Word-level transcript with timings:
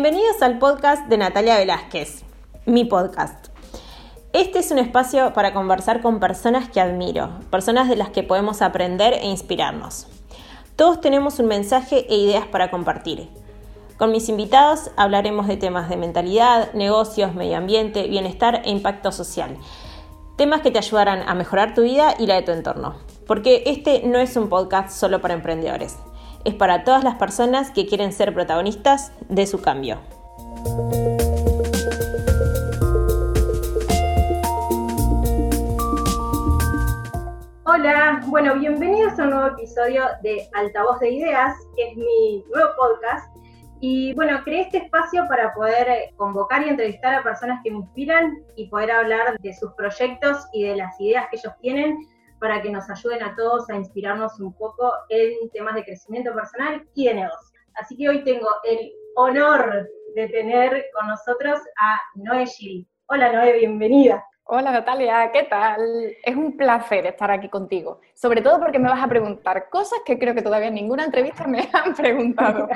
Bienvenidos 0.00 0.42
al 0.42 0.60
podcast 0.60 1.08
de 1.08 1.18
Natalia 1.18 1.56
Velázquez, 1.56 2.22
mi 2.66 2.84
podcast. 2.84 3.48
Este 4.32 4.60
es 4.60 4.70
un 4.70 4.78
espacio 4.78 5.32
para 5.32 5.52
conversar 5.52 6.02
con 6.02 6.20
personas 6.20 6.68
que 6.68 6.80
admiro, 6.80 7.30
personas 7.50 7.88
de 7.88 7.96
las 7.96 8.10
que 8.10 8.22
podemos 8.22 8.62
aprender 8.62 9.14
e 9.14 9.26
inspirarnos. 9.26 10.06
Todos 10.76 11.00
tenemos 11.00 11.40
un 11.40 11.46
mensaje 11.46 12.06
e 12.08 12.16
ideas 12.16 12.46
para 12.46 12.70
compartir. 12.70 13.28
Con 13.96 14.12
mis 14.12 14.28
invitados 14.28 14.92
hablaremos 14.96 15.48
de 15.48 15.56
temas 15.56 15.88
de 15.88 15.96
mentalidad, 15.96 16.72
negocios, 16.74 17.34
medio 17.34 17.56
ambiente, 17.56 18.06
bienestar 18.06 18.62
e 18.64 18.70
impacto 18.70 19.10
social. 19.10 19.56
Temas 20.36 20.60
que 20.60 20.70
te 20.70 20.78
ayudarán 20.78 21.28
a 21.28 21.34
mejorar 21.34 21.74
tu 21.74 21.82
vida 21.82 22.14
y 22.20 22.26
la 22.26 22.36
de 22.36 22.42
tu 22.42 22.52
entorno. 22.52 22.94
Porque 23.26 23.64
este 23.66 24.04
no 24.06 24.20
es 24.20 24.36
un 24.36 24.48
podcast 24.48 24.90
solo 24.90 25.20
para 25.20 25.34
emprendedores 25.34 25.96
es 26.48 26.54
para 26.54 26.82
todas 26.82 27.04
las 27.04 27.16
personas 27.16 27.70
que 27.70 27.86
quieren 27.86 28.10
ser 28.10 28.32
protagonistas 28.32 29.12
de 29.28 29.46
su 29.46 29.60
cambio. 29.60 29.98
Hola, 37.66 38.22
bueno, 38.28 38.54
bienvenidos 38.58 39.18
a 39.18 39.24
un 39.24 39.30
nuevo 39.30 39.48
episodio 39.48 40.04
de 40.22 40.48
Altavoz 40.54 40.98
de 41.00 41.10
Ideas, 41.10 41.54
que 41.76 41.90
es 41.90 41.96
mi 41.98 42.42
nuevo 42.50 42.70
podcast. 42.78 43.30
Y 43.80 44.14
bueno, 44.14 44.40
creé 44.42 44.62
este 44.62 44.78
espacio 44.78 45.24
para 45.28 45.52
poder 45.52 45.86
eh, 45.88 46.14
convocar 46.16 46.66
y 46.66 46.70
entrevistar 46.70 47.14
a 47.14 47.22
personas 47.22 47.60
que 47.62 47.70
me 47.70 47.76
inspiran 47.76 48.38
y 48.56 48.68
poder 48.68 48.90
hablar 48.90 49.38
de 49.38 49.52
sus 49.52 49.72
proyectos 49.74 50.46
y 50.54 50.64
de 50.64 50.76
las 50.76 50.98
ideas 50.98 51.26
que 51.30 51.36
ellos 51.36 51.52
tienen 51.60 51.98
para 52.40 52.62
que 52.62 52.70
nos 52.70 52.88
ayuden 52.90 53.22
a 53.22 53.34
todos 53.34 53.68
a 53.70 53.76
inspirarnos 53.76 54.38
un 54.40 54.52
poco 54.54 54.92
en 55.08 55.50
temas 55.50 55.74
de 55.74 55.84
crecimiento 55.84 56.32
personal 56.34 56.86
y 56.94 57.06
de 57.06 57.14
negocio. 57.14 57.60
Así 57.74 57.96
que 57.96 58.08
hoy 58.08 58.24
tengo 58.24 58.48
el 58.64 58.92
honor 59.16 59.88
de 60.14 60.28
tener 60.28 60.86
con 60.94 61.08
nosotros 61.08 61.60
a 61.80 62.00
Noé 62.14 62.46
Gil. 62.46 62.86
Hola 63.06 63.32
Noé, 63.32 63.58
bienvenida. 63.58 64.24
Hola 64.50 64.72
Natalia, 64.72 65.30
¿qué 65.30 65.42
tal? 65.42 65.78
Es 66.24 66.34
un 66.34 66.56
placer 66.56 67.04
estar 67.04 67.30
aquí 67.30 67.50
contigo, 67.50 68.00
sobre 68.14 68.40
todo 68.40 68.58
porque 68.58 68.78
me 68.78 68.88
vas 68.88 69.02
a 69.02 69.06
preguntar 69.06 69.68
cosas 69.68 69.98
que 70.06 70.18
creo 70.18 70.34
que 70.34 70.40
todavía 70.40 70.68
en 70.68 70.74
ninguna 70.74 71.04
entrevista 71.04 71.46
me 71.46 71.68
han 71.72 71.94
preguntado. 71.94 72.66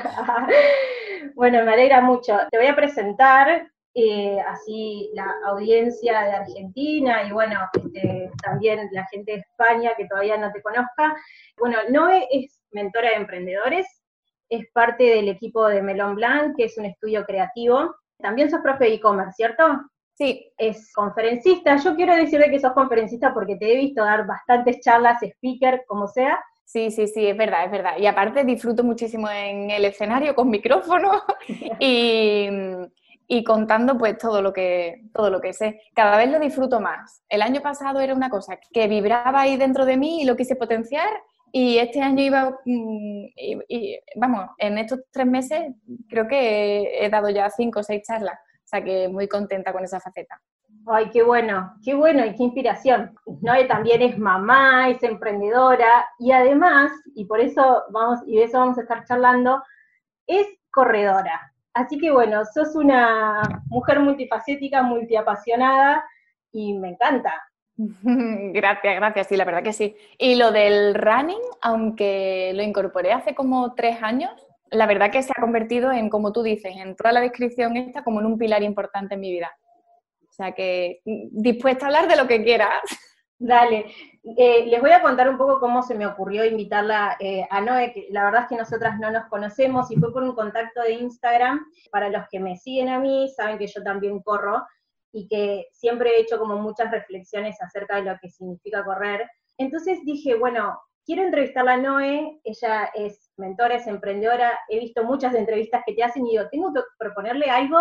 bueno, 1.35 1.63
me 1.65 1.73
alegra 1.73 1.99
mucho. 1.99 2.37
Te 2.51 2.57
voy 2.59 2.67
a 2.67 2.75
presentar 2.75 3.71
eh, 3.95 4.39
así 4.47 5.11
la 5.13 5.31
audiencia 5.45 6.21
de 6.21 6.31
Argentina 6.31 7.23
y 7.23 7.31
bueno, 7.31 7.59
este, 7.73 8.31
también 8.41 8.89
la 8.91 9.05
gente 9.11 9.33
de 9.33 9.37
España 9.39 9.91
que 9.95 10.07
todavía 10.07 10.37
no 10.37 10.51
te 10.51 10.61
conozca. 10.61 11.15
Bueno, 11.59 11.77
Noé 11.89 12.27
es 12.31 12.59
mentora 12.71 13.09
de 13.09 13.15
emprendedores, 13.15 13.85
es 14.49 14.65
parte 14.73 15.03
del 15.03 15.29
equipo 15.29 15.67
de 15.67 15.81
Melon 15.81 16.15
Blanc, 16.15 16.55
que 16.57 16.65
es 16.65 16.77
un 16.77 16.85
estudio 16.85 17.23
creativo. 17.25 17.95
También 18.17 18.49
sos 18.49 18.61
profe 18.61 18.85
de 18.85 18.93
e-commerce, 18.95 19.33
¿cierto? 19.35 19.63
Sí. 20.13 20.51
Es 20.57 20.91
conferencista. 20.93 21.75
Yo 21.77 21.95
quiero 21.95 22.15
decirle 22.15 22.49
que 22.49 22.59
sos 22.59 22.73
conferencista 22.73 23.33
porque 23.33 23.55
te 23.57 23.73
he 23.73 23.77
visto 23.77 24.03
dar 24.03 24.25
bastantes 24.25 24.79
charlas, 24.79 25.21
speaker, 25.21 25.83
como 25.87 26.07
sea. 26.07 26.39
Sí, 26.65 26.91
sí, 26.91 27.07
sí, 27.07 27.27
es 27.27 27.37
verdad, 27.37 27.65
es 27.65 27.71
verdad. 27.71 27.97
Y 27.97 28.05
aparte 28.05 28.43
disfruto 28.43 28.83
muchísimo 28.83 29.29
en 29.29 29.69
el 29.69 29.85
escenario 29.85 30.33
con 30.33 30.49
micrófono 30.49 31.21
y 31.79 32.47
y 33.27 33.43
contando 33.43 33.97
pues 33.97 34.17
todo 34.17 34.41
lo 34.41 34.53
que 34.53 35.03
todo 35.13 35.29
lo 35.29 35.41
que 35.41 35.53
sé. 35.53 35.81
Cada 35.95 36.17
vez 36.17 36.29
lo 36.29 36.39
disfruto 36.39 36.79
más. 36.79 37.23
El 37.29 37.41
año 37.41 37.61
pasado 37.61 37.99
era 37.99 38.13
una 38.13 38.29
cosa 38.29 38.57
que 38.71 38.87
vibraba 38.87 39.41
ahí 39.41 39.57
dentro 39.57 39.85
de 39.85 39.97
mí 39.97 40.21
y 40.21 40.25
lo 40.25 40.35
quise 40.35 40.55
potenciar 40.55 41.09
y 41.55 41.77
este 41.77 42.01
año 42.01 42.23
iba 42.23 42.49
mm, 42.65 43.25
y, 43.35 43.99
vamos, 44.15 44.49
en 44.57 44.79
estos 44.79 45.01
tres 45.11 45.27
meses 45.27 45.73
creo 46.09 46.27
que 46.27 47.05
he 47.05 47.09
dado 47.09 47.29
ya 47.29 47.47
cinco 47.51 47.81
o 47.81 47.83
seis 47.83 48.01
charlas, 48.07 48.39
o 48.39 48.67
sea 48.67 48.83
que 48.83 49.07
muy 49.07 49.27
contenta 49.27 49.71
con 49.71 49.83
esa 49.83 49.99
faceta. 49.99 50.41
Ay, 50.87 51.11
qué 51.11 51.21
bueno, 51.21 51.75
qué 51.85 51.93
bueno 51.93 52.25
y 52.25 52.35
qué 52.35 52.43
inspiración. 52.43 53.15
¿no? 53.41 53.53
también 53.67 54.01
es 54.01 54.17
mamá, 54.17 54.89
es 54.89 55.01
emprendedora 55.03 56.07
y 56.17 56.31
además, 56.31 56.91
y 57.13 57.25
por 57.25 57.39
eso 57.39 57.83
vamos, 57.91 58.19
y 58.25 58.37
de 58.37 58.45
eso 58.45 58.57
vamos 58.57 58.79
a 58.79 58.81
estar 58.81 59.05
charlando, 59.05 59.61
es 60.25 60.47
corredora. 60.71 61.52
Así 61.73 61.97
que 61.97 62.11
bueno, 62.11 62.43
sos 62.45 62.75
una 62.75 63.41
mujer 63.67 63.99
multifacética, 63.99 64.83
multiapasionada 64.83 66.03
y 66.51 66.73
me 66.77 66.89
encanta. 66.89 67.33
Gracias, 67.77 68.95
gracias, 68.95 69.27
sí, 69.27 69.35
la 69.35 69.45
verdad 69.45 69.63
que 69.63 69.73
sí. 69.73 69.95
Y 70.19 70.35
lo 70.35 70.51
del 70.51 70.93
running, 70.93 71.41
aunque 71.61 72.51
lo 72.53 72.61
incorporé 72.61 73.11
hace 73.13 73.33
como 73.33 73.73
tres 73.73 74.01
años, 74.03 74.31
la 74.69 74.85
verdad 74.85 75.11
que 75.11 75.23
se 75.23 75.31
ha 75.35 75.41
convertido 75.41 75.91
en, 75.91 76.09
como 76.09 76.31
tú 76.31 76.43
dices, 76.43 76.75
en 76.75 76.95
toda 76.95 77.11
la 77.11 77.21
descripción 77.21 77.77
esta, 77.77 78.03
como 78.03 78.19
en 78.19 78.27
un 78.27 78.37
pilar 78.37 78.61
importante 78.63 79.15
en 79.15 79.21
mi 79.21 79.31
vida. 79.31 79.51
O 80.29 80.33
sea 80.33 80.51
que 80.51 81.01
mm, 81.05 81.41
dispuesta 81.41 81.85
a 81.85 81.87
hablar 81.87 82.07
de 82.07 82.15
lo 82.15 82.27
que 82.27 82.43
quieras. 82.43 82.81
Dale, 83.39 83.87
eh, 84.37 84.65
les 84.67 84.79
voy 84.79 84.91
a 84.91 85.01
contar 85.01 85.27
un 85.27 85.37
poco 85.37 85.59
cómo 85.59 85.83
se 85.83 85.95
me 85.95 86.05
ocurrió 86.05 86.45
invitarla 86.45 87.17
eh, 87.19 87.45
a 87.49 87.59
Noé, 87.61 87.91
que 87.91 88.07
la 88.09 88.23
verdad 88.23 88.43
es 88.43 88.47
que 88.47 88.55
nosotras 88.55 88.97
no 88.99 89.11
nos 89.11 89.25
conocemos 89.25 89.91
y 89.91 89.97
fue 89.97 90.13
por 90.13 90.23
un 90.23 90.33
contacto 90.33 90.81
de 90.81 90.93
Instagram. 90.93 91.65
Para 91.91 92.09
los 92.09 92.23
que 92.29 92.39
me 92.39 92.55
siguen 92.55 92.89
a 92.89 92.99
mí, 92.99 93.27
saben 93.35 93.57
que 93.57 93.67
yo 93.67 93.83
también 93.83 94.21
corro 94.21 94.65
y 95.11 95.27
que 95.27 95.67
siempre 95.73 96.11
he 96.11 96.21
hecho 96.21 96.39
como 96.39 96.57
muchas 96.57 96.89
reflexiones 96.91 97.61
acerca 97.61 97.97
de 97.97 98.03
lo 98.03 98.17
que 98.21 98.29
significa 98.29 98.85
correr. 98.85 99.29
Entonces 99.57 99.99
dije, 100.05 100.35
bueno, 100.35 100.79
quiero 101.05 101.23
entrevistarla 101.23 101.73
a 101.73 101.77
Noé, 101.77 102.39
ella 102.43 102.89
es 102.93 103.31
mentora, 103.37 103.75
es 103.75 103.87
emprendedora, 103.87 104.57
he 104.69 104.79
visto 104.79 105.03
muchas 105.03 105.35
entrevistas 105.35 105.83
que 105.85 105.93
te 105.93 106.03
hacen 106.03 106.25
y 106.25 106.31
digo, 106.31 106.49
tengo 106.49 106.73
que 106.73 106.81
proponerle 106.97 107.49
algo 107.49 107.77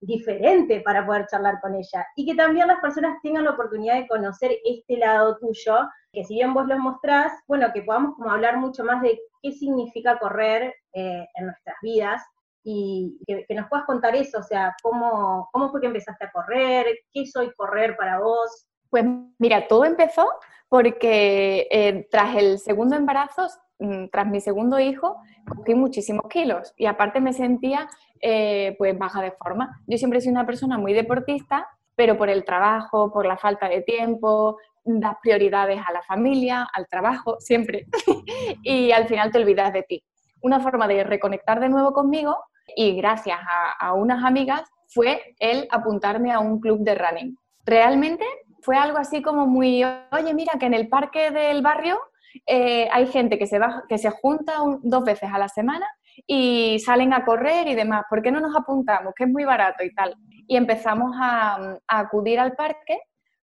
diferente 0.00 0.80
para 0.80 1.04
poder 1.06 1.26
charlar 1.26 1.60
con 1.60 1.74
ella. 1.74 2.06
Y 2.16 2.26
que 2.26 2.34
también 2.34 2.68
las 2.68 2.80
personas 2.80 3.18
tengan 3.22 3.44
la 3.44 3.50
oportunidad 3.50 3.96
de 3.96 4.08
conocer 4.08 4.52
este 4.64 4.96
lado 4.96 5.36
tuyo, 5.38 5.88
que 6.12 6.24
si 6.24 6.34
bien 6.34 6.54
vos 6.54 6.66
lo 6.66 6.78
mostrás, 6.78 7.32
bueno, 7.46 7.68
que 7.72 7.82
podamos 7.82 8.14
como 8.16 8.30
hablar 8.30 8.58
mucho 8.58 8.84
más 8.84 9.02
de 9.02 9.18
qué 9.42 9.52
significa 9.52 10.18
correr 10.18 10.74
eh, 10.92 11.26
en 11.34 11.46
nuestras 11.46 11.76
vidas 11.82 12.22
y 12.64 13.18
que, 13.26 13.54
nos 13.54 13.68
puedas 13.68 13.86
contar 13.86 14.14
eso, 14.14 14.38
o 14.38 14.42
sea, 14.42 14.74
cómo, 14.82 15.48
cómo 15.52 15.70
fue 15.70 15.80
que 15.80 15.86
empezaste 15.86 16.26
a 16.26 16.30
correr, 16.30 16.86
qué 17.12 17.26
soy 17.26 17.52
correr 17.54 17.96
para 17.96 18.18
vos. 18.20 18.66
Pues 18.90 19.04
mira, 19.38 19.68
todo 19.68 19.84
empezó 19.84 20.28
porque 20.68 21.66
eh, 21.70 22.06
tras 22.10 22.36
el 22.36 22.58
segundo 22.58 22.96
embarazo, 22.96 23.46
mm, 23.78 24.08
tras 24.12 24.26
mi 24.26 24.40
segundo 24.40 24.78
hijo, 24.78 25.16
cogí 25.48 25.74
muchísimos 25.74 26.28
kilos 26.28 26.74
y 26.76 26.86
aparte 26.86 27.20
me 27.20 27.32
sentía 27.32 27.88
eh, 28.20 28.74
pues 28.78 28.98
baja 28.98 29.22
de 29.22 29.32
forma. 29.32 29.80
Yo 29.86 29.98
siempre 29.98 30.18
he 30.18 30.22
sido 30.22 30.32
una 30.32 30.46
persona 30.46 30.78
muy 30.78 30.92
deportista, 30.92 31.68
pero 31.94 32.16
por 32.16 32.28
el 32.28 32.44
trabajo, 32.44 33.12
por 33.12 33.26
la 33.26 33.36
falta 33.36 33.68
de 33.68 33.82
tiempo, 33.82 34.56
das 34.84 35.16
prioridades 35.22 35.80
a 35.86 35.92
la 35.92 36.02
familia, 36.02 36.66
al 36.72 36.86
trabajo, 36.88 37.36
siempre. 37.40 37.86
y 38.62 38.92
al 38.92 39.06
final 39.06 39.30
te 39.30 39.38
olvidas 39.38 39.72
de 39.72 39.82
ti. 39.82 40.04
Una 40.40 40.60
forma 40.60 40.86
de 40.86 41.04
reconectar 41.04 41.60
de 41.60 41.68
nuevo 41.68 41.92
conmigo 41.92 42.38
y 42.76 42.96
gracias 42.96 43.38
a, 43.80 43.92
unas 43.94 44.24
amigas 44.24 44.62
fue 44.88 45.34
el 45.38 45.66
apuntarme 45.70 46.32
a 46.32 46.38
un 46.38 46.60
club 46.60 46.80
de 46.80 46.94
running. 46.94 47.36
Realmente 47.64 48.24
fue 48.62 48.76
algo 48.76 48.98
así 48.98 49.22
como 49.22 49.46
muy, 49.46 49.84
oye, 49.84 50.34
mira 50.34 50.52
que 50.58 50.66
en 50.66 50.74
el 50.74 50.88
parque 50.88 51.30
del 51.30 51.62
barrio 51.62 51.98
eh, 52.46 52.88
hay 52.92 53.06
gente 53.06 53.38
que 53.38 53.46
se, 53.46 53.58
va, 53.58 53.84
que 53.88 53.98
se 53.98 54.10
junta 54.10 54.58
dos 54.82 55.04
veces 55.04 55.30
a 55.32 55.38
la 55.38 55.48
semana 55.48 55.86
y 56.26 56.78
salen 56.80 57.12
a 57.12 57.24
correr 57.24 57.68
y 57.68 57.74
demás. 57.74 58.04
¿Por 58.08 58.22
qué 58.22 58.30
no 58.30 58.40
nos 58.40 58.54
apuntamos? 58.56 59.14
Que 59.14 59.24
es 59.24 59.30
muy 59.30 59.44
barato 59.44 59.84
y 59.84 59.92
tal. 59.94 60.14
Y 60.46 60.56
empezamos 60.56 61.14
a, 61.20 61.78
acudir 61.86 62.40
al 62.40 62.52
parque 62.52 62.98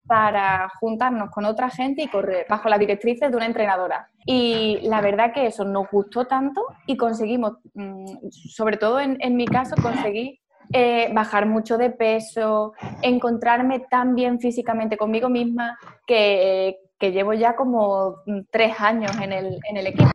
para 0.06 0.68
juntarnos 0.80 1.30
con 1.30 1.44
otra 1.44 1.70
gente 1.70 2.02
y 2.02 2.08
correr 2.08 2.46
bajo 2.48 2.68
las 2.68 2.78
directrices 2.78 3.30
de 3.30 3.36
una 3.36 3.46
entrenadora. 3.46 4.08
Y 4.26 4.80
la 4.82 5.00
verdad 5.00 5.32
que 5.32 5.46
eso 5.46 5.64
nos 5.64 5.88
gustó 5.90 6.26
tanto 6.26 6.66
y 6.86 6.96
conseguimos, 6.96 7.58
mm, 7.74 8.28
sobre 8.30 8.76
todo 8.76 9.00
en, 9.00 9.36
mi 9.36 9.46
caso, 9.46 9.76
conseguí 9.80 10.40
eh, 10.72 11.10
bajar 11.12 11.46
mucho 11.46 11.78
de 11.78 11.90
peso, 11.90 12.72
encontrarme 13.02 13.80
tan 13.90 14.14
bien 14.14 14.40
físicamente 14.40 14.96
conmigo 14.96 15.28
misma 15.28 15.78
que, 16.06 16.78
llevo 17.00 17.32
ya 17.32 17.56
como 17.56 18.16
mm, 18.26 18.40
tres 18.50 18.80
años 18.80 19.12
en 19.20 19.32
el, 19.32 19.58
en 19.68 19.76
el 19.76 19.86
equipo. 19.86 20.10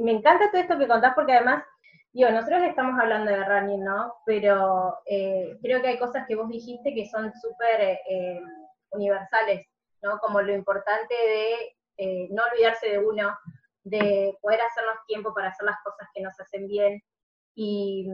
Me 0.00 0.12
encanta 0.12 0.50
todo 0.50 0.60
esto 0.60 0.78
que 0.78 0.88
contás 0.88 1.12
porque 1.14 1.32
además 1.32 1.62
Digo, 2.12 2.28
nosotros 2.30 2.62
estamos 2.62 2.98
hablando 3.00 3.30
de 3.30 3.44
running, 3.44 3.84
¿no? 3.84 4.14
Pero 4.26 4.98
eh, 5.06 5.56
creo 5.62 5.80
que 5.80 5.88
hay 5.88 5.98
cosas 5.98 6.26
que 6.26 6.34
vos 6.34 6.48
dijiste 6.48 6.92
que 6.92 7.06
son 7.06 7.32
súper 7.34 7.80
eh, 7.80 8.00
eh, 8.08 8.40
universales, 8.90 9.68
¿no? 10.02 10.18
Como 10.18 10.42
lo 10.42 10.52
importante 10.52 11.14
de 11.14 11.76
no 12.30 12.42
olvidarse 12.50 12.88
de 12.88 12.98
uno, 12.98 13.38
de 13.84 14.34
poder 14.40 14.60
hacernos 14.62 14.96
tiempo 15.06 15.34
para 15.34 15.48
hacer 15.48 15.66
las 15.66 15.76
cosas 15.84 16.08
que 16.14 16.22
nos 16.22 16.38
hacen 16.40 16.66
bien. 16.66 17.02
Y, 17.54 18.08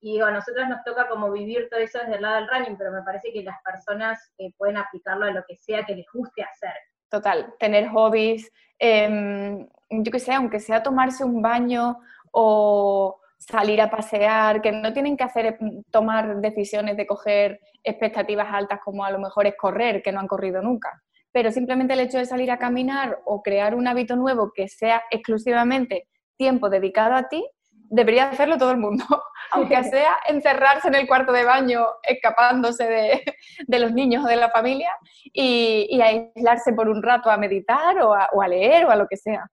digo, 0.00 0.26
a 0.26 0.30
nosotros 0.30 0.68
nos 0.68 0.84
toca 0.84 1.08
como 1.08 1.32
vivir 1.32 1.68
todo 1.68 1.80
eso 1.80 1.98
desde 1.98 2.14
el 2.16 2.22
lado 2.22 2.36
del 2.36 2.48
running, 2.48 2.78
pero 2.78 2.92
me 2.92 3.02
parece 3.02 3.32
que 3.32 3.42
las 3.42 3.60
personas 3.64 4.32
pueden 4.56 4.76
aplicarlo 4.76 5.26
a 5.26 5.32
lo 5.32 5.44
que 5.44 5.56
sea 5.56 5.82
que 5.84 5.96
les 5.96 6.06
guste 6.14 6.44
hacer. 6.44 6.72
Total, 7.10 7.52
tener 7.58 7.88
hobbies, 7.88 8.48
em, 8.78 9.68
yo 9.90 10.12
qué 10.12 10.20
sé, 10.20 10.32
aunque 10.34 10.60
sea 10.60 10.84
tomarse 10.84 11.24
un 11.24 11.42
baño 11.42 11.98
o 12.30 13.20
salir 13.46 13.80
a 13.80 13.90
pasear, 13.90 14.62
que 14.62 14.72
no 14.72 14.92
tienen 14.92 15.16
que 15.16 15.24
hacer 15.24 15.56
mm, 15.58 15.82
tomar 15.90 16.40
decisiones 16.40 16.96
de 16.96 17.06
coger 17.06 17.60
expectativas 17.82 18.48
altas 18.52 18.80
como 18.84 19.04
a 19.04 19.10
lo 19.10 19.18
mejor 19.18 19.46
es 19.46 19.54
correr, 19.56 20.02
que 20.02 20.12
no 20.12 20.20
han 20.20 20.28
corrido 20.28 20.62
nunca. 20.62 21.02
Pero 21.32 21.50
simplemente 21.50 21.94
el 21.94 22.00
hecho 22.00 22.18
de 22.18 22.26
salir 22.26 22.50
a 22.50 22.58
caminar 22.58 23.20
o 23.24 23.42
crear 23.42 23.74
un 23.74 23.88
hábito 23.88 24.16
nuevo 24.16 24.52
que 24.54 24.68
sea 24.68 25.02
exclusivamente 25.10 26.08
tiempo 26.36 26.68
dedicado 26.68 27.14
a 27.14 27.28
ti, 27.28 27.44
debería 27.72 28.30
hacerlo 28.30 28.58
todo 28.58 28.70
el 28.70 28.78
mundo, 28.78 29.04
aunque 29.52 29.82
sea 29.84 30.16
encerrarse 30.28 30.88
en 30.88 30.94
el 30.94 31.06
cuarto 31.06 31.32
de 31.32 31.44
baño 31.44 31.86
escapándose 32.02 32.84
de, 32.84 33.24
los 33.78 33.92
niños 33.92 34.24
o 34.24 34.28
de 34.28 34.36
la 34.36 34.50
familia 34.50 34.90
y, 35.32 36.00
aislarse 36.00 36.72
por 36.72 36.88
un 36.88 37.02
rato 37.02 37.30
a 37.30 37.36
meditar 37.36 37.98
o 38.00 38.14
a 38.14 38.48
leer 38.48 38.86
o 38.86 38.90
a 38.90 38.96
lo 38.96 39.06
que 39.06 39.16
sea. 39.16 39.46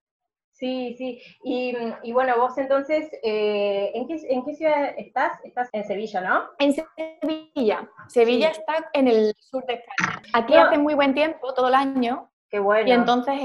Sí, 0.60 0.94
sí. 0.98 1.22
Y, 1.42 2.12
bueno, 2.12 2.38
vos 2.38 2.58
entonces, 2.58 3.10
eh, 3.24 3.92
¿en, 3.94 4.08
qué, 4.08 4.20
¿en, 4.30 4.44
qué, 4.44 4.56
ciudad 4.56 4.94
estás? 4.98 5.40
Estás 5.46 5.70
en 5.72 5.86
Sevilla, 5.86 6.20
¿no? 6.20 6.44
En 6.60 6.74
Sevilla. 6.74 7.90
Sevilla 8.10 8.50
está 8.50 8.90
en 8.92 9.08
el 9.08 9.34
sur 9.40 9.66
de 9.66 9.76
España. 9.76 10.22
Aquí 10.34 10.56
hace 10.56 10.78
muy 10.78 10.96
buen 10.96 11.14
tiempo, 11.14 11.54
todo 11.54 11.70
el 11.70 11.76
año. 11.76 12.30
Qué 12.50 12.60
bueno. 12.60 12.90
Y 12.90 12.92
entonces 12.92 13.36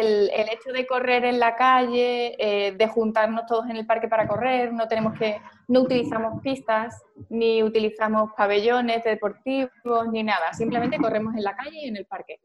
el, 0.00 0.48
hecho 0.50 0.72
de 0.72 0.86
correr 0.86 1.24
en 1.24 1.38
la 1.38 1.56
calle, 1.56 2.34
eh, 2.38 2.72
de 2.72 2.88
juntarnos 2.88 3.46
todos 3.46 3.68
en 3.68 3.76
el 3.76 3.86
parque 3.86 4.08
para 4.08 4.26
correr, 4.26 4.72
no 4.72 4.88
tenemos 4.88 5.18
que, 5.18 5.40
no 5.68 5.82
utilizamos 5.82 6.40
pistas, 6.42 7.02
ni 7.28 7.62
utilizamos 7.62 8.30
pabellones 8.36 9.04
deportivos, 9.04 10.08
ni 10.10 10.22
nada, 10.22 10.52
simplemente 10.52 10.98
corremos 10.98 11.34
en 11.34 11.44
la 11.44 11.56
calle 11.56 11.78
y 11.82 11.88
en 11.88 11.96
el 11.96 12.06
parque. 12.06 12.40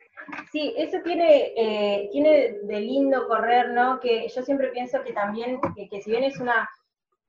Sí, 0.52 0.74
eso 0.78 0.98
tiene, 1.04 1.54
eh, 1.56 2.10
tiene 2.12 2.58
de 2.64 2.80
lindo 2.80 3.28
correr, 3.28 3.70
¿no? 3.70 4.00
Que 4.00 4.28
yo 4.28 4.42
siempre 4.44 4.70
pienso 4.70 5.04
que 5.04 5.14
también, 5.14 5.60
que, 5.76 6.02
si 6.02 6.12
bien 6.12 6.24
es 6.24 6.40
una, 6.40 6.68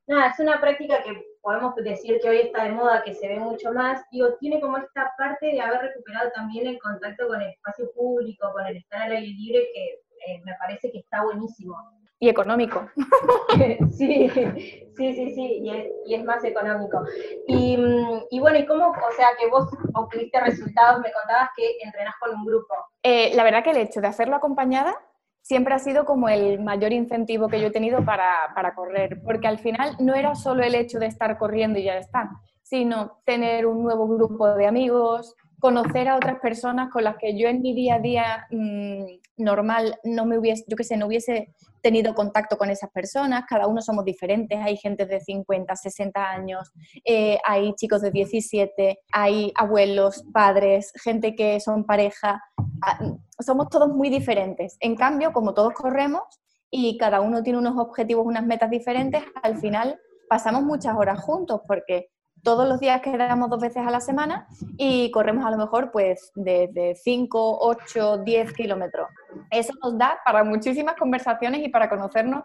nada, 0.07 0.31
es 0.31 0.39
una 0.39 0.61
práctica 0.61 1.03
que 1.03 1.13
podemos 1.41 1.75
decir 1.77 2.19
que 2.21 2.29
hoy 2.29 2.39
está 2.39 2.65
de 2.65 2.73
moda, 2.73 3.03
que 3.05 3.15
se 3.15 3.29
ve 3.29 3.39
mucho 3.39 3.73
más, 3.73 4.03
digo, 4.11 4.35
tiene 4.41 4.61
como 4.61 4.79
esta 4.79 5.13
parte 5.17 5.47
de 5.47 5.61
haber 5.61 5.81
recuperado 5.83 6.31
también 6.33 6.67
el 6.67 6.79
contacto 6.79 7.29
con 7.29 7.41
el 7.41 7.51
espacio 7.51 7.91
público, 7.93 8.51
con 8.53 8.67
el 8.67 8.77
estar 8.77 9.03
al 9.03 9.13
aire 9.13 9.29
libre, 9.29 9.69
que 9.73 10.06
eh, 10.27 10.41
me 10.45 10.55
parece 10.59 10.91
que 10.91 10.99
está 10.99 11.23
buenísimo. 11.23 11.77
Y 12.19 12.31
económico. 12.31 12.89
sí, 13.91 14.31
sí, 14.31 15.15
sí, 15.15 15.35
sí, 15.35 15.63
y 16.07 16.15
es, 16.15 16.25
más 16.25 16.43
económico. 16.45 17.05
Y, 17.47 17.77
mm, 17.77 18.21
y, 18.31 18.41
bueno, 18.41 18.59
¿y 18.59 18.67
cómo, 18.67 18.89
o 18.89 19.13
sea, 19.17 19.29
que 19.39 19.49
vos 19.49 19.69
obtuviste 19.93 20.41
resultados, 20.41 21.01
me 21.03 21.13
contabas 21.13 21.51
que 21.55 21.77
entrenás 21.85 22.15
con 22.19 22.35
un 22.35 22.47
grupo? 22.47 22.75
Eh, 23.03 23.33
la 23.35 23.45
verdad 23.45 23.63
que 23.63 23.73
el 23.73 23.77
hecho 23.77 24.01
de 24.01 24.09
hacerlo 24.09 24.37
acompañada 24.37 24.97
siempre 25.43 25.75
ha 25.75 25.79
sido 25.79 26.07
como 26.07 26.29
el 26.29 26.59
mayor 26.61 26.93
incentivo 26.93 27.49
que 27.49 27.61
yo 27.61 27.69
he 27.69 27.71
tenido 27.71 28.05
para, 28.05 28.33
para 28.55 28.75
correr, 28.75 29.21
porque 29.23 29.47
al 29.47 29.59
final 29.59 29.95
no 30.01 30.15
era 30.15 30.35
solo 30.35 30.65
el 30.65 30.75
hecho 30.75 30.99
de 30.99 31.07
estar 31.07 31.37
corriendo 31.39 31.79
y 31.79 31.85
ya 31.85 31.99
está, 31.99 32.31
sino 32.63 33.21
tener 33.25 33.67
un 33.67 33.85
nuevo 33.85 34.09
grupo 34.09 34.55
de 34.55 34.67
amigos, 34.67 35.37
conocer 35.61 36.09
a 36.09 36.17
otras 36.17 36.41
personas 36.41 36.91
con 36.91 37.05
las 37.05 37.17
que 37.17 37.39
yo 37.39 37.49
en 37.49 37.63
mi 37.63 37.75
día 37.75 37.95
a 37.95 38.01
día 38.01 38.47
mm, 38.51 39.05
normal 39.37 39.99
no 40.05 40.27
me 40.27 40.39
hubiese, 40.39 40.65
yo 40.67 40.77
qué 40.77 40.85
sé, 40.85 40.97
no 40.97 41.07
hubiese 41.07 41.55
tenido 41.83 42.15
contacto 42.15 42.57
con 42.57 42.71
esas 42.71 42.91
personas, 42.91 43.45
cada 43.49 43.67
uno 43.67 43.81
somos 43.81 44.05
diferentes, 44.05 44.59
hay 44.61 44.77
gente 44.77 45.07
de 45.07 45.21
50, 45.21 45.77
60 45.77 46.31
años, 46.31 46.73
eh, 47.05 47.39
hay 47.47 47.75
chicos 47.75 48.03
de 48.03 48.11
17, 48.11 48.99
hay 49.13 49.53
abuelos, 49.55 50.25
padres, 50.33 50.93
gente 51.03 51.35
que 51.35 51.61
son 51.61 51.85
pareja, 51.85 52.43
ah, 52.83 52.99
somos 53.39 53.69
todos 53.69 53.89
muy 53.89 54.11
diferentes. 54.11 54.77
En 54.81 54.97
cambio, 54.97 55.33
como 55.33 55.55
todos 55.55 55.75
corremos 55.75 56.23
y 56.71 56.97
cada 56.99 57.21
uno 57.21 57.43
tiene 57.43 57.59
unos 57.59 57.79
objetivos, 57.79 58.27
unas 58.27 58.45
metas 58.45 58.71
diferentes, 58.71 59.23
al 59.43 59.59
final 59.59 60.01
pasamos 60.29 60.63
muchas 60.63 60.97
horas 60.97 61.21
juntos 61.21 61.61
porque 61.69 62.09
todos 62.47 62.69
los 62.69 62.79
días 62.79 63.01
quedamos 63.03 63.51
dos 63.51 63.61
veces 63.61 63.85
a 63.85 63.91
la 63.91 63.99
semana 63.99 64.47
y 64.79 65.11
corremos 65.11 65.45
a 65.45 65.51
lo 65.51 65.57
mejor 65.57 65.91
pues 65.91 66.31
desde 66.37 66.95
5, 66.95 67.59
8, 67.61 68.19
10 68.19 68.53
kilómetros. 68.53 69.09
Eso 69.51 69.73
nos 69.83 69.99
da 69.99 70.21
para 70.25 70.45
muchísimas 70.45 70.95
conversaciones 70.95 71.61
y 71.67 71.71
para 71.71 71.89
conocernos 71.89 72.45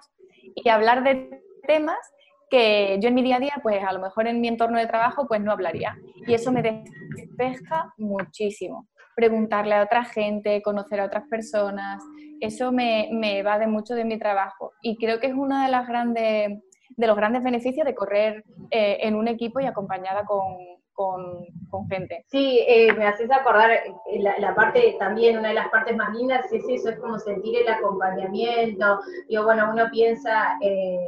y 0.56 0.68
hablar 0.70 1.04
de 1.04 1.44
temas 1.68 2.00
que 2.50 2.98
yo 3.00 3.10
en 3.10 3.14
mi 3.14 3.22
día 3.22 3.36
a 3.36 3.40
día, 3.40 3.54
pues 3.62 3.84
a 3.84 3.94
lo 3.94 4.00
mejor 4.00 4.26
en 4.26 4.42
mi 4.42 4.48
entorno 4.48 4.80
de 4.80 4.88
trabajo, 4.88 5.28
pues 5.28 5.40
no 5.40 5.52
hablaría. 5.52 5.96
Y 6.26 6.34
eso 6.34 6.52
me 6.52 6.64
despeja 6.64 7.94
muchísimo. 7.98 8.88
Preguntarle 9.16 9.76
a 9.76 9.84
otra 9.84 10.04
gente, 10.04 10.64
conocer 10.64 11.00
a 11.00 11.06
otras 11.06 11.28
personas, 11.30 12.04
eso 12.40 12.72
me, 12.72 13.10
me 13.12 13.38
evade 13.38 13.68
mucho 13.68 13.94
de 13.94 14.04
mi 14.04 14.18
trabajo. 14.18 14.72
Y 14.82 14.98
creo 14.98 15.20
que 15.20 15.28
es 15.28 15.36
una 15.36 15.66
de 15.66 15.72
las 15.72 15.88
grandes 15.88 16.60
de 16.96 17.08
los 17.08 17.16
grandes 17.16 17.44
beneficios 17.44 17.86
de 17.86 17.96
correr 17.96 18.44
eh, 18.70 18.98
en 19.02 19.16
un 19.16 19.28
equipo 19.28 19.60
y 19.60 19.66
acompañada 19.66 20.26
con, 20.26 20.58
con, 20.94 21.48
gente. 21.90 22.24
Sí, 22.28 22.64
eh, 22.68 22.94
me 22.94 23.08
haces 23.08 23.32
acordar 23.32 23.72
eh, 23.72 23.84
la, 24.20 24.54
parte 24.54 24.96
también, 25.00 25.40
una 25.40 25.50
de 25.50 25.56
las 25.56 25.70
partes 25.70 25.96
más 25.96 26.14
lindas 26.16 26.46
es 26.52 26.64
eso, 26.70 26.90
es 26.90 27.00
como 27.00 27.18
sentir 27.18 27.58
el 27.58 27.68
acompañamiento. 27.68 29.00
Digo, 29.28 29.44
bueno, 29.44 29.70
uno 29.72 29.90
piensa 29.90 30.58
en, 30.62 31.00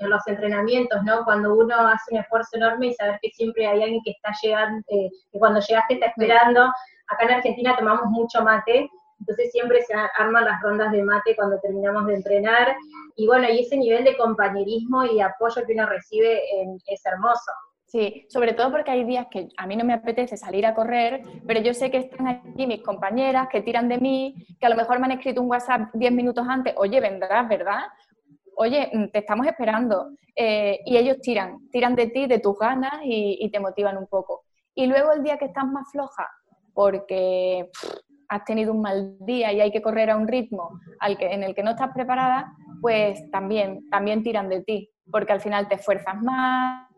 los 0.00 0.26
entrenamientos, 0.26 1.02
¿no? 1.04 1.24
Cuando 1.24 1.54
uno 1.54 1.74
hace 1.86 2.14
un 2.14 2.20
esfuerzo 2.20 2.56
enorme 2.56 2.88
y 2.88 2.94
saber 2.94 3.18
que 3.22 3.30
siempre 3.30 3.66
hay 3.66 3.82
alguien 3.82 4.02
que 4.04 4.12
está 4.12 4.32
llegando, 4.42 4.82
que 4.88 5.38
cuando 5.38 5.60
llegaste 5.60 5.94
está 5.94 6.06
esperando. 6.06 6.72
Acá 7.08 7.24
en 7.24 7.30
Argentina 7.32 7.76
tomamos 7.76 8.06
mucho 8.06 8.42
mate, 8.42 8.88
entonces 9.24 9.50
siempre 9.52 9.80
se 9.82 9.94
arman 10.18 10.44
las 10.44 10.60
rondas 10.60 10.92
de 10.92 11.02
mate 11.02 11.34
cuando 11.34 11.58
terminamos 11.60 12.06
de 12.06 12.16
entrenar. 12.16 12.76
Y 13.16 13.26
bueno, 13.26 13.48
y 13.50 13.60
ese 13.60 13.78
nivel 13.78 14.04
de 14.04 14.16
compañerismo 14.16 15.04
y 15.04 15.20
apoyo 15.20 15.64
que 15.66 15.72
uno 15.72 15.86
recibe 15.86 16.42
es 16.86 17.06
hermoso. 17.06 17.50
Sí, 17.86 18.26
sobre 18.28 18.54
todo 18.54 18.72
porque 18.72 18.90
hay 18.90 19.04
días 19.04 19.28
que 19.30 19.48
a 19.56 19.66
mí 19.68 19.76
no 19.76 19.84
me 19.84 19.94
apetece 19.94 20.36
salir 20.36 20.66
a 20.66 20.74
correr, 20.74 21.22
pero 21.46 21.60
yo 21.60 21.72
sé 21.72 21.92
que 21.92 21.98
están 21.98 22.26
aquí 22.26 22.66
mis 22.66 22.82
compañeras 22.82 23.46
que 23.48 23.62
tiran 23.62 23.88
de 23.88 23.98
mí, 23.98 24.34
que 24.58 24.66
a 24.66 24.68
lo 24.68 24.74
mejor 24.74 24.98
me 24.98 25.06
han 25.06 25.12
escrito 25.12 25.40
un 25.40 25.48
WhatsApp 25.48 25.90
10 25.94 26.12
minutos 26.12 26.44
antes, 26.48 26.74
oye, 26.76 27.00
vendrás, 27.00 27.48
¿verdad? 27.48 27.84
Oye, 28.56 28.90
mm, 28.92 29.10
te 29.10 29.20
estamos 29.20 29.46
esperando. 29.46 30.10
Eh, 30.34 30.80
y 30.84 30.96
ellos 30.96 31.20
tiran, 31.20 31.68
tiran 31.70 31.94
de 31.94 32.08
ti, 32.08 32.26
de 32.26 32.40
tus 32.40 32.58
ganas 32.58 32.94
y, 33.04 33.48
te 33.52 33.60
motivan 33.60 33.96
un 33.96 34.08
poco. 34.08 34.42
Y 34.74 34.86
luego 34.86 35.12
el 35.12 35.22
día 35.22 35.38
que 35.38 35.44
estás 35.44 35.64
más 35.64 35.88
floja, 35.92 36.28
porque 36.72 37.70
has 38.28 38.44
tenido 38.44 38.72
un 38.72 38.80
mal 38.80 39.16
día 39.20 39.52
y 39.52 39.60
hay 39.60 39.70
que 39.70 39.82
correr 39.82 40.10
a 40.10 40.16
un 40.16 40.28
ritmo 40.28 40.80
al 41.00 41.16
que, 41.16 41.32
en 41.32 41.42
el 41.42 41.54
que 41.54 41.62
no 41.62 41.70
estás 41.70 41.92
preparada, 41.92 42.52
pues 42.80 43.30
también, 43.30 43.88
también 43.90 44.22
tiran 44.22 44.48
de 44.48 44.62
ti, 44.62 44.90
porque 45.10 45.32
al 45.32 45.40
final 45.40 45.68
te 45.68 45.76
esfuerzas 45.76 46.20
más, 46.20 46.88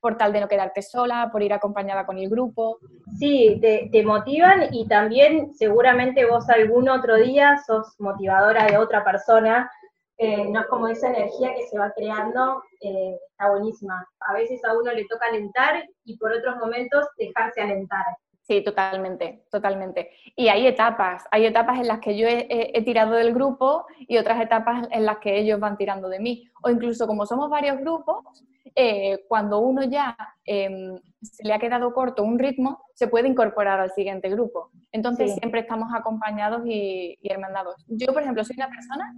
por 0.00 0.16
tal 0.16 0.32
de 0.32 0.40
no 0.40 0.48
quedarte 0.48 0.82
sola, 0.82 1.28
por 1.32 1.42
ir 1.42 1.52
acompañada 1.52 2.06
con 2.06 2.18
el 2.18 2.28
grupo. 2.28 2.78
Sí, 3.18 3.58
te, 3.60 4.02
motivan 4.04 4.68
y 4.72 4.86
también 4.86 5.54
seguramente 5.54 6.24
vos 6.24 6.48
algún 6.48 6.88
otro 6.88 7.16
día 7.16 7.58
sos 7.66 7.94
motivadora 7.98 8.66
de 8.66 8.78
otra 8.78 9.04
persona. 9.04 9.70
Eh, 10.16 10.48
no 10.48 10.60
es 10.60 10.66
como 10.66 10.88
esa 10.88 11.08
energía 11.08 11.54
que 11.54 11.66
se 11.68 11.78
va 11.78 11.92
creando, 11.96 12.62
eh, 12.80 13.16
está 13.30 13.50
buenísima. 13.50 14.06
A 14.20 14.32
veces 14.34 14.64
a 14.64 14.76
uno 14.76 14.92
le 14.92 15.04
toca 15.06 15.26
alentar 15.26 15.84
y 16.04 16.16
por 16.16 16.32
otros 16.32 16.56
momentos 16.56 17.06
dejarse 17.16 17.60
alentar. 17.60 18.04
Sí, 18.48 18.62
totalmente, 18.64 19.44
totalmente. 19.50 20.08
Y 20.34 20.48
hay 20.48 20.66
etapas, 20.66 21.22
hay 21.30 21.44
etapas 21.44 21.78
en 21.80 21.86
las 21.86 22.00
que 22.00 22.16
yo 22.16 22.26
he, 22.26 22.82
tirado 22.82 23.12
del 23.12 23.34
grupo 23.34 23.84
y 23.98 24.16
otras 24.16 24.40
etapas 24.40 24.88
en 24.90 25.04
las 25.04 25.18
que 25.18 25.38
ellos 25.38 25.60
van 25.60 25.76
tirando 25.76 26.08
de 26.08 26.18
mí. 26.18 26.48
O 26.62 26.70
incluso 26.70 27.06
como 27.06 27.26
somos 27.26 27.50
varios 27.50 27.78
grupos, 27.78 28.24
eh, 28.74 29.22
cuando 29.28 29.58
uno 29.58 29.82
ya 29.82 30.16
em, 30.46 30.98
se 31.20 31.46
le 31.46 31.52
ha 31.52 31.58
quedado 31.58 31.92
corto 31.92 32.22
un 32.22 32.38
ritmo, 32.38 32.86
se 32.94 33.08
puede 33.08 33.28
incorporar 33.28 33.80
al 33.80 33.90
siguiente 33.90 34.30
grupo. 34.30 34.70
Entonces 34.92 35.34
siempre 35.34 35.60
estamos 35.60 35.92
acompañados 35.94 36.62
y, 36.64 37.18
hermandados. 37.24 37.84
Yo, 37.86 38.14
por 38.14 38.22
ejemplo, 38.22 38.44
soy 38.44 38.56
una 38.56 38.70
persona 38.70 39.12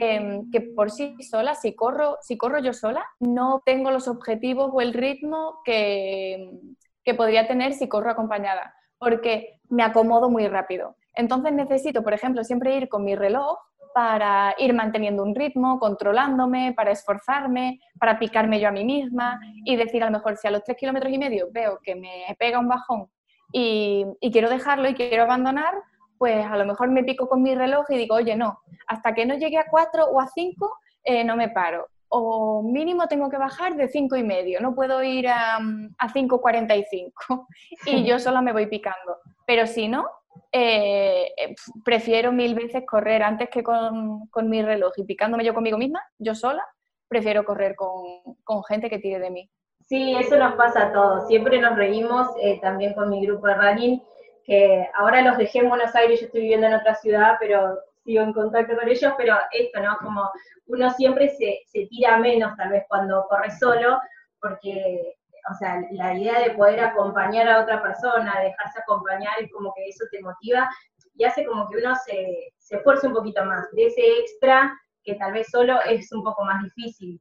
em, 0.00 0.50
que 0.50 0.62
por 0.62 0.90
sí 0.90 1.14
sola, 1.20 1.54
si 1.56 1.74
corro, 1.74 2.16
si 2.22 2.38
corro 2.38 2.58
yo 2.58 2.72
sola, 2.72 3.04
no 3.20 3.60
tengo 3.66 3.90
los 3.90 4.08
objetivos 4.08 4.70
o 4.72 4.80
el 4.80 4.94
ritmo 4.94 5.60
que 5.62 6.58
que 7.04 7.14
podría 7.14 7.46
tener 7.46 7.72
si 7.72 7.88
corro 7.88 8.10
acompañada, 8.10 8.74
porque 8.98 9.60
me 9.68 9.82
acomodo 9.82 10.30
muy 10.30 10.46
rápido. 10.48 10.96
Entonces 11.14 11.52
necesito, 11.52 12.02
por 12.02 12.14
ejemplo, 12.14 12.44
siempre 12.44 12.76
ir 12.76 12.88
con 12.88 13.04
mi 13.04 13.14
reloj 13.14 13.58
para 13.94 14.54
ir 14.58 14.72
manteniendo 14.72 15.22
un 15.22 15.34
ritmo, 15.34 15.78
controlándome, 15.78 16.72
para 16.74 16.92
esforzarme, 16.92 17.80
para 17.98 18.18
picarme 18.18 18.58
yo 18.58 18.68
a 18.68 18.72
mí 18.72 18.84
misma 18.84 19.38
y 19.64 19.76
decir 19.76 20.02
a 20.02 20.06
lo 20.06 20.12
mejor 20.12 20.36
si 20.36 20.48
a 20.48 20.50
los 20.50 20.64
tres 20.64 20.78
kilómetros 20.78 21.12
y 21.12 21.18
medio 21.18 21.48
veo 21.50 21.78
que 21.82 21.94
me 21.94 22.34
pega 22.38 22.58
un 22.58 22.68
bajón 22.68 23.10
y, 23.52 24.06
quiero 24.32 24.48
dejarlo 24.48 24.88
y 24.88 24.94
quiero 24.94 25.24
abandonar, 25.24 25.74
pues 26.16 26.44
a 26.46 26.56
lo 26.56 26.64
mejor 26.64 26.90
me 26.90 27.04
pico 27.04 27.28
con 27.28 27.42
mi 27.42 27.54
reloj 27.54 27.84
y 27.90 27.98
digo, 27.98 28.14
oye, 28.14 28.34
no, 28.34 28.60
hasta 28.86 29.12
que 29.12 29.26
no 29.26 29.34
llegue 29.34 29.58
a 29.58 29.66
cuatro 29.70 30.06
o 30.06 30.20
a 30.20 30.26
cinco 30.28 30.78
eh, 31.04 31.24
no 31.24 31.36
me 31.36 31.48
paro 31.48 31.88
o 32.14 32.62
mínimo 32.62 33.08
tengo 33.08 33.30
que 33.30 33.38
bajar 33.38 33.74
de 33.74 33.88
5 33.88 34.16
y 34.16 34.22
medio, 34.22 34.60
no 34.60 34.74
puedo 34.74 35.02
ir 35.02 35.28
a, 35.28 35.56
a 35.56 36.08
5.45 36.12 37.46
y 37.86 38.04
yo 38.04 38.18
sola 38.18 38.42
me 38.42 38.52
voy 38.52 38.66
picando. 38.66 39.16
Pero 39.46 39.66
si 39.66 39.88
no, 39.88 40.06
eh, 40.52 41.32
eh, 41.38 41.54
prefiero 41.82 42.30
mil 42.30 42.54
veces 42.54 42.84
correr 42.86 43.22
antes 43.22 43.48
que 43.48 43.62
con, 43.62 44.26
con, 44.26 44.50
mi 44.50 44.60
reloj 44.62 44.92
y 44.98 45.04
picándome 45.04 45.42
yo 45.42 45.54
conmigo 45.54 45.78
misma, 45.78 46.02
yo 46.18 46.34
sola, 46.34 46.62
prefiero 47.08 47.44
correr 47.46 47.74
con, 47.76 48.62
gente 48.68 48.90
que 48.90 48.98
tire 48.98 49.18
de 49.18 49.30
mí. 49.30 49.50
Sí, 49.88 50.14
eso 50.14 50.36
nos 50.36 50.54
pasa 50.56 50.88
a 50.88 50.92
todos. 50.92 51.26
Siempre 51.28 51.58
nos 51.60 51.76
reímos 51.76 52.28
eh, 52.42 52.60
también 52.60 52.92
con 52.92 53.08
mi 53.08 53.24
grupo 53.24 53.46
de 53.46 53.54
running, 53.54 54.02
que 54.44 54.86
ahora 54.98 55.22
los 55.22 55.38
dejé 55.38 55.60
en 55.60 55.70
Buenos 55.70 55.94
Aires, 55.94 56.20
yo 56.20 56.26
estoy 56.26 56.42
viviendo 56.42 56.66
en 56.66 56.74
otra 56.74 56.94
ciudad, 56.94 57.36
pero 57.40 57.78
sigo 58.04 58.22
en 58.22 58.32
contacto 58.32 58.76
con 58.76 58.88
ellos, 58.88 59.12
pero 59.16 59.36
esto, 59.52 59.80
¿no? 59.80 59.96
Como 59.98 60.30
uno 60.66 60.90
siempre 60.90 61.28
se, 61.28 61.60
se 61.66 61.86
tira 61.86 62.18
menos 62.18 62.56
tal 62.56 62.70
vez 62.70 62.84
cuando 62.88 63.24
corre 63.28 63.50
solo, 63.50 64.00
porque, 64.40 65.14
o 65.50 65.54
sea, 65.54 65.80
la 65.92 66.14
idea 66.14 66.40
de 66.40 66.50
poder 66.50 66.80
acompañar 66.80 67.48
a 67.48 67.60
otra 67.62 67.82
persona, 67.82 68.40
dejarse 68.40 68.80
acompañar, 68.80 69.32
es 69.40 69.50
como 69.52 69.72
que 69.74 69.88
eso 69.88 70.04
te 70.10 70.20
motiva 70.20 70.68
y 71.14 71.24
hace 71.24 71.44
como 71.44 71.68
que 71.68 71.78
uno 71.78 71.94
se, 72.06 72.52
se 72.58 72.76
esfuerce 72.76 73.06
un 73.06 73.14
poquito 73.14 73.44
más, 73.44 73.70
de 73.72 73.86
ese 73.86 74.00
extra 74.20 74.72
que 75.04 75.14
tal 75.16 75.32
vez 75.32 75.48
solo 75.50 75.80
es 75.82 76.12
un 76.12 76.22
poco 76.22 76.44
más 76.44 76.62
difícil. 76.62 77.20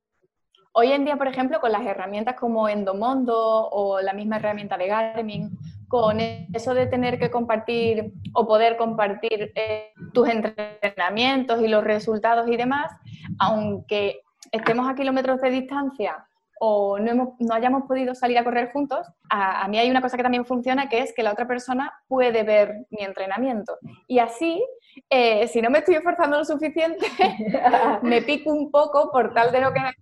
Hoy 0.73 0.93
en 0.93 1.03
día, 1.03 1.17
por 1.17 1.27
ejemplo, 1.27 1.59
con 1.59 1.71
las 1.71 1.85
herramientas 1.85 2.35
como 2.35 2.69
Endomondo 2.69 3.35
o 3.69 3.99
la 3.99 4.13
misma 4.13 4.37
herramienta 4.37 4.77
de 4.77 4.87
Garmin, 4.87 5.49
con 5.91 6.21
eso 6.21 6.73
de 6.73 6.87
tener 6.87 7.19
que 7.19 7.29
compartir 7.29 8.13
o 8.33 8.47
poder 8.47 8.77
compartir 8.77 9.51
eh, 9.55 9.91
tus 10.13 10.29
entrenamientos 10.29 11.61
y 11.61 11.67
los 11.67 11.83
resultados 11.83 12.47
y 12.47 12.55
demás, 12.55 12.93
aunque 13.37 14.21
estemos 14.53 14.89
a 14.89 14.95
kilómetros 14.95 15.41
de 15.41 15.49
distancia 15.49 16.25
o 16.61 16.97
no, 16.97 17.35
no 17.37 17.53
hayamos 17.53 17.83
podido 17.89 18.15
salir 18.15 18.37
a 18.37 18.45
correr 18.45 18.71
juntos, 18.71 19.05
a, 19.29 19.67
mí 19.67 19.79
hay 19.79 19.91
una 19.91 20.01
cosa 20.01 20.15
que 20.15 20.23
también 20.23 20.45
funciona, 20.45 20.87
que 20.87 20.99
es 20.99 21.13
que 21.13 21.23
la 21.23 21.33
otra 21.33 21.45
persona 21.45 21.91
puede 22.07 22.43
ver 22.43 22.85
mi 22.89 23.03
entrenamiento. 23.03 23.77
Y 24.07 24.19
así, 24.19 24.63
eh, 25.09 25.49
si 25.49 25.61
no 25.61 25.69
me 25.69 25.79
estoy 25.79 25.95
esforzando 25.95 26.37
lo 26.37 26.45
suficiente, 26.45 27.05
me 28.01 28.21
pico 28.21 28.49
un 28.53 28.71
poco 28.71 29.11
por 29.11 29.33
tal 29.33 29.51
de 29.51 29.59
no 29.59 29.73
quedar 29.73 29.93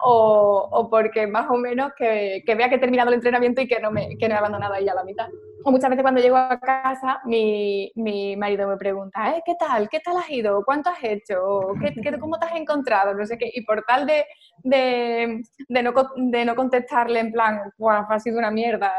o, 0.00 0.88
porque 0.90 1.26
más 1.26 1.48
o 1.50 1.56
menos 1.56 1.92
que, 1.96 2.42
vea 2.46 2.68
que 2.68 2.76
he 2.76 2.78
terminado 2.78 3.08
el 3.08 3.14
entrenamiento 3.14 3.60
y 3.60 3.68
que 3.68 3.80
no, 3.80 3.90
me, 3.90 4.16
que 4.16 4.28
no 4.28 4.34
he 4.34 4.38
abandonado 4.38 4.74
ahí 4.74 4.88
a 4.88 4.94
la 4.94 5.04
mitad. 5.04 5.28
O 5.64 5.70
muchas 5.70 5.90
veces 5.90 6.02
cuando 6.02 6.20
llego 6.20 6.36
a 6.36 6.58
casa, 6.60 7.20
mi, 7.24 7.90
mi 7.96 8.36
marido 8.36 8.68
me 8.68 8.76
pregunta, 8.76 9.36
¿Eh, 9.36 9.42
¿qué 9.44 9.54
tal? 9.58 9.88
¿Qué 9.88 10.00
tal 10.00 10.16
has 10.16 10.30
ido? 10.30 10.64
¿Cuánto 10.64 10.90
has 10.90 11.02
hecho? 11.02 11.74
¿Qué, 11.80 12.18
cómo 12.18 12.38
te 12.38 12.46
has 12.46 12.54
encontrado? 12.54 13.14
No 13.14 13.26
sé 13.26 13.36
qué. 13.36 13.50
Y 13.52 13.64
por 13.64 13.82
tal 13.82 14.06
de, 14.06 14.26
de, 14.62 15.42
de, 15.68 15.82
no, 15.82 15.92
de 16.16 16.44
no 16.44 16.54
contestarle 16.54 17.20
en 17.20 17.32
plan, 17.32 17.72
ha 18.08 18.20
sido 18.20 18.38
una 18.38 18.50
mierda, 18.50 18.92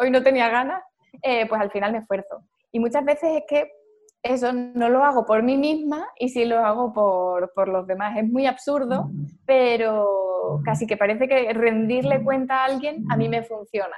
hoy 0.00 0.10
no 0.10 0.22
tenía 0.22 0.48
ganas, 0.48 0.82
eh, 1.22 1.46
pues 1.46 1.60
al 1.60 1.70
final 1.70 1.92
me 1.92 1.98
esfuerzo. 1.98 2.42
Y 2.72 2.80
muchas 2.80 3.04
veces 3.04 3.30
es 3.36 3.42
que 3.48 3.77
eso 4.22 4.52
no 4.52 4.88
lo 4.88 5.04
hago 5.04 5.24
por 5.24 5.42
mí 5.42 5.56
misma 5.56 6.08
y 6.18 6.28
sí 6.28 6.44
lo 6.44 6.58
hago 6.58 6.92
por, 6.92 7.52
por, 7.54 7.68
los 7.68 7.86
demás. 7.86 8.16
Es 8.16 8.28
muy 8.28 8.46
absurdo, 8.46 9.10
pero 9.46 10.60
casi 10.64 10.86
que 10.86 10.96
parece 10.96 11.28
que 11.28 11.52
rendirle 11.52 12.22
cuenta 12.22 12.62
a 12.62 12.64
alguien 12.64 13.04
a 13.10 13.16
mí 13.16 13.28
me 13.28 13.42
funciona. 13.42 13.96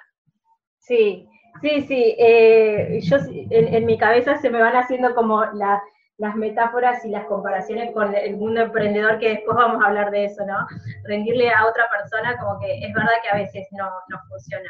Sí, 0.79 1.29
sí, 1.61 1.83
sí. 1.83 2.17
Eh, 2.19 3.01
yo 3.03 3.17
en, 3.51 3.87
mi 3.87 3.97
cabeza 3.97 4.37
se 4.39 4.51
me 4.51 4.61
van 4.61 4.77
haciendo 4.77 5.15
como 5.15 5.45
las 5.45 6.37
metáforas 6.37 7.05
y 7.05 7.09
las 7.09 7.25
comparaciones 7.27 7.93
con 7.93 8.15
el 8.15 8.37
mundo 8.37 8.61
emprendedor, 8.61 9.19
que 9.19 9.31
después 9.31 9.57
vamos 9.57 9.83
a 9.83 9.89
hablar 9.89 10.11
de 10.11 10.27
eso, 10.27 10.45
¿no? 10.45 10.67
Rendirle 11.05 11.51
a 11.51 11.67
otra 11.67 11.89
persona 11.91 12.37
como 12.39 12.59
que 12.61 12.79
es 12.79 12.93
verdad 12.93 13.13
que 13.23 13.31
a 13.31 13.37
veces 13.37 13.67
no, 13.73 13.89
no 14.09 14.19
funciona. 14.29 14.69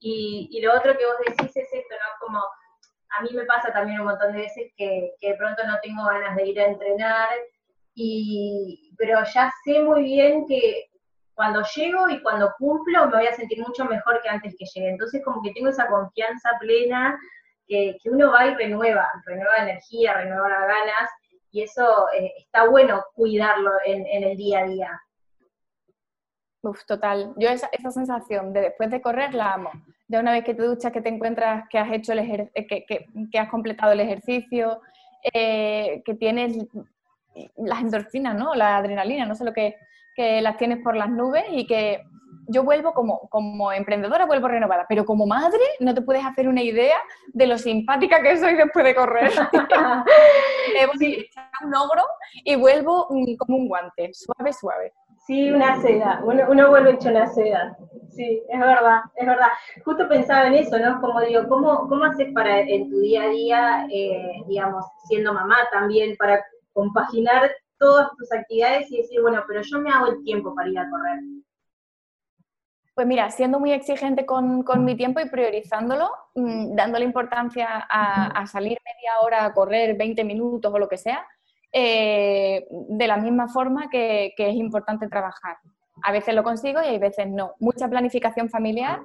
Y, 0.00 0.48
y 0.50 0.60
lo 0.60 0.74
otro 0.76 0.92
que 0.98 1.06
vos 1.06 1.14
decís 1.24 1.56
es 1.56 1.72
esto, 1.72 1.94
¿no? 1.94 2.26
Como 2.26 2.40
a 3.18 3.22
mí 3.22 3.30
me 3.32 3.44
pasa 3.44 3.72
también 3.72 4.00
un 4.00 4.06
montón 4.06 4.32
de 4.32 4.42
veces 4.42 4.72
que, 4.76 5.12
de 5.20 5.34
pronto 5.34 5.66
no 5.66 5.78
tengo 5.82 6.04
ganas 6.04 6.36
de 6.36 6.46
ir 6.46 6.60
a 6.60 6.66
entrenar, 6.66 7.28
y, 7.94 8.94
pero 8.96 9.22
ya 9.34 9.52
sé 9.64 9.80
muy 9.80 10.02
bien 10.02 10.46
que 10.46 10.86
cuando 11.34 11.62
llego 11.74 12.08
y 12.08 12.22
cuando 12.22 12.54
cumplo 12.58 13.06
me 13.06 13.16
voy 13.16 13.26
a 13.26 13.34
sentir 13.34 13.58
mucho 13.60 13.84
mejor 13.84 14.20
que 14.22 14.28
antes 14.28 14.54
que 14.58 14.64
llegue. 14.64 14.90
Entonces 14.90 15.22
como 15.24 15.42
que 15.42 15.52
tengo 15.52 15.68
esa 15.68 15.88
confianza 15.88 16.50
plena 16.60 17.18
que, 17.66 17.96
uno 18.04 18.30
va 18.32 18.46
y 18.46 18.54
renueva, 18.54 19.08
renueva 19.24 19.56
energía, 19.58 20.14
renueva 20.14 20.48
ganas, 20.48 21.10
y 21.50 21.62
eso 21.62 22.06
eh, 22.14 22.32
está 22.38 22.68
bueno 22.68 23.04
cuidarlo 23.14 23.72
en, 23.84 24.06
el 24.06 24.36
día 24.36 24.60
a 24.60 24.64
día. 24.64 25.02
Uf, 26.62 26.84
total. 26.86 27.34
Yo 27.36 27.48
esa, 27.48 27.68
esa 27.72 27.90
sensación 27.90 28.52
de 28.52 28.60
después 28.60 28.90
de 28.90 29.02
correr 29.02 29.34
la 29.34 29.54
amo 29.54 29.70
de 30.06 30.18
una 30.18 30.32
vez 30.32 30.44
que 30.44 30.54
te 30.54 30.62
duchas, 30.62 30.92
que 30.92 31.00
te 31.00 31.08
encuentras 31.08 31.68
que 31.68 31.78
has 31.78 31.90
hecho 31.90 32.12
el 32.12 32.18
eh, 32.18 32.66
que, 32.66 32.84
que, 32.86 33.38
has 33.38 33.48
completado 33.48 33.92
el 33.92 34.00
ejercicio, 34.00 34.80
eh, 35.32 36.02
que 36.04 36.14
tienes 36.14 36.56
las 37.56 37.80
endorfinas, 37.80 38.36
¿no? 38.36 38.54
La 38.54 38.76
adrenalina, 38.76 39.24
no 39.24 39.34
sé 39.34 39.44
lo 39.44 39.52
que, 39.52 39.76
que 40.14 40.42
las 40.42 40.58
tienes 40.58 40.82
por 40.82 40.96
las 40.96 41.08
nubes 41.08 41.44
y 41.50 41.66
que 41.66 42.04
yo 42.48 42.62
vuelvo 42.62 42.92
como, 42.92 43.28
como 43.28 43.72
emprendedora, 43.72 44.26
vuelvo 44.26 44.48
renovada, 44.48 44.84
pero 44.88 45.04
como 45.04 45.26
madre 45.26 45.62
no 45.80 45.94
te 45.94 46.02
puedes 46.02 46.24
hacer 46.24 46.48
una 46.48 46.62
idea 46.62 46.98
de 47.28 47.46
lo 47.46 47.56
simpática 47.56 48.22
que 48.22 48.36
soy 48.36 48.54
después 48.54 48.84
de 48.84 48.94
correr. 48.94 49.30
Debo 50.74 50.92
un 51.64 51.74
ogro 51.74 52.02
y 52.44 52.56
vuelvo 52.56 53.08
como 53.38 53.56
un 53.56 53.68
guante, 53.68 54.12
suave, 54.12 54.52
suave. 54.52 54.92
Sí, 55.26 55.50
una 55.50 55.80
seda, 55.80 56.20
uno, 56.24 56.42
uno, 56.48 56.68
vuelve 56.68 56.94
hecho 56.94 57.08
una 57.08 57.28
seda. 57.28 57.76
Sí, 58.10 58.42
es 58.48 58.58
verdad, 58.60 59.02
es 59.14 59.26
verdad. 59.26 59.48
Justo 59.84 60.08
pensaba 60.08 60.48
en 60.48 60.54
eso, 60.54 60.78
¿no? 60.78 61.00
Como 61.00 61.20
digo, 61.20 61.48
¿cómo, 61.48 61.88
cómo 61.88 62.04
haces 62.04 62.32
para 62.34 62.60
en 62.60 62.90
tu 62.90 62.98
día 62.98 63.22
a 63.22 63.28
día, 63.28 63.86
eh, 63.90 64.42
digamos, 64.48 64.84
siendo 65.04 65.32
mamá 65.32 65.56
también, 65.70 66.16
para 66.16 66.44
compaginar 66.72 67.52
todas 67.78 68.10
tus 68.16 68.32
actividades 68.32 68.90
y 68.90 68.98
decir, 68.98 69.20
bueno, 69.22 69.44
pero 69.46 69.62
yo 69.62 69.78
me 69.78 69.90
hago 69.90 70.08
el 70.08 70.24
tiempo 70.24 70.54
para 70.54 70.68
ir 70.68 70.78
a 70.78 70.90
correr? 70.90 71.20
Pues 72.94 73.06
mira, 73.06 73.30
siendo 73.30 73.58
muy 73.58 73.72
exigente 73.72 74.26
con, 74.26 74.64
con 74.64 74.84
mi 74.84 74.96
tiempo 74.96 75.20
y 75.20 75.28
priorizándolo, 75.28 76.10
mm, 76.34 76.74
dándole 76.74 77.04
importancia 77.04 77.86
a, 77.88 78.26
a, 78.26 78.46
salir 78.46 78.76
media 78.84 79.12
hora 79.22 79.44
a 79.46 79.54
correr 79.54 79.96
20 79.96 80.24
minutos 80.24 80.72
o 80.72 80.78
lo 80.78 80.88
que 80.88 80.98
sea, 80.98 81.26
eh, 81.72 82.66
de 82.70 83.06
la 83.06 83.16
misma 83.16 83.48
forma 83.48 83.88
que, 83.90 84.34
es 84.36 84.54
importante 84.54 85.08
trabajar. 85.08 85.56
A 86.02 86.12
veces 86.12 86.34
lo 86.34 86.42
consigo 86.42 86.82
y 86.82 86.86
hay 86.86 86.98
veces 86.98 87.28
no. 87.28 87.54
Mucha 87.60 87.88
planificación 87.88 88.50
familiar. 88.50 89.00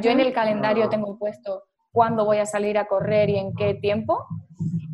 Yo 0.00 0.10
en 0.10 0.20
el 0.20 0.32
calendario 0.32 0.88
tengo 0.88 1.18
puesto 1.18 1.64
cuándo 1.92 2.24
voy 2.24 2.38
a 2.38 2.46
salir 2.46 2.78
a 2.78 2.86
correr 2.86 3.30
y 3.30 3.38
en 3.38 3.54
qué 3.54 3.74
tiempo. 3.74 4.26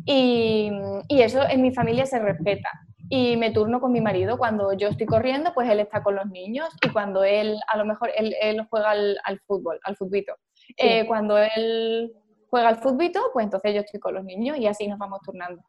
Y, 0.05 0.71
eso 1.09 1.41
en 1.49 1.61
mi 1.61 1.71
familia 1.71 2.05
se 2.05 2.19
respeta. 2.19 2.69
Y 3.11 3.37
me 3.37 3.51
turno 3.51 3.79
con 3.81 3.91
mi 3.91 4.01
marido. 4.01 4.37
Cuando 4.37 4.73
yo 4.73 4.89
estoy 4.89 5.07
corriendo, 5.07 5.51
pues 5.55 5.67
él 5.69 5.79
está 5.79 6.03
con 6.03 6.15
los 6.15 6.27
niños. 6.27 6.67
Y 6.85 6.89
cuando 6.89 7.23
él, 7.23 7.57
a 7.67 7.77
lo 7.77 7.85
mejor, 7.85 8.11
él, 8.15 8.35
juega 8.69 8.91
al, 8.91 9.39
fútbol, 9.47 9.79
al 9.83 9.95
futbito. 9.95 10.35
Eh, 10.77 11.07
cuando 11.07 11.37
él 11.37 12.13
juega 12.51 12.69
al 12.69 12.77
futbito, 12.77 13.19
pues 13.33 13.45
entonces 13.45 13.73
yo 13.73 13.81
estoy 13.81 13.99
con 13.99 14.13
los 14.13 14.23
niños 14.23 14.57
y 14.57 14.67
así 14.67 14.87
nos 14.87 14.99
vamos 14.99 15.21
turnando 15.21 15.63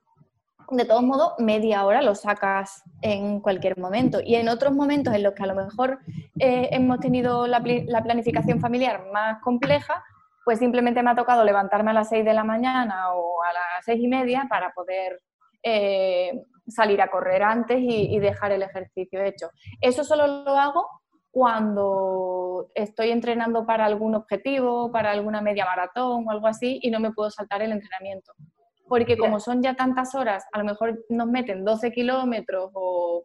de 0.71 0.85
todos 0.85 1.03
modos, 1.03 1.35
media 1.39 1.85
hora 1.85 2.01
lo 2.03 2.15
sacas 2.15 2.83
en 3.03 3.41
cualquier 3.41 3.79
momento. 3.79 4.21
Y 4.25 4.37
en 4.37 4.49
otros 4.49 4.73
momentos 4.73 5.15
en 5.15 5.23
los 5.23 5.35
que 5.35 5.43
a 5.43 5.47
lo 5.47 5.55
mejor 5.55 5.99
eh, 6.39 6.69
hemos 6.73 7.01
tenido 7.01 7.47
la, 7.47 7.61
planificación 7.61 8.61
familiar 8.61 9.07
más 9.13 9.43
compleja, 9.43 10.05
pues 10.45 10.59
simplemente 10.59 11.03
me 11.03 11.11
ha 11.11 11.17
tocado 11.17 11.45
levantarme 11.45 11.91
a 11.91 11.95
las 11.95 12.09
6 12.09 12.25
de 12.25 12.35
la 12.35 12.45
mañana 12.45 13.13
o 13.15 13.43
a 13.43 13.53
las 13.53 13.85
seis 13.85 14.01
y 14.03 14.09
media 14.09 14.47
para 14.49 14.73
poder 14.73 15.21
eh, 15.63 16.43
salir 16.67 17.03
a 17.03 17.11
correr 17.11 17.43
antes 17.43 17.79
y, 17.81 18.19
dejar 18.21 18.53
el 18.53 18.63
ejercicio 18.63 19.23
hecho. 19.23 19.51
Eso 19.81 20.05
solo 20.05 20.27
lo 20.27 20.57
hago 20.57 20.87
cuando 21.31 22.71
estoy 22.75 23.11
entrenando 23.11 23.67
para 23.67 23.85
algún 23.85 24.15
objetivo, 24.15 24.91
para 24.91 25.11
alguna 25.11 25.41
media 25.41 25.65
maratón 25.65 26.27
o 26.27 26.31
algo 26.31 26.47
así 26.47 26.81
y 26.83 26.91
no 26.91 27.01
me 27.01 27.13
puedo 27.13 27.31
saltar 27.31 27.63
el 27.63 27.73
entrenamiento 27.73 28.33
porque 28.91 29.17
como 29.17 29.39
son 29.39 29.63
ya 29.63 29.75
tantas 29.75 30.17
horas, 30.17 30.45
a 30.53 30.59
lo 30.59 30.65
mejor 30.65 31.05
nos 31.11 31.29
meten 31.29 31.65
12 31.65 31.93
kilómetros 31.93 32.73
o 32.75 33.25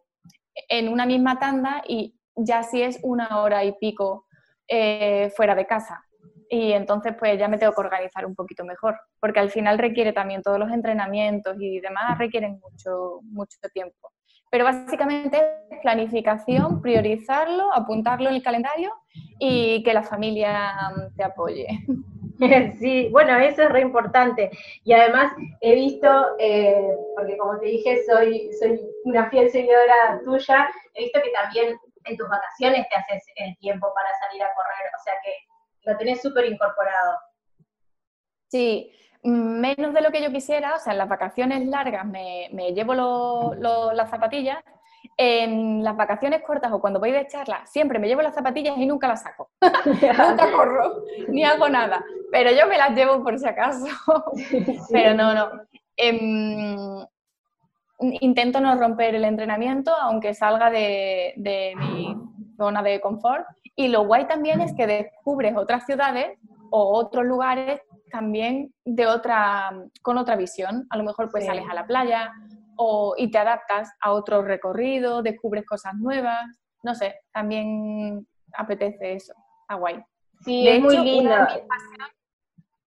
en 0.68 0.88
una 0.88 1.06
misma 1.06 1.40
tanda 1.40 1.82
y 1.88 2.14
ya 2.36 2.62
sí 2.62 2.82
es 2.82 3.00
una 3.02 3.40
hora 3.40 3.64
y 3.64 3.72
pico 3.72 4.26
eh, 4.68 5.32
fuera 5.34 5.56
de 5.56 5.66
casa. 5.66 6.04
Y 6.48 6.70
entonces 6.70 7.16
pues 7.18 7.36
ya 7.36 7.48
me 7.48 7.58
tengo 7.58 7.72
que 7.72 7.80
organizar 7.80 8.24
un 8.26 8.36
poquito 8.36 8.64
mejor, 8.64 8.96
porque 9.18 9.40
al 9.40 9.50
final 9.50 9.76
requiere 9.76 10.12
también 10.12 10.40
todos 10.40 10.60
los 10.60 10.70
entrenamientos 10.70 11.56
y 11.58 11.80
demás 11.80 12.16
requieren 12.16 12.60
mucho, 12.60 13.18
mucho 13.24 13.58
tiempo. 13.74 14.12
Pero 14.48 14.66
básicamente 14.66 15.38
es 15.68 15.80
planificación, 15.82 16.80
priorizarlo, 16.80 17.74
apuntarlo 17.74 18.28
en 18.28 18.36
el 18.36 18.42
calendario 18.44 18.92
y 19.40 19.82
que 19.82 19.92
la 19.92 20.04
familia 20.04 20.76
te 21.16 21.24
apoye. 21.24 21.66
Sí, 22.78 23.08
bueno, 23.10 23.38
eso 23.38 23.62
es 23.62 23.70
re 23.70 23.80
importante. 23.80 24.50
Y 24.84 24.92
además 24.92 25.32
he 25.60 25.74
visto, 25.74 26.36
eh, 26.38 26.88
porque 27.14 27.36
como 27.36 27.58
te 27.58 27.66
dije, 27.66 28.02
soy, 28.04 28.50
soy 28.58 28.80
una 29.04 29.30
fiel 29.30 29.50
seguidora 29.50 30.20
tuya, 30.24 30.68
he 30.94 31.04
visto 31.04 31.20
que 31.22 31.30
también 31.30 31.76
en 32.04 32.16
tus 32.16 32.28
vacaciones 32.28 32.86
te 32.88 32.96
haces 32.96 33.24
el 33.36 33.56
tiempo 33.58 33.92
para 33.94 34.08
salir 34.20 34.42
a 34.42 34.54
correr, 34.54 34.90
o 34.98 35.02
sea 35.02 35.14
que 35.24 35.90
lo 35.90 35.96
tenés 35.96 36.22
súper 36.22 36.46
incorporado. 36.46 37.18
Sí, 38.48 38.92
menos 39.22 39.92
de 39.92 40.00
lo 40.00 40.10
que 40.10 40.22
yo 40.22 40.30
quisiera, 40.30 40.76
o 40.76 40.78
sea, 40.78 40.92
en 40.92 40.98
las 40.98 41.08
vacaciones 41.08 41.66
largas 41.66 42.04
me, 42.04 42.48
llevo 42.74 42.94
las 43.54 44.10
zapatillas 44.10 44.58
en 45.16 45.82
las 45.82 45.96
vacaciones 45.96 46.42
cortas 46.42 46.70
o 46.72 46.80
cuando 46.80 47.00
voy 47.00 47.10
de 47.10 47.26
charla, 47.26 47.64
siempre 47.66 47.98
me 47.98 48.06
llevo 48.06 48.22
las 48.22 48.34
zapatillas 48.34 48.76
y 48.76 48.86
nunca 48.86 49.08
las 49.08 49.22
saco. 49.22 49.50
nunca 49.60 50.52
corro, 50.52 51.02
ni 51.28 51.42
hago 51.44 51.68
nada. 51.68 52.04
Pero 52.30 52.50
yo 52.50 52.66
me 52.66 52.76
las 52.76 52.94
llevo 52.94 53.22
por 53.22 53.38
si 53.38 53.46
acaso. 53.46 53.86
Pero 54.92 55.14
no, 55.14 55.34
no. 55.34 55.50
Em, 55.96 57.06
intento 58.20 58.60
no 58.60 58.76
romper 58.76 59.14
el 59.14 59.24
entrenamiento, 59.24 59.94
aunque 59.94 60.34
salga 60.34 60.70
de, 60.70 61.32
de 61.36 61.72
mi 61.76 62.14
zona 62.58 62.82
de 62.82 63.00
confort. 63.00 63.46
Y 63.74 63.88
lo 63.88 64.04
guay 64.06 64.26
también 64.26 64.60
es 64.60 64.74
que 64.74 64.86
descubres 64.86 65.56
otras 65.56 65.86
ciudades 65.86 66.38
o 66.70 66.94
otros 66.94 67.24
lugares 67.24 67.80
también 68.10 68.72
de 68.84 69.06
otra, 69.06 69.72
con 70.02 70.18
otra 70.18 70.36
visión. 70.36 70.86
A 70.90 70.96
lo 70.98 71.04
mejor 71.04 71.30
pues 71.30 71.46
sales 71.46 71.64
a 71.70 71.74
la 71.74 71.86
playa 71.86 72.32
o, 72.76 73.14
y 73.16 73.30
te 73.30 73.38
adaptas 73.38 73.92
a 74.00 74.12
otro 74.12 74.42
recorrido, 74.42 75.22
descubres 75.22 75.64
cosas 75.64 75.94
nuevas. 75.94 76.44
No 76.82 76.94
sé, 76.94 77.20
también 77.32 78.26
apetece 78.54 79.14
eso. 79.14 79.34
Está 79.62 79.74
guay. 79.74 80.02
Sí, 80.44 80.68
es 80.68 80.80
muy 80.80 80.98
lindo. 80.98 81.34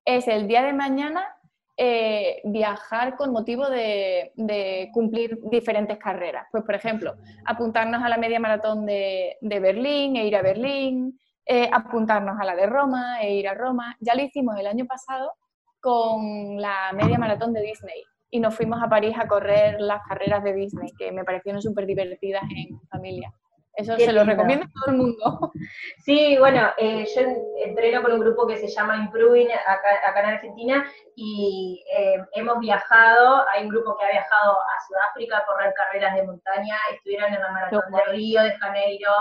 Es 0.05 0.27
el 0.27 0.47
día 0.47 0.63
de 0.63 0.73
mañana 0.73 1.35
eh, 1.75 2.41
viajar 2.43 3.15
con 3.15 3.31
motivo 3.31 3.69
de, 3.69 4.89
cumplir 4.93 5.39
diferentes 5.49 5.97
carreras. 5.97 6.47
Pues, 6.51 6.63
por 6.63 6.75
ejemplo, 6.75 7.15
apuntarnos 7.45 8.03
a 8.03 8.09
la 8.09 8.17
media 8.17 8.39
maratón 8.39 8.85
de, 8.85 9.37
Berlín 9.41 10.15
e 10.15 10.25
ir 10.25 10.35
a 10.35 10.41
Berlín, 10.41 11.19
eh, 11.45 11.69
apuntarnos 11.71 12.39
a 12.39 12.45
la 12.45 12.55
de 12.55 12.65
Roma 12.65 13.21
e 13.21 13.35
ir 13.35 13.47
a 13.47 13.53
Roma. 13.53 13.95
Ya 13.99 14.15
lo 14.15 14.21
hicimos 14.21 14.57
el 14.59 14.67
año 14.67 14.85
pasado 14.85 15.33
con 15.79 16.61
la 16.61 16.91
media 16.93 17.17
maratón 17.17 17.53
de 17.53 17.61
Disney 17.61 18.03
y 18.31 18.39
nos 18.39 18.55
fuimos 18.55 18.81
a 18.81 18.89
París 18.89 19.15
a 19.19 19.27
correr 19.27 19.79
las 19.79 20.01
carreras 20.07 20.43
de 20.43 20.53
Disney, 20.53 20.91
que 20.97 21.11
me 21.11 21.23
parecieron 21.23 21.61
súper 21.61 21.85
divertidas 21.85 22.43
en 22.55 22.79
familia. 22.89 23.33
Eso 23.79 23.95
se 23.97 24.11
lo 24.11 24.25
recomiendo 24.25 24.65
a 24.65 24.69
todo 24.73 24.91
el 24.91 24.97
mundo. 24.97 25.51
Sí, 25.99 26.37
bueno, 26.37 26.69
eh, 26.77 27.05
yo 27.15 27.21
entreno 27.63 28.01
con 28.01 28.13
un 28.13 28.19
grupo 28.19 28.47
que 28.47 28.57
se 28.57 28.67
llama 28.67 28.97
Improving 28.97 29.47
acá, 29.51 30.19
en 30.19 30.25
Argentina 30.25 30.85
y 31.15 31.83
eh, 31.95 32.17
hemos 32.33 32.59
viajado, 32.59 33.45
hay 33.49 33.63
un 33.63 33.69
grupo 33.69 33.95
que 33.97 34.05
ha 34.05 34.11
viajado 34.11 34.53
a 34.53 34.87
Sudáfrica 34.87 35.37
a 35.37 35.45
correr 35.45 35.73
carreras 35.73 36.15
de 36.15 36.23
montaña, 36.23 36.75
estuvieron 36.93 37.33
en 37.33 37.41
la 37.41 37.51
maratón 37.51 37.91
de 37.91 38.11
Río 38.11 38.41
de 38.41 38.57
Janeiro, 38.57 39.11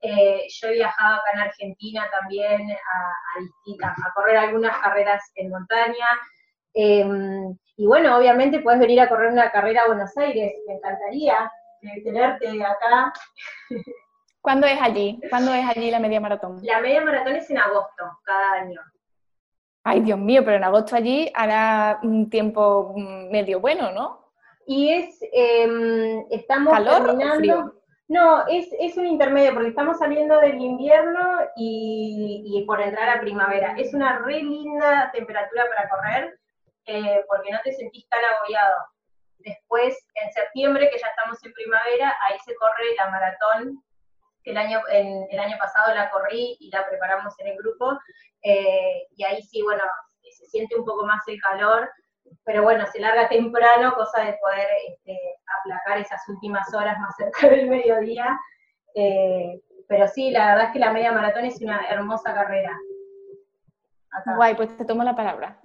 eh, 0.00 0.46
yo 0.48 0.68
he 0.68 0.74
viajado 0.74 1.16
acá 1.16 1.32
en 1.34 1.40
Argentina 1.40 2.08
también 2.10 2.70
a, 2.70 3.88
a, 3.88 4.12
correr 4.14 4.36
algunas 4.36 4.78
carreras 4.78 5.22
en 5.34 5.50
montaña. 5.50 6.06
Y 7.78 7.86
bueno, 7.86 8.18
obviamente 8.18 8.58
puedes 8.58 8.80
venir 8.80 9.00
a 9.00 9.08
correr 9.08 9.30
una 9.30 9.52
carrera 9.52 9.82
a 9.82 9.86
Buenos 9.86 10.14
Aires, 10.16 10.52
me 10.66 10.74
encantaría 10.74 11.50
tenerte 12.02 12.48
acá. 12.64 13.12
¿Cuándo 14.40 14.66
es 14.66 14.82
allí? 14.82 15.20
¿Cuándo 15.30 15.54
es 15.54 15.64
allí 15.64 15.88
la 15.88 16.00
media 16.00 16.20
maratón? 16.20 16.58
La 16.62 16.80
media 16.80 17.00
maratón 17.02 17.36
es 17.36 17.48
en 17.50 17.58
agosto, 17.58 18.04
cada 18.24 18.54
año. 18.54 18.80
Ay, 19.84 20.00
Dios 20.00 20.18
mío, 20.18 20.42
pero 20.44 20.56
en 20.56 20.64
agosto 20.64 20.96
allí 20.96 21.30
hará 21.32 22.00
un 22.02 22.28
tiempo 22.28 22.94
medio 23.30 23.60
bueno, 23.60 23.92
¿no? 23.92 24.28
Y 24.66 24.90
es, 24.92 25.20
em, 25.32 26.26
estamos 26.30 26.72
¿Calor 26.72 27.06
terminando... 27.06 27.74
No, 28.08 28.46
es, 28.48 28.70
es, 28.80 28.96
un 28.96 29.06
intermedio, 29.06 29.52
porque 29.52 29.68
estamos 29.68 29.98
saliendo 29.98 30.40
del 30.40 30.58
invierno 30.58 31.40
y, 31.56 32.42
y, 32.46 32.64
por 32.64 32.80
entrar 32.80 33.10
a 33.10 33.20
primavera. 33.20 33.74
Es 33.76 33.92
una 33.92 34.18
re 34.20 34.42
linda 34.42 35.10
temperatura 35.12 35.64
para 35.68 35.88
correr, 35.90 36.38
eh, 36.88 37.24
porque 37.28 37.52
no 37.52 37.60
te 37.62 37.72
sentís 37.72 38.08
tan 38.08 38.20
agobiado. 38.24 38.76
Después, 39.38 39.96
en 40.14 40.32
septiembre, 40.32 40.90
que 40.90 40.98
ya 40.98 41.06
estamos 41.06 41.38
en 41.44 41.52
primavera, 41.52 42.16
ahí 42.26 42.38
se 42.44 42.54
corre 42.56 42.96
la 42.96 43.10
maratón, 43.10 43.84
que 44.42 44.50
el 44.50 44.56
año, 44.56 44.80
el 44.90 45.38
año 45.38 45.56
pasado 45.58 45.94
la 45.94 46.10
corrí 46.10 46.56
y 46.58 46.70
la 46.70 46.88
preparamos 46.88 47.38
en 47.40 47.48
el 47.48 47.56
grupo, 47.58 47.98
eh, 48.42 49.06
y 49.16 49.24
ahí 49.24 49.42
sí, 49.42 49.62
bueno, 49.62 49.82
se 50.22 50.46
siente 50.46 50.76
un 50.76 50.84
poco 50.84 51.04
más 51.04 51.26
el 51.28 51.40
calor, 51.40 51.90
pero 52.44 52.62
bueno, 52.62 52.86
se 52.86 53.00
larga 53.00 53.28
temprano, 53.28 53.94
cosa 53.94 54.22
de 54.22 54.38
poder 54.40 54.68
este, 54.88 55.18
aplacar 55.60 55.98
esas 55.98 56.26
últimas 56.28 56.72
horas 56.72 56.98
más 56.98 57.14
cerca 57.16 57.48
del 57.48 57.68
mediodía. 57.68 58.38
Eh, 58.94 59.60
pero 59.88 60.08
sí, 60.08 60.30
la 60.30 60.48
verdad 60.48 60.64
es 60.66 60.72
que 60.72 60.78
la 60.78 60.92
media 60.92 61.12
maratón 61.12 61.44
es 61.44 61.60
una 61.60 61.86
hermosa 61.88 62.34
carrera. 62.34 62.76
Guay, 64.36 64.54
pues 64.54 64.76
te 64.76 64.84
tomo 64.84 65.04
la 65.04 65.14
palabra. 65.14 65.58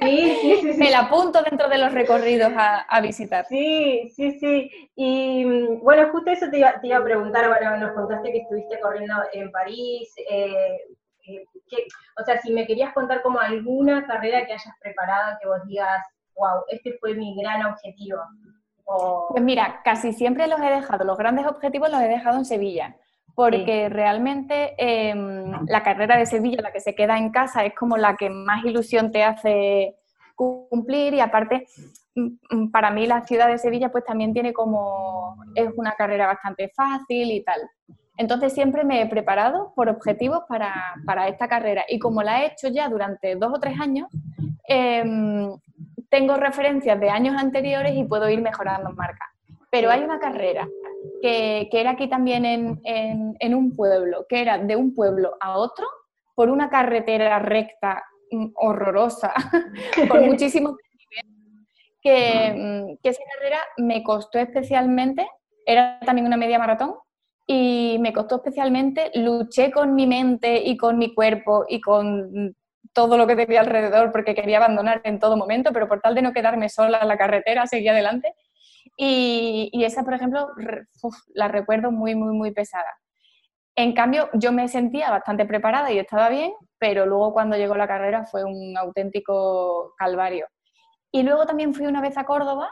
Sí, 0.00 0.36
sí, 0.40 0.56
sí. 0.62 0.74
Me 0.78 0.90
la 0.90 1.00
apunto 1.00 1.42
dentro 1.42 1.68
de 1.68 1.78
los 1.78 1.92
recorridos 1.92 2.52
a, 2.56 3.00
visitar. 3.00 3.44
Sí, 3.46 4.10
sí, 4.14 4.38
sí. 4.38 4.90
Y 4.94 5.44
mm, 5.44 5.80
bueno, 5.82 6.08
justo 6.12 6.30
eso 6.30 6.48
te 6.50 6.58
iba, 6.58 6.68
a 6.68 7.04
preguntar, 7.04 7.48
bueno, 7.48 7.76
nos 7.76 7.92
contaste 7.92 8.32
que 8.32 8.38
estuviste 8.38 8.80
corriendo 8.80 9.14
en 9.32 9.50
París. 9.50 10.12
Eh, 10.30 10.78
eh, 11.26 11.44
o 12.20 12.24
sea, 12.24 12.40
si 12.40 12.52
me 12.52 12.66
querías 12.66 12.92
contar 12.94 13.22
como 13.22 13.38
alguna 13.40 14.06
carrera 14.06 14.46
que 14.46 14.52
hayas 14.52 14.74
preparado 14.80 15.36
que 15.40 15.48
vos 15.48 15.60
digas, 15.66 16.06
wow, 16.36 16.62
este 16.68 16.96
fue 16.98 17.14
mi 17.14 17.36
gran 17.40 17.66
objetivo. 17.66 18.20
Pues 19.28 19.42
mira, 19.42 19.82
casi 19.84 20.14
siempre 20.14 20.46
los 20.46 20.58
he 20.60 20.70
dejado, 20.70 21.04
los 21.04 21.18
grandes 21.18 21.46
objetivos 21.46 21.90
los 21.90 22.00
he 22.00 22.08
dejado 22.08 22.38
en 22.38 22.46
Sevilla 22.46 22.96
porque 23.38 23.88
realmente 23.88 24.74
em, 24.78 25.64
la 25.68 25.84
carrera 25.84 26.16
de 26.16 26.26
Sevilla, 26.26 26.60
la 26.60 26.72
que 26.72 26.80
se 26.80 26.96
queda 26.96 27.16
en 27.16 27.30
casa, 27.30 27.64
es 27.64 27.72
como 27.72 27.96
la 27.96 28.16
que 28.16 28.28
más 28.28 28.64
ilusión 28.64 29.12
te 29.12 29.22
hace 29.22 29.94
cumplir 30.34 31.14
y 31.14 31.20
aparte 31.20 31.68
mm, 32.16 32.72
para 32.72 32.90
mí 32.90 33.06
la 33.06 33.24
ciudad 33.24 33.46
de 33.46 33.58
Sevilla 33.58 33.92
pues 33.92 34.04
también 34.04 34.32
tiene 34.32 34.52
como, 34.52 35.36
es 35.54 35.68
una 35.76 35.92
carrera 35.92 36.26
bastante 36.26 36.72
fácil 36.74 37.30
y 37.30 37.44
tal. 37.44 37.60
Entonces 38.16 38.52
siempre 38.52 38.82
me 38.82 39.02
he 39.02 39.06
preparado 39.06 39.72
por 39.76 39.88
objetivos 39.88 40.40
para, 40.48 40.74
para 41.06 41.28
esta 41.28 41.46
carrera 41.46 41.84
y 41.88 42.00
como 42.00 42.24
la 42.24 42.42
he 42.42 42.46
hecho 42.46 42.66
ya 42.66 42.88
durante 42.88 43.36
dos 43.36 43.52
o 43.54 43.60
tres 43.60 43.78
años, 43.78 44.08
em, 44.66 45.48
tengo 46.08 46.34
referencias 46.38 46.98
de 46.98 47.08
años 47.08 47.36
anteriores 47.40 47.94
y 47.94 48.02
puedo 48.02 48.28
ir 48.28 48.42
mejorando 48.42 48.90
marcas. 48.90 49.28
Pero 49.70 49.90
hay 49.90 50.02
una 50.02 50.18
carrera 50.18 50.66
que, 51.20 51.68
era 51.72 51.90
aquí 51.90 52.08
también 52.08 52.44
en, 52.84 53.54
un 53.54 53.74
pueblo, 53.74 54.26
que 54.28 54.40
era 54.40 54.58
de 54.58 54.76
un 54.76 54.94
pueblo 54.94 55.36
a 55.40 55.58
otro 55.58 55.86
por 56.34 56.50
una 56.50 56.68
carretera 56.70 57.38
recta 57.38 58.04
mm, 58.30 58.48
horrorosa, 58.54 59.32
con 60.08 60.26
muchísimos 60.26 60.76
que, 62.00 62.54
mm, 62.56 62.96
que 63.02 63.08
esa 63.08 63.22
carrera 63.34 63.58
me 63.78 64.02
costó 64.02 64.38
especialmente, 64.38 65.28
era 65.66 65.98
también 66.00 66.26
una 66.26 66.36
media 66.36 66.58
maratón, 66.58 66.94
y 67.46 67.96
me 68.00 68.12
costó 68.12 68.36
especialmente, 68.36 69.10
luché 69.14 69.70
con 69.70 69.94
mi 69.94 70.06
mente 70.06 70.58
y 70.58 70.76
con 70.76 70.98
mi 70.98 71.14
cuerpo 71.14 71.64
y 71.66 71.80
con 71.80 72.54
todo 72.92 73.16
lo 73.16 73.26
que 73.26 73.36
tenía 73.36 73.60
alrededor 73.60 74.12
porque 74.12 74.34
quería 74.34 74.58
abandonar 74.58 75.00
en 75.04 75.18
todo 75.18 75.36
momento, 75.36 75.72
pero 75.72 75.88
por 75.88 76.00
tal 76.00 76.14
de 76.14 76.22
no 76.22 76.32
quedarme 76.32 76.68
sola 76.68 76.98
en 77.00 77.08
la 77.08 77.16
carretera, 77.16 77.66
seguí 77.66 77.88
adelante 77.88 78.34
y, 79.00 79.84
esa, 79.84 80.02
por 80.02 80.14
ejemplo, 80.14 80.48
la 81.28 81.46
recuerdo 81.46 81.92
muy, 81.92 82.16
muy, 82.16 82.34
muy 82.36 82.50
pesada. 82.50 82.98
En 83.76 83.92
cambio, 83.94 84.28
yo 84.34 84.50
me 84.50 84.66
sentía 84.66 85.08
bastante 85.08 85.46
preparada 85.46 85.92
y 85.92 85.98
estaba 86.00 86.28
bien, 86.28 86.52
pero 86.78 87.06
luego 87.06 87.32
cuando 87.32 87.56
llegó 87.56 87.76
la 87.76 87.86
carrera 87.86 88.26
fue 88.26 88.42
un 88.42 88.76
auténtico 88.76 89.94
calvario. 89.96 90.48
Y 91.12 91.22
luego 91.22 91.46
también 91.46 91.74
fui 91.74 91.86
una 91.86 92.00
vez 92.00 92.18
a 92.18 92.24
Córdoba 92.24 92.70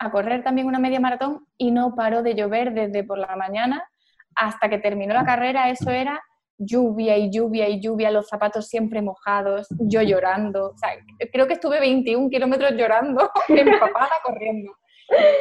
a 0.00 0.10
correr 0.10 0.42
también 0.42 0.66
una 0.66 0.80
media 0.80 0.98
maratón 0.98 1.46
y 1.56 1.70
no 1.70 1.94
paró 1.94 2.24
de 2.24 2.34
llover 2.34 2.74
desde 2.74 3.04
por 3.04 3.18
la 3.18 3.36
mañana 3.36 3.88
hasta 4.34 4.68
que 4.68 4.78
terminó 4.78 5.14
la 5.14 5.24
carrera. 5.24 5.70
Eso 5.70 5.90
era 5.90 6.20
lluvia 6.58 7.16
y 7.16 7.30
lluvia 7.30 7.68
y 7.68 7.80
lluvia, 7.80 8.10
los 8.10 8.26
zapatos 8.26 8.66
siempre 8.66 9.00
mojados, 9.00 9.68
yo 9.78 10.02
llorando. 10.02 10.70
O 10.70 10.76
sea, 10.76 10.90
creo 11.32 11.46
que 11.46 11.54
estuve 11.54 11.78
21 11.78 12.30
kilómetros 12.30 12.72
llorando, 12.72 13.30
empapada 13.48 14.10
corriendo. 14.24 14.72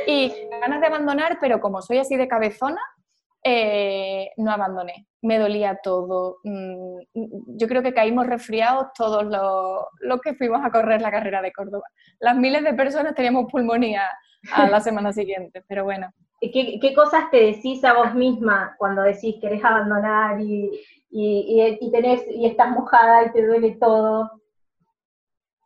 Y 0.05 0.33
ganas 0.61 0.81
de 0.81 0.87
abandonar, 0.87 1.37
pero 1.41 1.59
como 1.59 1.81
soy 1.81 1.97
así 1.97 2.15
de 2.15 2.27
cabezona, 2.27 2.81
eh, 3.43 4.31
no 4.37 4.51
abandoné. 4.51 5.07
Me 5.21 5.39
dolía 5.39 5.79
todo. 5.81 6.37
Mm, 6.43 6.99
yo 7.57 7.67
creo 7.67 7.81
que 7.81 7.93
caímos 7.93 8.27
resfriados 8.27 8.87
todos 8.97 9.23
los, 9.25 10.21
que 10.21 10.33
fuimos 10.33 10.63
a 10.63 10.71
correr 10.71 11.01
la 11.01 11.11
carrera 11.11 11.41
de 11.41 11.51
Córdoba. 11.51 11.85
Las 12.19 12.35
miles 12.35 12.63
de 12.63 12.73
personas 12.73 13.15
teníamos 13.15 13.51
pulmonía 13.51 14.03
a 14.51 14.67
la 14.67 14.79
semana 14.79 15.13
siguiente, 15.13 15.63
pero 15.67 15.83
bueno. 15.83 16.11
¿Qué, 16.39 16.77
¿Qué, 16.79 16.93
cosas 16.93 17.31
te 17.31 17.37
decís 17.37 17.83
a 17.83 17.93
vos 17.93 18.13
misma 18.13 18.75
cuando 18.77 19.01
decís 19.01 19.35
que 19.35 19.41
querés 19.41 19.63
abandonar 19.63 20.39
y, 20.39 20.69
y, 21.09 21.77
y, 21.79 21.91
tenés, 21.91 22.23
y 22.29 22.45
estás 22.45 22.69
mojada 22.69 23.25
y 23.25 23.31
te 23.31 23.45
duele 23.45 23.77
todo? 23.79 24.29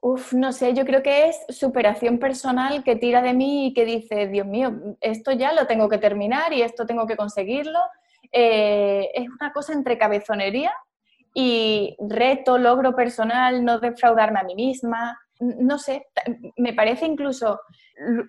Uf, 0.04 0.34
no 0.34 0.52
sé, 0.52 0.74
yo 0.74 0.84
creo 0.84 1.04
que 1.04 1.30
es 1.30 1.46
superación 1.50 2.18
personal 2.18 2.84
que 2.84 2.96
tira 2.96 3.22
de 3.22 3.36
mí 3.36 3.68
y 3.68 3.74
que 3.74 3.86
dice, 3.86 4.28
Dios 4.28 4.48
mío, 4.48 4.74
esto 5.00 5.32
ya 5.32 5.54
lo 5.54 5.68
tengo 5.68 5.90
que 5.90 6.00
terminar 6.00 6.54
y 6.54 6.64
esto 6.64 6.88
tengo 6.88 7.06
que 7.06 7.16
conseguirlo. 7.16 7.78
Eh, 8.32 9.12
es 9.14 9.30
una 9.30 9.54
cosa 9.54 9.74
entre 9.74 10.00
cabezonería 10.00 10.74
y 11.36 11.96
reto, 12.00 12.58
logro 12.58 12.96
personal, 12.96 13.64
no 13.64 13.80
defraudarme 13.80 14.40
a 14.40 14.44
mí 14.44 14.56
misma. 14.56 15.20
No 15.40 15.78
sé, 15.78 16.08
me 16.58 16.74
parece 16.74 17.06
incluso 17.06 17.60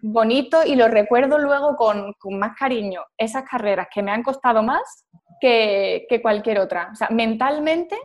bonito 0.03 0.65
y 0.67 0.77
lo 0.77 0.89
recuerdo 0.89 1.39
luego 1.39 1.77
con, 1.77 2.15
más 2.39 2.55
cariño 2.55 3.03
esas 3.17 3.45
carreras 3.45 3.89
que 3.93 4.03
me 4.03 4.11
han 4.11 4.23
costado 4.23 4.63
más 4.63 5.07
que, 5.41 6.07
cualquier 6.21 6.59
otra. 6.59 6.91
O 6.93 6.95
sea, 6.95 7.09
mentalmente 7.09 7.97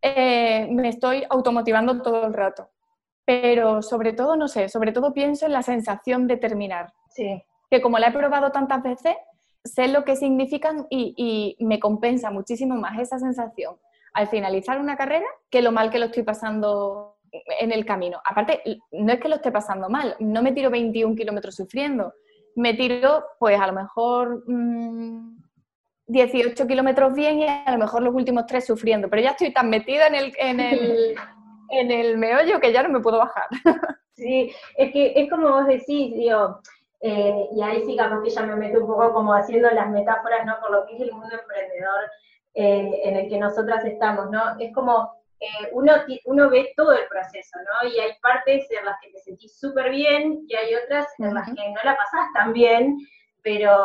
eh, 0.00 0.66
me 0.70 0.88
estoy 0.88 1.24
automotivando 1.28 2.00
todo 2.00 2.26
el 2.26 2.32
rato. 2.32 2.70
Pero 3.26 3.82
sobre 3.82 4.14
todo, 4.14 4.36
no 4.36 4.48
sé, 4.48 4.70
sobre 4.70 4.92
todo 4.92 5.12
pienso 5.12 5.44
en 5.44 5.52
la 5.52 5.62
sensación 5.62 6.26
de 6.26 6.38
terminar. 6.38 6.94
Sí. 7.10 7.44
Que 7.70 7.82
como 7.82 7.98
la 7.98 8.08
he 8.08 8.12
probado 8.12 8.52
tantas 8.52 8.82
veces, 8.82 9.16
sé 9.64 9.88
lo 9.88 10.04
que 10.04 10.16
significan 10.16 10.86
y, 10.88 11.56
y 11.58 11.64
me 11.64 11.78
compensa 11.78 12.30
muchísimo 12.30 12.76
más 12.76 12.98
esa 12.98 13.18
sensación 13.18 13.76
al 14.14 14.28
finalizar 14.28 14.80
una 14.80 14.96
carrera 14.96 15.26
que 15.50 15.60
lo 15.60 15.72
mal 15.72 15.90
que 15.90 15.98
lo 15.98 16.06
estoy 16.06 16.22
pasando 16.22 17.16
en 17.60 17.72
el 17.72 17.84
camino. 17.84 18.20
Aparte, 18.24 18.62
no 18.92 19.12
es 19.12 19.20
que 19.20 19.28
lo 19.28 19.36
esté 19.36 19.52
pasando 19.52 19.88
mal, 19.88 20.16
no 20.20 20.42
me 20.42 20.52
tiro 20.52 20.70
21 20.70 21.14
kilómetros 21.14 21.54
sufriendo, 21.54 22.14
me 22.54 22.74
tiro 22.74 23.24
pues 23.38 23.60
a 23.60 23.66
lo 23.66 23.72
mejor 23.72 24.44
18 26.06 26.64
mm, 26.64 26.66
kilómetros 26.66 27.14
bien 27.14 27.40
y 27.40 27.46
a 27.46 27.70
lo 27.70 27.78
mejor 27.78 28.02
los 28.02 28.14
últimos 28.14 28.46
tres 28.46 28.66
sufriendo, 28.66 29.08
pero 29.10 29.22
ya 29.22 29.30
estoy 29.30 29.52
tan 29.52 29.68
metida 29.68 30.06
en 30.06 30.14
el, 30.14 30.32
en 30.38 30.60
el, 30.60 31.14
en 31.70 31.90
el 31.90 32.18
meollo 32.18 32.60
que 32.60 32.72
ya 32.72 32.82
no 32.82 32.88
me 32.88 33.00
puedo 33.00 33.18
bajar. 33.18 33.48
Sí, 34.16 34.50
es 34.78 34.92
que 34.94 35.12
es 35.14 35.28
como 35.28 35.50
vos 35.50 35.66
decís, 35.66 36.14
digo, 36.14 36.58
eh, 37.02 37.48
y 37.52 37.62
ahí 37.62 37.84
sí 37.84 37.96
capaz 37.96 38.22
que 38.22 38.30
ya 38.30 38.42
me 38.42 38.56
meto 38.56 38.80
un 38.80 38.86
poco 38.86 39.12
como 39.12 39.34
haciendo 39.34 39.68
las 39.70 39.90
metáforas, 39.90 40.46
¿no? 40.46 40.58
Por 40.58 40.70
lo 40.70 40.86
que 40.86 40.94
es 40.94 41.02
el 41.02 41.12
mundo 41.12 41.36
emprendedor 41.38 42.10
eh, 42.54 43.00
en 43.04 43.16
el 43.16 43.28
que 43.28 43.38
nosotras 43.38 43.84
estamos, 43.84 44.30
¿no? 44.30 44.58
Es 44.58 44.72
como 44.72 45.12
eh, 45.38 45.68
uno, 45.72 45.92
uno 46.24 46.48
ve 46.48 46.72
todo 46.76 46.92
el 46.92 47.06
proceso, 47.08 47.58
¿no? 47.58 47.88
Y 47.90 48.00
hay 48.00 48.12
partes 48.22 48.66
en 48.70 48.86
las 48.86 48.96
que 49.02 49.10
te 49.10 49.18
sentís 49.18 49.58
súper 49.58 49.90
bien 49.90 50.46
y 50.48 50.54
hay 50.54 50.74
otras 50.74 51.06
en 51.18 51.34
las 51.34 51.46
que 51.46 51.68
no 51.68 51.80
la 51.84 51.96
pasás 51.96 52.32
tan 52.32 52.54
bien, 52.54 52.96
pero, 53.42 53.76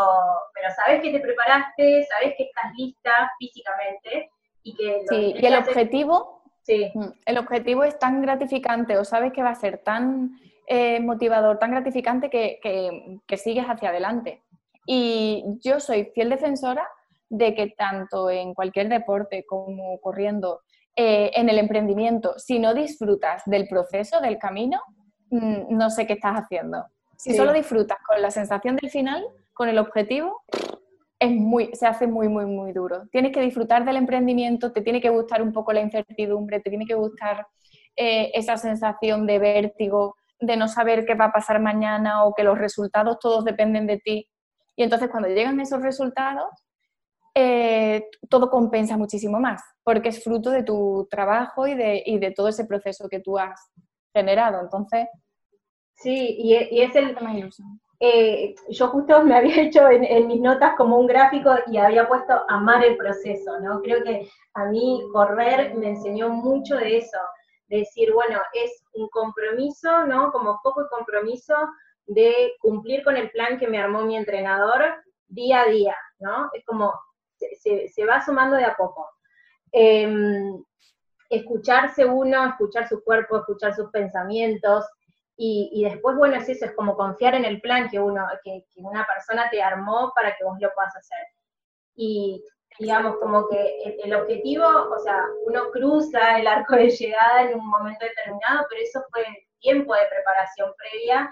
pero 0.54 0.70
sabes 0.74 1.02
que 1.02 1.12
te 1.12 1.20
preparaste, 1.20 2.06
sabes 2.06 2.36
que 2.38 2.44
estás 2.44 2.72
lista 2.78 3.32
físicamente 3.38 4.32
y 4.64 4.76
que... 4.76 5.02
Sí, 5.10 5.36
y 5.38 5.46
el 5.46 5.58
objetivo, 5.58 6.41
sí. 6.64 6.92
Mm, 6.94 7.06
el 7.26 7.38
objetivo 7.38 7.84
es 7.84 7.98
tan 8.00 8.22
gratificante 8.22 8.98
o 8.98 9.06
sabes 9.06 9.34
que 9.34 9.44
va 9.44 9.50
a 9.50 9.56
ser 9.56 9.80
tan 9.80 10.32
eh, 10.68 11.00
motivador, 11.00 11.60
tan 11.60 11.72
gratificante 11.72 12.30
que, 12.30 12.60
que, 12.62 13.20
que 13.28 13.38
sigues 13.38 13.66
hacia 13.66 13.90
adelante. 13.90 14.44
Y 14.86 15.44
yo 15.62 15.80
soy 15.80 16.06
fiel 16.14 16.30
defensora 16.30 16.88
de 17.30 17.56
que 17.56 17.68
tanto 17.70 18.30
en 18.30 18.54
cualquier 18.54 18.90
deporte 18.90 19.46
como 19.46 20.00
corriendo, 20.02 20.62
eh, 20.96 21.32
en 21.36 21.50
el 21.50 21.58
emprendimiento, 21.58 22.38
si 22.38 22.60
no 22.60 22.74
disfrutas 22.74 23.44
del 23.46 23.68
proceso, 23.68 24.20
del 24.20 24.38
camino, 24.38 24.82
mm, 25.30 25.78
no 25.78 25.90
sé 25.90 26.06
qué 26.06 26.14
estás 26.14 26.36
haciendo. 26.36 26.86
Si 27.16 27.36
solo 27.36 27.54
disfrutas 27.54 27.98
con 28.06 28.22
la 28.22 28.32
sensación 28.32 28.76
del 28.76 28.90
final, 28.90 29.24
con 29.54 29.70
el 29.70 29.78
objetivo, 29.78 30.42
es 31.22 31.32
muy, 31.32 31.70
se 31.74 31.86
hace 31.86 32.08
muy, 32.08 32.28
muy, 32.28 32.48
muy 32.48 32.74
duro. 32.74 33.08
Tienes 33.12 33.32
que 33.32 33.42
disfrutar 33.42 33.86
del 33.86 33.98
emprendimiento, 33.98 34.74
te 34.74 34.82
tiene 34.82 35.00
que 35.00 35.12
gustar 35.12 35.44
un 35.44 35.54
poco 35.54 35.72
la 35.72 35.82
incertidumbre, 35.82 36.60
te 36.62 36.72
tiene 36.72 36.88
que 36.88 36.96
gustar 36.96 37.46
eh, 37.96 38.32
esa 38.34 38.58
sensación 38.58 39.28
de 39.28 39.38
vértigo, 39.38 40.16
de 40.40 40.58
no 40.58 40.68
saber 40.68 41.06
qué 41.06 41.14
va 41.14 41.26
a 41.26 41.32
pasar 41.32 41.62
mañana 41.62 42.26
o 42.26 42.34
que 42.34 42.44
los 42.44 42.58
resultados 42.58 43.20
todos 43.20 43.46
dependen 43.46 43.86
de 43.86 44.00
ti. 44.00 44.28
Y 44.76 44.82
entonces 44.82 45.10
cuando 45.12 45.30
llegan 45.30 45.60
esos 45.60 45.84
resultados, 45.84 46.50
eh, 47.36 48.04
todo 48.28 48.50
compensa 48.50 48.98
muchísimo 48.98 49.40
más, 49.40 49.62
porque 49.84 50.10
es 50.10 50.24
fruto 50.24 50.50
de 50.50 50.64
tu 50.64 51.08
trabajo 51.12 51.68
y 51.68 51.76
de, 51.76 52.02
y 52.04 52.18
de 52.18 52.32
todo 52.32 52.48
ese 52.48 52.66
proceso 52.66 53.08
que 53.08 53.20
tú 53.20 53.38
has 53.38 53.62
generado. 54.12 54.60
Entonces, 54.60 55.08
sí, 55.94 56.36
y, 56.40 56.82
es 56.82 56.96
el... 56.96 57.16
Eh, 58.04 58.56
yo 58.70 58.88
justo 58.88 59.24
me 59.24 59.36
había 59.36 59.62
hecho 59.62 59.88
en, 59.88 60.28
mis 60.28 60.42
notas 60.42 60.74
como 60.76 60.98
un 60.98 61.06
gráfico 61.06 61.54
y 61.68 61.78
había 61.78 62.08
puesto 62.08 62.34
amar 62.50 62.84
el 62.84 62.98
proceso, 62.98 63.60
¿no? 63.60 63.80
Creo 63.82 64.04
que 64.04 64.28
a 64.56 64.66
mí 64.66 65.04
correr 65.14 65.76
me 65.76 65.90
enseñó 65.90 66.30
mucho 66.30 66.76
de 66.78 66.98
eso, 66.98 67.20
de 67.68 67.78
decir, 67.78 68.12
bueno, 68.12 68.40
es 68.54 68.84
un 68.94 69.08
compromiso, 69.10 70.08
¿no? 70.08 70.32
Como 70.32 70.60
poco 70.64 70.88
compromiso 70.90 71.54
de 72.08 72.54
cumplir 72.60 73.04
con 73.04 73.18
el 73.18 73.30
plan 73.30 73.60
que 73.60 73.68
me 73.68 73.78
armó 73.78 74.02
mi 74.02 74.18
entrenador 74.18 74.96
día 75.28 75.62
a 75.62 75.68
día, 75.68 75.96
¿no? 76.20 76.50
Es 76.54 76.66
como 76.66 76.92
se, 77.38 78.06
va 78.06 78.26
sumando 78.26 78.58
de 78.58 78.66
a 78.66 78.76
poco. 78.76 79.08
Em, 79.72 80.64
escucharse 81.30 82.04
uno, 82.04 82.46
escuchar 82.46 82.90
su 82.90 83.04
cuerpo, 83.04 83.38
escuchar 83.38 83.76
sus 83.76 83.92
pensamientos, 83.92 84.86
y, 85.44 85.84
después, 85.84 86.16
bueno, 86.18 86.36
es 86.36 86.48
eso, 86.50 86.66
es 86.66 86.76
como 86.76 86.96
confiar 86.96 87.34
en 87.34 87.46
el 87.46 87.60
plan 87.62 87.90
que, 87.90 88.00
uno, 88.00 88.28
que, 88.44 88.64
una 88.76 89.08
persona 89.08 89.50
te 89.50 89.60
armó 89.60 90.12
para 90.14 90.36
que 90.36 90.44
vos 90.44 90.56
lo 90.60 90.72
puedas 90.76 90.96
hacer. 90.96 91.26
Y 91.96 92.46
digamos, 92.78 93.18
como 93.18 93.48
que 93.48 93.98
el, 94.04 94.14
objetivo, 94.14 94.66
o 94.66 95.00
sea, 95.00 95.26
uno 95.48 95.72
cruza 95.72 96.38
el 96.38 96.46
arco 96.46 96.76
de 96.76 96.92
llegada 96.92 97.42
en 97.42 97.58
un 97.58 97.68
momento 97.68 98.06
determinado, 98.06 98.68
pero 98.70 98.82
eso 98.84 99.04
fue 99.12 99.26
tiempo 99.60 99.96
de 99.96 100.06
preparación 100.10 100.74
previa 100.78 101.28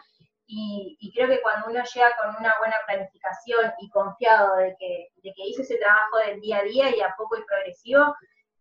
y, 0.48 1.12
creo 1.14 1.28
que 1.28 1.42
cuando 1.44 1.68
uno 1.68 1.84
llega 1.84 2.16
con 2.18 2.36
una 2.36 2.56
buena 2.58 2.78
planificación 2.88 3.74
y 3.80 3.90
confiado 3.92 4.56
de 4.56 4.76
que, 4.80 5.10
de 5.18 5.34
que 5.36 5.48
hizo 5.50 5.62
ese 5.62 5.78
trabajo 5.78 6.18
del 6.26 6.42
día 6.42 6.58
a 6.58 6.64
día 6.64 6.96
y 6.96 7.02
a 7.02 7.14
poco 7.16 7.38
y 7.38 7.46
progresivo, 7.46 8.16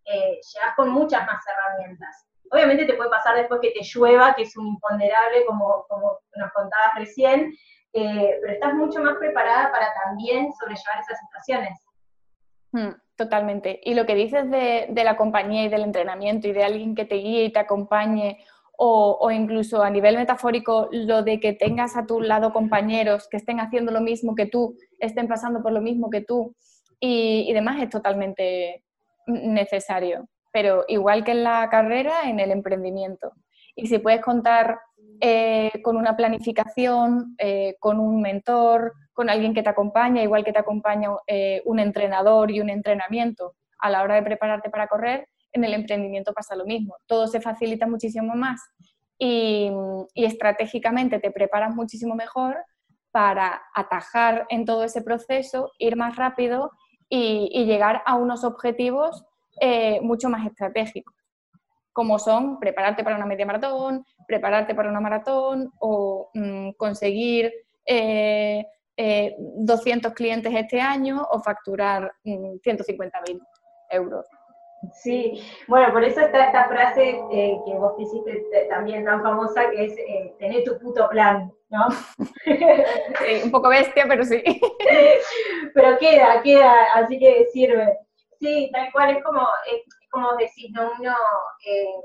eh, 0.04 0.40
llegas 0.42 0.76
con 0.76 0.90
muchas 0.90 1.24
más 1.24 1.42
herramientas. 1.46 2.27
Obviamente 2.50 2.86
te 2.86 2.94
puede 2.94 3.10
pasar 3.10 3.36
después 3.36 3.60
que 3.60 3.70
te 3.70 3.80
llueva, 3.82 4.34
que 4.34 4.42
es 4.42 4.56
un 4.56 4.66
imponderable, 4.66 5.44
como, 5.46 5.84
como 5.88 6.18
nos 6.36 6.52
contabas 6.52 6.94
recién, 6.96 7.52
eh, 7.92 8.38
pero 8.40 8.52
estás 8.52 8.74
mucho 8.74 9.00
más 9.00 9.16
preparada 9.18 9.70
para 9.70 9.88
también 10.04 10.52
sobrellevar 10.54 11.00
esas 11.00 11.18
situaciones. 11.20 11.78
Hmm, 12.72 13.00
totalmente. 13.16 13.80
Y 13.82 13.94
lo 13.94 14.06
que 14.06 14.14
dices 14.14 14.50
de, 14.50 14.86
de 14.90 15.04
la 15.04 15.16
compañía 15.16 15.64
y 15.64 15.68
del 15.68 15.82
entrenamiento 15.82 16.48
y 16.48 16.52
de 16.52 16.64
alguien 16.64 16.94
que 16.94 17.04
te 17.04 17.16
guíe 17.16 17.44
y 17.44 17.52
te 17.52 17.58
acompañe 17.58 18.44
o, 18.80 19.30
incluso 19.32 19.82
a 19.82 19.90
nivel 19.90 20.16
metafórico 20.16 20.88
lo 20.92 21.24
de 21.24 21.40
que 21.40 21.52
tengas 21.52 21.96
a 21.96 22.06
tu 22.06 22.20
lado 22.20 22.52
compañeros 22.52 23.26
que 23.28 23.36
estén 23.36 23.58
haciendo 23.58 23.90
lo 23.90 24.00
mismo 24.00 24.36
que 24.36 24.46
tú, 24.46 24.76
estén 25.00 25.26
pasando 25.26 25.62
por 25.62 25.72
lo 25.72 25.80
mismo 25.80 26.10
que 26.10 26.20
tú 26.20 26.54
y, 27.00 27.52
demás 27.52 27.82
es 27.82 27.90
totalmente 27.90 28.84
necesario. 29.26 30.28
Pero 30.52 30.84
igual 30.88 31.24
que 31.24 31.32
en 31.32 31.44
la 31.44 31.68
carrera, 31.70 32.22
en 32.24 32.40
el 32.40 32.50
emprendimiento. 32.50 33.32
Y 33.74 33.86
si 33.86 33.98
puedes 33.98 34.20
contar 34.20 34.80
eh, 35.20 35.72
con 35.82 35.96
una 35.96 36.16
planificación, 36.16 37.34
eh, 37.38 37.76
con 37.80 37.98
un 37.98 38.20
mentor, 38.20 38.92
con 39.12 39.28
alguien 39.28 39.52
que 39.52 39.62
te 39.62 39.68
acompaña, 39.68 40.22
igual 40.22 40.44
que 40.44 40.52
te 40.52 40.60
acompaña 40.60 41.10
eh, 41.26 41.60
un 41.64 41.80
entrenador 41.80 42.50
y 42.50 42.60
un 42.60 42.70
entrenamiento 42.70 43.54
a 43.78 43.90
la 43.90 44.02
hora 44.02 44.14
de 44.14 44.22
prepararte 44.22 44.70
para 44.70 44.86
correr, 44.86 45.28
en 45.52 45.64
el 45.64 45.74
emprendimiento 45.74 46.32
pasa 46.32 46.54
lo 46.54 46.64
mismo. 46.64 46.96
Todo 47.06 47.26
se 47.26 47.40
facilita 47.40 47.86
muchísimo 47.86 48.34
más 48.34 48.60
y, 49.18 49.72
estratégicamente 50.14 51.18
te 51.18 51.30
preparas 51.30 51.74
muchísimo 51.74 52.14
mejor 52.14 52.56
para 53.10 53.62
atajar 53.74 54.46
en 54.50 54.64
todo 54.64 54.84
ese 54.84 55.02
proceso, 55.02 55.72
ir 55.78 55.96
más 55.96 56.16
rápido 56.16 56.70
y, 57.08 57.64
llegar 57.64 58.02
a 58.06 58.14
unos 58.14 58.44
objetivos 58.44 59.24
eh, 59.60 60.00
mucho 60.00 60.28
más 60.28 60.46
estratégicos, 60.46 61.14
como 61.92 62.18
son 62.18 62.58
prepararte 62.58 63.04
para 63.04 63.16
una 63.16 63.26
media 63.26 63.46
maratón, 63.46 64.04
prepararte 64.26 64.74
para 64.74 64.90
una 64.90 65.00
maratón 65.00 65.72
o 65.80 66.30
mm, 66.34 66.70
conseguir 66.72 67.52
200 67.86 67.86
eh, 67.86 68.66
eh, 68.96 70.14
clientes 70.14 70.52
este 70.54 70.80
año 70.80 71.26
o 71.30 71.40
facturar 71.40 72.12
150.000 72.24 73.34
mm, 73.34 73.40
euros. 73.90 74.26
Sí, 74.92 75.42
bueno, 75.66 75.92
por 75.92 76.04
eso 76.04 76.20
está 76.20 76.46
esta 76.46 76.68
frase 76.68 77.20
eh, 77.32 77.58
que 77.66 77.74
vos 77.74 77.94
hiciste 77.98 78.66
también 78.70 79.04
tan 79.04 79.22
famosa, 79.22 79.68
que 79.70 79.86
es 79.86 79.92
eh, 79.98 80.34
tener 80.38 80.62
tu 80.64 80.78
puto 80.78 81.08
plan, 81.08 81.52
¿no? 81.68 81.88
Sí, 83.18 83.40
un 83.44 83.50
poco 83.50 83.68
bestia, 83.68 84.04
pero 84.08 84.24
sí. 84.24 84.42
Pero 85.74 85.98
queda, 85.98 86.42
queda, 86.42 86.72
así 86.94 87.18
que 87.18 87.46
sirve. 87.52 87.98
Sí, 88.40 88.70
tal 88.72 88.92
cual, 88.92 89.16
es 89.16 89.24
como, 89.24 89.48
es 89.66 89.82
como 90.10 90.36
decir, 90.36 90.70
¿no? 90.72 90.92
uno, 90.98 91.16
eh, 91.66 92.00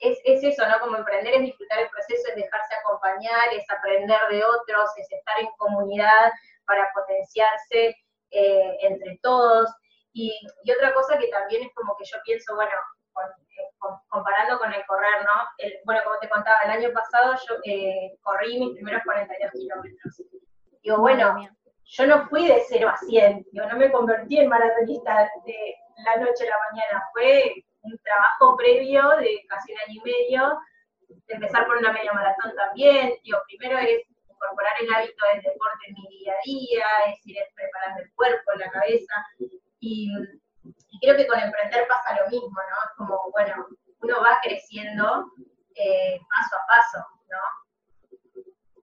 es, 0.00 0.18
es, 0.24 0.44
eso, 0.44 0.66
¿no? 0.68 0.80
Como 0.80 0.96
emprender 0.96 1.34
es 1.34 1.42
disfrutar 1.42 1.80
el 1.80 1.90
proceso, 1.90 2.28
es 2.28 2.36
dejarse 2.36 2.74
acompañar, 2.74 3.52
es 3.52 3.64
aprender 3.70 4.20
de 4.30 4.44
otros, 4.44 4.90
es 4.96 5.10
estar 5.10 5.40
en 5.40 5.48
comunidad 5.56 6.32
para 6.66 6.90
potenciarse 6.94 7.96
entre 8.30 9.18
todos. 9.22 9.68
Y, 10.12 10.34
otra 10.76 10.92
cosa 10.94 11.18
que 11.18 11.28
también 11.28 11.62
es 11.62 11.74
como 11.74 11.96
que 11.96 12.04
yo 12.04 12.18
pienso, 12.24 12.54
bueno, 12.56 12.72
eh, 12.72 13.70
comparando 14.08 14.58
con 14.58 14.72
el 14.72 14.84
correr, 14.86 15.24
¿no? 15.24 15.68
bueno, 15.84 16.00
como 16.04 16.18
te 16.18 16.28
contaba, 16.28 16.58
el 16.64 16.70
año 16.70 16.92
pasado 16.92 17.34
yo 17.48 17.56
eh, 17.64 18.16
corrí 18.22 18.58
mis 18.58 18.74
primeros 18.74 19.02
42 19.04 19.52
kilómetros. 19.52 20.22
Digo, 20.82 20.98
bueno, 20.98 21.36
yo 21.88 22.06
no 22.06 22.28
fui 22.28 22.46
de 22.46 22.62
0 22.68 22.88
a 22.88 22.96
100, 22.96 23.46
yo 23.52 23.66
no 23.66 23.76
me 23.76 23.90
convertí 23.90 24.38
en 24.38 24.48
maratonista 24.48 25.30
de 25.44 25.74
la 26.04 26.16
noche 26.16 26.46
a 26.46 26.50
la 26.50 26.58
mañana, 26.70 27.08
fue 27.12 27.64
un 27.82 27.98
trabajo 27.98 28.56
previo 28.56 29.08
de 29.16 29.44
casi 29.48 29.72
un 29.72 29.78
año 29.78 30.02
y 30.04 30.10
medio, 30.10 30.58
de 31.08 31.34
empezar 31.34 31.66
por 31.66 31.78
una 31.78 31.92
media 31.92 32.12
maratón 32.12 32.54
también, 32.54 33.14
digo, 33.24 33.38
primero 33.46 33.78
eres 33.78 34.02
incorporar 34.28 34.72
el 34.80 34.94
hábito 34.94 35.24
del 35.32 35.42
deporte 35.42 35.86
en 35.88 35.94
mi 35.94 36.08
día 36.08 36.32
a 36.32 36.42
día, 36.44 36.86
es 37.12 37.26
ir 37.26 37.36
preparando 37.54 38.02
el 38.02 38.14
cuerpo, 38.14 38.52
la 38.56 38.70
cabeza. 38.70 39.14
Y, 39.80 40.12
creo 41.00 41.16
que 41.16 41.26
con 41.26 41.38
emprender 41.38 41.86
pasa 41.88 42.20
lo 42.20 42.28
mismo, 42.28 42.48
¿no? 42.50 42.76
Es 42.84 42.96
como, 42.96 43.30
bueno, 43.30 43.66
uno 44.02 44.20
va 44.20 44.40
creciendo 44.42 45.26
eh, 45.74 46.18
paso 46.28 46.56
a 46.56 46.66
paso, 46.66 47.06
¿no? 47.30 47.38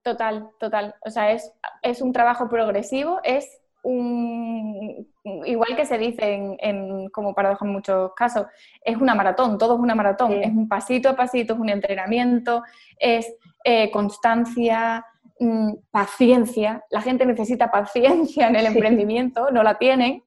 Total, 0.06 0.52
total. 0.60 0.94
O 1.04 1.10
sea, 1.10 1.32
es, 1.32 1.52
es 1.82 2.00
un 2.00 2.14
trabajo 2.14 2.48
progresivo, 2.48 3.20
es 3.24 3.60
un, 3.82 5.08
igual 5.24 5.76
que 5.76 5.88
se 5.88 5.98
dice 5.98 6.56
en, 6.60 7.10
como 7.10 7.34
paradoja 7.34 7.66
en 7.66 7.72
muchos 7.72 8.14
casos, 8.14 8.46
es 8.84 8.98
una 8.98 9.16
maratón, 9.16 9.58
todo 9.58 9.74
es 9.74 9.80
una 9.80 9.96
maratón, 9.96 10.34
es 10.34 10.52
un 10.52 10.70
pasito 10.70 11.10
a 11.10 11.16
pasito, 11.16 11.56
es 11.56 11.60
un 11.60 11.70
entrenamiento, 11.70 12.62
es 13.00 13.34
eh, 13.64 13.90
constancia, 13.90 15.04
mm, 15.40 15.74
paciencia. 15.90 16.84
La 16.92 17.02
gente 17.02 17.26
necesita 17.26 17.72
paciencia 17.72 18.48
en 18.48 18.58
el 18.58 18.68
emprendimiento, 18.68 19.50
no 19.50 19.64
la 19.64 19.80
tienen, 19.80 20.24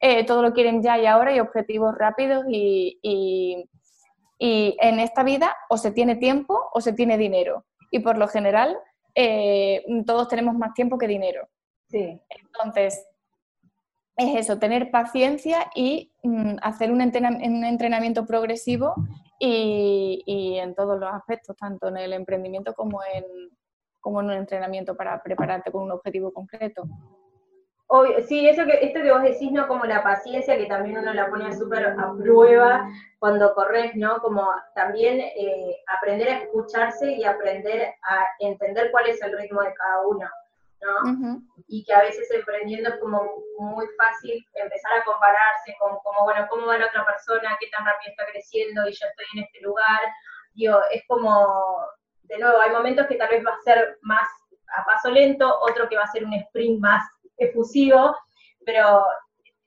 eh, 0.00 0.24
todo 0.24 0.40
lo 0.40 0.54
quieren 0.54 0.82
ya 0.82 0.98
y 0.98 1.04
ahora 1.04 1.36
y 1.36 1.40
objetivos 1.40 1.94
rápidos 1.98 2.46
y, 2.48 2.98
y, 3.02 3.68
en 4.40 5.00
esta 5.00 5.22
vida 5.22 5.54
o 5.68 5.76
se 5.76 5.90
tiene 5.90 6.16
tiempo 6.16 6.70
o 6.72 6.80
se 6.80 6.94
tiene 6.94 7.18
dinero. 7.18 7.66
Y 7.90 7.98
por 7.98 8.16
lo 8.16 8.28
general 8.28 8.78
eh, 9.20 9.84
todos 10.06 10.28
tenemos 10.28 10.54
más 10.54 10.74
tiempo 10.74 10.96
que 10.96 11.08
dinero. 11.08 11.48
Sí. 11.88 12.22
Entonces, 12.28 13.04
es 14.16 14.36
eso, 14.36 14.60
tener 14.60 14.92
paciencia 14.92 15.68
y 15.74 16.12
mm, 16.22 16.58
hacer 16.62 16.92
un, 16.92 17.00
entrenamiento 17.00 18.24
progresivo 18.26 18.94
y, 19.40 20.56
en 20.62 20.72
todos 20.76 21.00
los 21.00 21.12
aspectos, 21.12 21.56
tanto 21.56 21.88
en 21.88 21.96
el 21.96 22.12
emprendimiento 22.12 22.74
como 22.74 23.00
en, 23.12 23.24
como 23.98 24.20
en 24.20 24.26
un 24.26 24.32
entrenamiento 24.34 24.96
para 24.96 25.20
prepararte 25.20 25.72
con 25.72 25.82
un 25.82 25.90
objetivo 25.90 26.32
concreto. 26.32 26.84
Sí, 28.26 28.48
eso 28.48 28.64
que, 28.66 28.78
esto 28.82 29.00
que 29.00 29.12
vos 29.12 29.22
decís, 29.22 29.50
¿no? 29.50 29.66
Como 29.66 29.84
la 29.84 30.02
paciencia, 30.02 30.58
que 30.58 30.66
también 30.66 30.98
uno 30.98 31.12
la 31.14 31.30
pone 31.30 31.56
súper 31.56 31.86
a 31.86 32.12
prueba 32.16 32.86
cuando 33.18 33.54
corres, 33.54 33.94
¿no? 33.96 34.20
Como 34.20 34.46
también 34.74 35.20
eh, 35.20 35.76
aprender 35.96 36.28
a 36.28 36.38
escucharse 36.38 37.12
y 37.12 37.24
aprender 37.24 37.94
a 38.02 38.26
entender 38.40 38.90
cuál 38.90 39.06
es 39.06 39.20
el 39.22 39.36
ritmo 39.36 39.62
de 39.62 39.74
cada 39.74 40.06
uno. 40.06 40.28
¿no? 40.80 41.42
Y 41.66 41.84
que 41.84 41.92
a 41.92 42.02
veces 42.02 42.30
emprendiendo 42.30 42.90
es 42.90 43.00
como 43.00 43.20
muy 43.58 43.86
fácil 43.96 44.46
empezar 44.54 44.92
a 44.92 45.04
compararse 45.04 45.74
con 45.78 45.98
como, 46.04 46.24
bueno, 46.24 46.46
cómo 46.48 46.66
va 46.66 46.78
la 46.78 46.86
otra 46.86 47.04
persona, 47.04 47.56
qué 47.58 47.66
tan 47.68 47.84
rápido 47.84 48.12
está 48.12 48.26
creciendo 48.26 48.82
y 48.82 48.92
yo 48.92 49.06
estoy 49.08 49.26
en 49.34 49.44
este 49.44 49.60
lugar. 49.62 50.00
Digo, 50.54 50.78
es 50.92 51.02
como, 51.08 51.84
de 52.22 52.38
nuevo, 52.38 52.60
hay 52.60 52.70
momentos 52.70 53.06
que 53.06 53.16
tal 53.16 53.28
vez 53.28 53.44
va 53.44 53.52
a 53.52 53.62
ser 53.62 53.98
más 54.02 54.28
a 54.76 54.84
paso 54.84 55.10
lento, 55.10 55.58
otro 55.60 55.88
que 55.88 55.96
va 55.96 56.04
a 56.04 56.12
ser 56.12 56.24
un 56.24 56.34
sprint 56.34 56.80
más 56.80 57.02
efusivo, 57.38 58.14
pero 58.64 59.04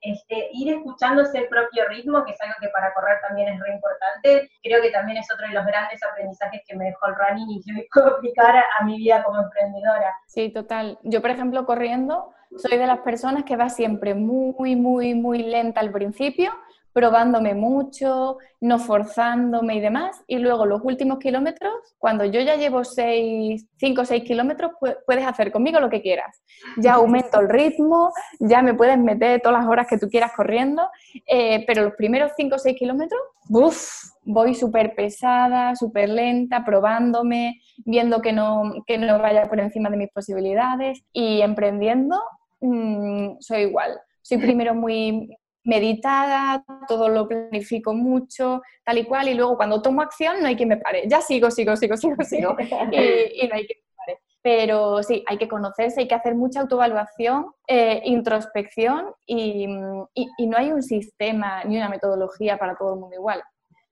este, 0.01 0.49
ir 0.53 0.73
escuchándose 0.73 1.37
el 1.37 1.47
propio 1.47 1.87
ritmo, 1.87 2.25
que 2.25 2.31
es 2.31 2.41
algo 2.41 2.55
que 2.59 2.69
para 2.69 2.93
correr 2.93 3.19
también 3.27 3.49
es 3.49 3.59
re 3.59 3.73
importante, 3.73 4.49
creo 4.63 4.81
que 4.81 4.89
también 4.89 5.19
es 5.19 5.31
otro 5.31 5.47
de 5.47 5.53
los 5.53 5.65
grandes 5.65 6.01
aprendizajes 6.03 6.61
que 6.67 6.75
me 6.75 6.85
dejó 6.85 7.07
el 7.07 7.15
running 7.15 7.51
y 7.51 7.61
que 7.61 7.73
me 7.73 7.85
puedo 7.93 8.07
aplicar 8.17 8.55
a, 8.55 8.83
mi 8.83 8.97
vida 8.97 9.23
como 9.23 9.41
emprendedora. 9.41 10.15
Sí, 10.25 10.49
total. 10.49 10.97
Yo, 11.03 11.21
por 11.21 11.29
ejemplo, 11.29 11.65
corriendo, 11.65 12.33
soy 12.57 12.77
de 12.77 12.87
las 12.87 12.99
personas 12.99 13.43
que 13.43 13.55
va 13.55 13.69
siempre 13.69 14.15
muy, 14.15 14.75
muy, 14.75 15.13
muy 15.13 15.43
lenta 15.43 15.81
al 15.81 15.91
principio 15.91 16.51
probándome 16.93 17.53
mucho, 17.55 18.37
no 18.59 18.79
forzándome 18.79 19.75
y 19.75 19.79
demás. 19.79 20.21
Y 20.27 20.39
luego 20.39 20.65
los 20.65 20.81
últimos 20.83 21.19
kilómetros, 21.19 21.73
cuando 21.97 22.25
yo 22.25 22.41
ya 22.41 22.55
llevo 22.55 22.83
5 22.83 23.61
o 24.01 24.05
6 24.05 24.23
kilómetros, 24.23 24.71
puedes 25.05 25.25
hacer 25.25 25.51
conmigo 25.51 25.79
lo 25.79 25.89
que 25.89 26.01
quieras. 26.01 26.41
Ya 26.77 26.93
aumento 26.93 27.39
el 27.39 27.49
ritmo, 27.49 28.11
ya 28.39 28.61
me 28.61 28.73
puedes 28.73 28.97
meter 28.97 29.41
todas 29.41 29.61
las 29.61 29.69
horas 29.69 29.87
que 29.87 29.97
tú 29.97 30.09
quieras 30.09 30.31
corriendo, 30.35 30.87
eh, 31.27 31.63
pero 31.65 31.83
los 31.83 31.93
primeros 31.95 32.31
5 32.35 32.55
o 32.55 32.59
6 32.59 32.77
kilómetros, 32.77 33.21
¡buf! 33.47 34.11
voy 34.23 34.55
súper 34.55 34.95
pesada, 34.95 35.75
súper 35.75 36.09
lenta, 36.09 36.63
probándome, 36.63 37.61
viendo 37.85 38.21
que 38.21 38.31
no, 38.33 38.83
que 38.85 38.97
no 38.97 39.19
vaya 39.19 39.49
por 39.49 39.59
encima 39.59 39.89
de 39.89 39.97
mis 39.97 40.11
posibilidades 40.11 41.03
y 41.11 41.41
emprendiendo, 41.41 42.21
mm, 42.59 43.37
soy 43.39 43.61
igual. 43.61 43.99
Soy 44.21 44.37
primero 44.37 44.75
muy, 44.75 45.35
meditada, 45.63 46.63
todo 46.87 47.09
lo 47.09 47.27
planifico 47.27 47.93
mucho, 47.93 48.61
tal 48.83 48.97
y 48.97 49.05
cual, 49.05 49.29
y 49.29 49.33
luego 49.33 49.57
cuando 49.57 49.81
tomo 49.81 50.01
acción 50.01 50.41
no 50.41 50.47
hay 50.47 50.55
que 50.55 50.65
me 50.65 50.77
pare, 50.77 51.03
ya 51.07 51.21
sigo, 51.21 51.51
sigo, 51.51 51.75
sigo, 51.75 51.97
sigo, 51.97 52.23
sigo, 52.23 52.55
y, 52.91 53.47
no 53.47 53.55
hay 53.55 53.67
que 53.67 53.75
me 53.75 53.95
pare. 53.95 54.19
Pero 54.41 55.03
sí, 55.03 55.23
hay 55.27 55.37
que 55.37 55.47
conocerse, 55.47 56.01
hay 56.01 56.07
que 56.07 56.15
hacer 56.15 56.35
mucha 56.35 56.61
autoevaluación, 56.61 57.51
eh, 57.67 58.01
introspección 58.05 59.13
y, 59.25 59.67
no 59.67 60.57
hay 60.57 60.71
un 60.71 60.81
sistema 60.81 61.63
ni 61.63 61.77
una 61.77 61.89
metodología 61.89 62.57
para 62.57 62.75
todo 62.75 62.95
el 62.95 62.99
mundo 62.99 63.15
igual. 63.15 63.41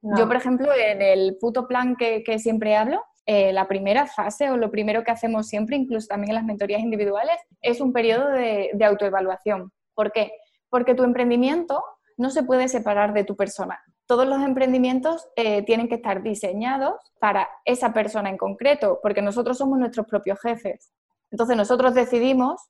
Yo, 0.02 0.28
por 0.28 0.38
ejemplo, 0.38 0.74
en 0.74 1.02
el 1.02 1.38
puto 1.40 1.68
plan 1.68 1.96
que, 1.98 2.40
siempre 2.40 2.76
hablo, 2.76 3.04
eh, 3.26 3.54
la 3.54 3.68
primera 3.68 4.08
fase 4.08 4.50
o 4.50 4.58
lo 4.58 4.72
primero 4.72 5.04
que 5.04 5.12
hacemos 5.12 5.48
siempre, 5.48 5.76
incluso 5.76 6.08
también 6.08 6.32
en 6.32 6.36
las 6.36 6.46
mentorías 6.46 6.82
individuales, 6.82 7.36
es 7.62 7.80
un 7.80 7.94
periodo 7.94 8.30
de, 8.30 8.72
de 8.74 8.86
autoevaluación. 8.86 9.72
¿Por 9.94 10.12
qué? 10.12 10.32
Porque 10.70 10.96
tu 10.96 11.04
emprendimiento 11.04 11.84
no 12.18 12.30
se 12.30 12.44
puede 12.44 12.68
separar 12.68 13.14
de 13.14 13.24
tu 13.24 13.36
persona. 13.36 13.82
Todos 14.06 14.28
los 14.28 14.42
emprendimientos 14.42 15.30
eh, 15.36 15.64
tienen 15.64 15.88
que 15.88 15.96
estar 15.96 16.22
diseñados 16.22 16.96
para 17.20 17.48
esa 17.64 17.94
persona 17.94 18.30
en 18.30 18.38
concreto, 18.38 19.00
porque 19.02 19.22
nosotros 19.22 19.58
somos 19.58 19.80
nuestros 19.80 20.06
propios 20.06 20.40
jefes. 20.42 20.92
Entonces 21.32 21.56
nosotros 21.56 21.94
decidimos 21.94 22.70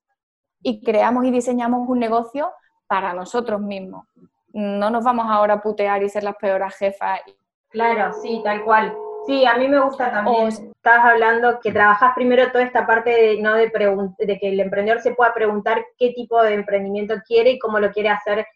y 0.62 0.84
creamos 0.84 1.26
y 1.26 1.32
diseñamos 1.32 1.88
un 1.88 2.00
negocio 2.00 2.52
para 2.88 3.14
nosotros 3.14 3.62
mismos. 3.62 4.06
No 4.52 4.90
nos 4.90 5.04
vamos 5.04 5.28
ahora 5.30 5.56
a 5.56 5.62
putear 5.62 6.04
y 6.04 6.10
ser 6.10 6.24
las 6.24 6.36
peores 6.36 6.76
jefas. 6.76 7.22
Claro, 7.70 8.14
sí, 8.22 8.42
tal 8.44 8.64
cual. 8.64 8.96
Sí, 9.30 9.46
a 9.46 9.58
mí 9.58 9.68
me 9.68 9.80
gusta 9.80 10.12
también. 10.12 10.48
Estabas 10.48 11.06
hablando 11.06 11.60
que 11.60 11.72
trabajas 11.72 12.14
primero 12.16 12.52
toda 12.52 12.64
esta 12.64 12.88
parte 12.88 13.12
de, 13.12 13.42
¿no? 13.42 13.54
de, 13.54 13.72
de 14.18 14.40
que 14.40 14.50
el 14.50 14.60
emprendedor 14.60 15.02
se 15.02 15.14
pueda 15.14 15.34
preguntar 15.34 15.86
qué 15.98 16.14
tipo 16.14 16.42
de 16.42 16.56
emprendimiento 16.56 17.14
quiere 17.28 17.52
y 17.52 17.60
cómo 17.60 17.80
lo 17.80 17.92
quiere 17.92 18.10
hacer 18.10 18.48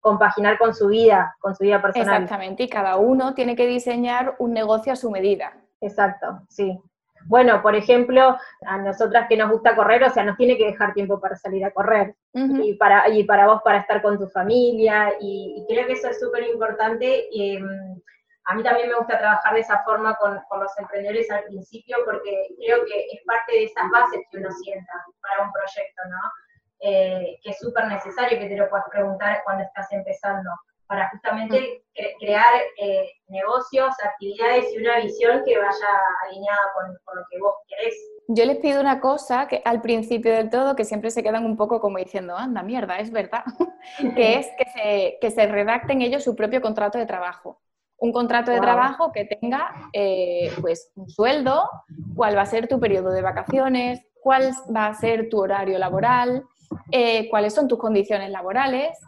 compaginar 0.00 0.58
con 0.58 0.74
su 0.74 0.88
vida, 0.88 1.36
con 1.38 1.54
su 1.54 1.64
vida 1.64 1.80
personal. 1.80 2.22
Exactamente, 2.22 2.64
y 2.64 2.68
cada 2.68 2.96
uno 2.96 3.34
tiene 3.34 3.54
que 3.54 3.66
diseñar 3.66 4.34
un 4.38 4.52
negocio 4.52 4.92
a 4.92 4.96
su 4.96 5.10
medida. 5.10 5.52
Exacto, 5.80 6.40
sí. 6.48 6.78
Bueno, 7.26 7.62
por 7.62 7.76
ejemplo, 7.76 8.36
a 8.64 8.78
nosotras 8.78 9.26
que 9.28 9.36
nos 9.36 9.50
gusta 9.50 9.76
correr, 9.76 10.02
o 10.04 10.10
sea, 10.10 10.24
nos 10.24 10.36
tiene 10.36 10.56
que 10.56 10.66
dejar 10.66 10.94
tiempo 10.94 11.20
para 11.20 11.36
salir 11.36 11.64
a 11.64 11.72
correr 11.72 12.14
y, 12.32 12.74
para, 12.74 13.08
y 13.08 13.24
para 13.24 13.46
vos 13.46 13.60
para 13.62 13.78
estar 13.78 14.00
con 14.00 14.18
tu 14.18 14.28
familia, 14.28 15.12
y, 15.20 15.64
creo 15.68 15.86
que 15.86 15.92
eso 15.92 16.08
es 16.08 16.18
súper 16.18 16.44
importante. 16.44 17.28
Em, 17.32 18.00
a 18.48 18.54
mí 18.54 18.62
también 18.62 18.88
me 18.88 18.94
gusta 18.94 19.18
trabajar 19.18 19.52
de 19.52 19.60
esa 19.60 19.82
forma 19.84 20.16
con, 20.16 20.34
los 20.34 20.78
emprendedores 20.78 21.30
al 21.30 21.44
principio 21.44 21.98
porque 22.06 22.48
creo 22.58 22.82
que 22.86 23.06
es 23.12 23.22
parte 23.26 23.52
de 23.52 23.64
esas 23.64 23.90
bases 23.90 24.20
que 24.30 24.38
uno 24.38 24.50
sienta 24.50 24.92
para 25.20 25.44
un 25.44 25.52
proyecto, 25.52 26.02
¿no? 26.08 26.32
Eh, 26.80 27.38
que 27.42 27.50
es 27.50 27.58
súper 27.58 27.86
necesario 27.88 28.38
que 28.38 28.48
te 28.48 28.56
lo 28.56 28.70
puedas 28.70 28.86
preguntar 28.90 29.42
cuando 29.44 29.64
estás 29.64 29.92
empezando, 29.92 30.50
para 30.86 31.10
justamente 31.10 31.82
crear 32.18 32.54
eh, 32.80 33.10
negocios, 33.26 33.94
actividades 34.02 34.72
y 34.72 34.78
una 34.78 35.00
visión 35.00 35.42
que 35.44 35.58
vaya 35.58 35.86
alineada 36.24 36.72
con, 36.74 37.16
lo 37.16 37.26
que 37.30 37.38
vos 37.38 37.54
querés. 37.68 37.94
Yo 38.28 38.46
les 38.46 38.56
pido 38.58 38.80
una 38.80 38.98
cosa 38.98 39.46
que 39.46 39.60
al 39.66 39.82
principio 39.82 40.32
del 40.32 40.48
todo, 40.48 40.74
que 40.74 40.86
siempre 40.86 41.10
se 41.10 41.22
quedan 41.22 41.44
un 41.44 41.58
poco 41.58 41.82
como 41.82 41.98
diciendo, 41.98 42.34
anda, 42.34 42.62
mierda, 42.62 42.98
es 42.98 43.10
verdad, 43.10 43.44
que 44.16 44.34
es 44.38 44.46
que 44.56 44.64
se, 44.70 45.18
que 45.20 45.30
se 45.30 45.46
redacten 45.46 46.00
ellos 46.00 46.24
su 46.24 46.34
propio 46.34 46.62
contrato 46.62 46.96
de 46.96 47.04
trabajo 47.04 47.60
un 48.00 48.12
contrato 48.12 48.50
de 48.50 48.60
trabajo 48.60 49.10
que 49.12 49.24
tenga 49.24 49.90
eh, 49.92 50.52
pues 50.60 50.92
un 50.94 51.08
sueldo, 51.10 51.68
cuál 52.14 52.36
va 52.36 52.42
a 52.42 52.46
ser 52.46 52.68
tu 52.68 52.78
periodo 52.78 53.10
de 53.10 53.22
vacaciones, 53.22 54.00
cuál 54.20 54.52
va 54.74 54.86
a 54.86 54.94
ser 54.94 55.28
tu 55.28 55.38
horario 55.40 55.78
laboral, 55.78 56.44
eh, 56.92 57.28
cuáles 57.28 57.54
son 57.54 57.66
tus 57.66 57.78
condiciones 57.78 58.30
laborales, 58.30 58.98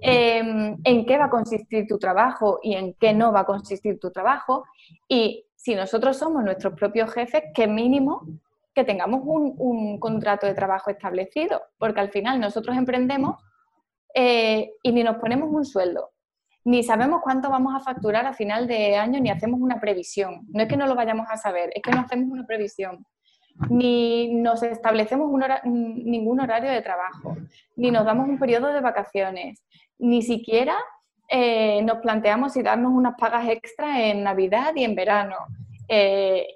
em, 0.00 0.76
en 0.82 1.06
qué 1.06 1.18
va 1.18 1.26
a 1.26 1.30
consistir 1.30 1.86
tu 1.86 1.98
trabajo 1.98 2.58
y 2.62 2.74
en 2.74 2.94
qué 2.94 3.12
no 3.12 3.32
va 3.32 3.40
a 3.40 3.46
consistir 3.46 3.98
tu 4.00 4.10
trabajo. 4.10 4.64
Y 5.08 5.44
si 5.54 5.74
nosotros 5.74 6.16
somos 6.16 6.42
nuestros 6.42 6.74
propios 6.74 7.12
jefes, 7.12 7.42
qué 7.54 7.66
mínimo 7.66 8.22
que 8.74 8.84
tengamos 8.84 9.22
un, 9.24 9.98
contrato 9.98 10.46
de 10.46 10.54
trabajo 10.54 10.90
establecido, 10.90 11.60
porque 11.78 12.00
al 12.00 12.10
final 12.10 12.40
nosotros 12.40 12.76
emprendemos 12.76 13.36
eh, 14.14 14.70
y 14.82 14.92
ni 14.92 15.02
nos 15.02 15.16
ponemos 15.16 15.48
un 15.50 15.64
sueldo, 15.64 16.10
ni 16.68 16.82
sabemos 16.82 17.22
cuánto 17.22 17.48
vamos 17.48 17.74
a 17.74 17.80
facturar 17.80 18.26
a 18.26 18.34
final 18.34 18.66
de 18.66 18.94
año, 18.94 19.18
ni 19.20 19.30
hacemos 19.30 19.58
una 19.58 19.80
previsión. 19.80 20.46
No 20.48 20.62
es 20.62 20.68
que 20.68 20.76
no 20.76 20.86
lo 20.86 20.94
vayamos 20.94 21.26
a 21.30 21.38
saber, 21.38 21.70
es 21.74 21.80
que 21.80 21.90
no 21.90 22.00
hacemos 22.00 22.28
una 22.28 22.44
previsión. 22.44 23.06
Ni 23.70 24.34
nos 24.34 24.62
establecemos 24.62 25.30
ningún 25.64 26.40
horario 26.40 26.70
de 26.70 26.82
trabajo, 26.82 27.38
ni 27.74 27.90
nos 27.90 28.04
damos 28.04 28.28
un 28.28 28.38
periodo 28.38 28.70
de 28.70 28.82
vacaciones, 28.82 29.64
ni 29.98 30.20
siquiera 30.20 30.76
eh, 31.30 31.80
nos 31.84 32.00
planteamos 32.00 32.52
si 32.52 32.62
darnos 32.62 32.92
unas 32.92 33.14
pagas 33.18 33.48
extra 33.48 34.02
en 34.02 34.22
Navidad 34.22 34.72
y 34.76 34.84
en 34.84 34.94
verano. 34.94 35.36
Eh, 35.88 36.48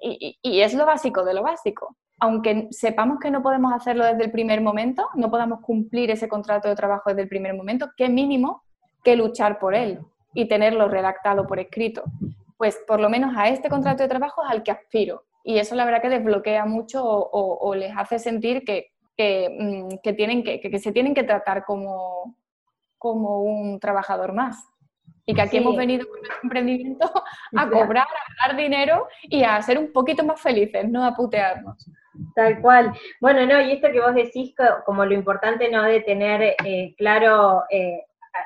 y, 0.43 0.61
es 0.61 0.75
lo 0.75 0.85
básico 0.85 1.25
de 1.25 1.33
lo 1.33 1.41
básico. 1.41 1.97
aunque 2.19 2.67
sepamos 2.69 3.17
que 3.19 3.31
no 3.31 3.41
podemos 3.41 3.73
hacerlo 3.73 4.05
desde 4.05 4.25
el 4.25 4.31
primer 4.31 4.61
momento, 4.61 5.09
no 5.15 5.31
podamos 5.31 5.61
cumplir 5.61 6.11
ese 6.11 6.29
contrato 6.29 6.69
de 6.69 6.75
trabajo 6.75 7.09
desde 7.09 7.23
el 7.23 7.29
primer 7.29 7.55
momento, 7.55 7.89
qué 7.97 8.09
mínimo 8.09 8.61
que 9.03 9.15
luchar 9.15 9.59
por 9.59 9.75
él 9.75 9.99
y 10.33 10.47
tenerlo 10.47 10.87
redactado 10.87 11.45
por 11.47 11.59
escrito. 11.59 12.03
Pues 12.57 12.81
por 12.87 12.99
lo 12.99 13.09
menos 13.09 13.33
a 13.35 13.49
este 13.49 13.69
contrato 13.69 14.03
de 14.03 14.09
trabajo 14.09 14.43
es 14.43 14.51
al 14.51 14.63
que 14.63 14.71
aspiro. 14.71 15.23
Y 15.43 15.57
eso 15.57 15.75
la 15.75 15.85
verdad 15.85 16.01
que 16.01 16.09
desbloquea 16.09 16.65
mucho 16.65 17.03
o, 17.03 17.75
les 17.75 17.95
hace 17.95 18.17
sentir 18.17 18.63
que, 18.63 18.91
mm, 19.17 20.15
tienen 20.15 20.43
que, 20.43 20.79
se 20.79 20.91
tienen 20.91 21.13
que 21.13 21.23
tratar 21.23 21.65
como, 21.65 22.37
como 22.97 23.41
un 23.41 23.79
trabajador 23.79 24.33
más. 24.33 24.65
Y 25.25 25.33
que 25.33 25.41
aquí 25.41 25.57
hemos 25.57 25.75
venido 25.75 26.07
con 26.07 26.19
nuestro 26.19 26.39
emprendimiento 26.43 27.11
a 27.55 27.69
cobrar, 27.69 28.07
a 28.07 28.47
ganar 28.47 28.61
dinero 28.61 29.07
y 29.23 29.43
a 29.43 29.61
ser 29.61 29.77
un 29.77 29.91
poquito 29.91 30.23
más 30.23 30.41
felices, 30.41 30.89
no 30.89 31.05
a 31.05 31.13
putearnos. 31.13 31.89
Tal 32.35 32.61
cual. 32.61 32.93
Bueno, 33.19 33.45
no, 33.45 33.61
y 33.61 33.71
esto 33.71 33.91
que 33.91 33.99
vos 33.99 34.13
decís, 34.13 34.53
como 34.85 35.05
lo 35.05 35.13
importante 35.13 35.69
no 35.69 35.83
de 35.83 36.01
tener 36.01 36.55
eh, 36.63 36.93
claro 36.97 37.63
eh, 37.69 38.03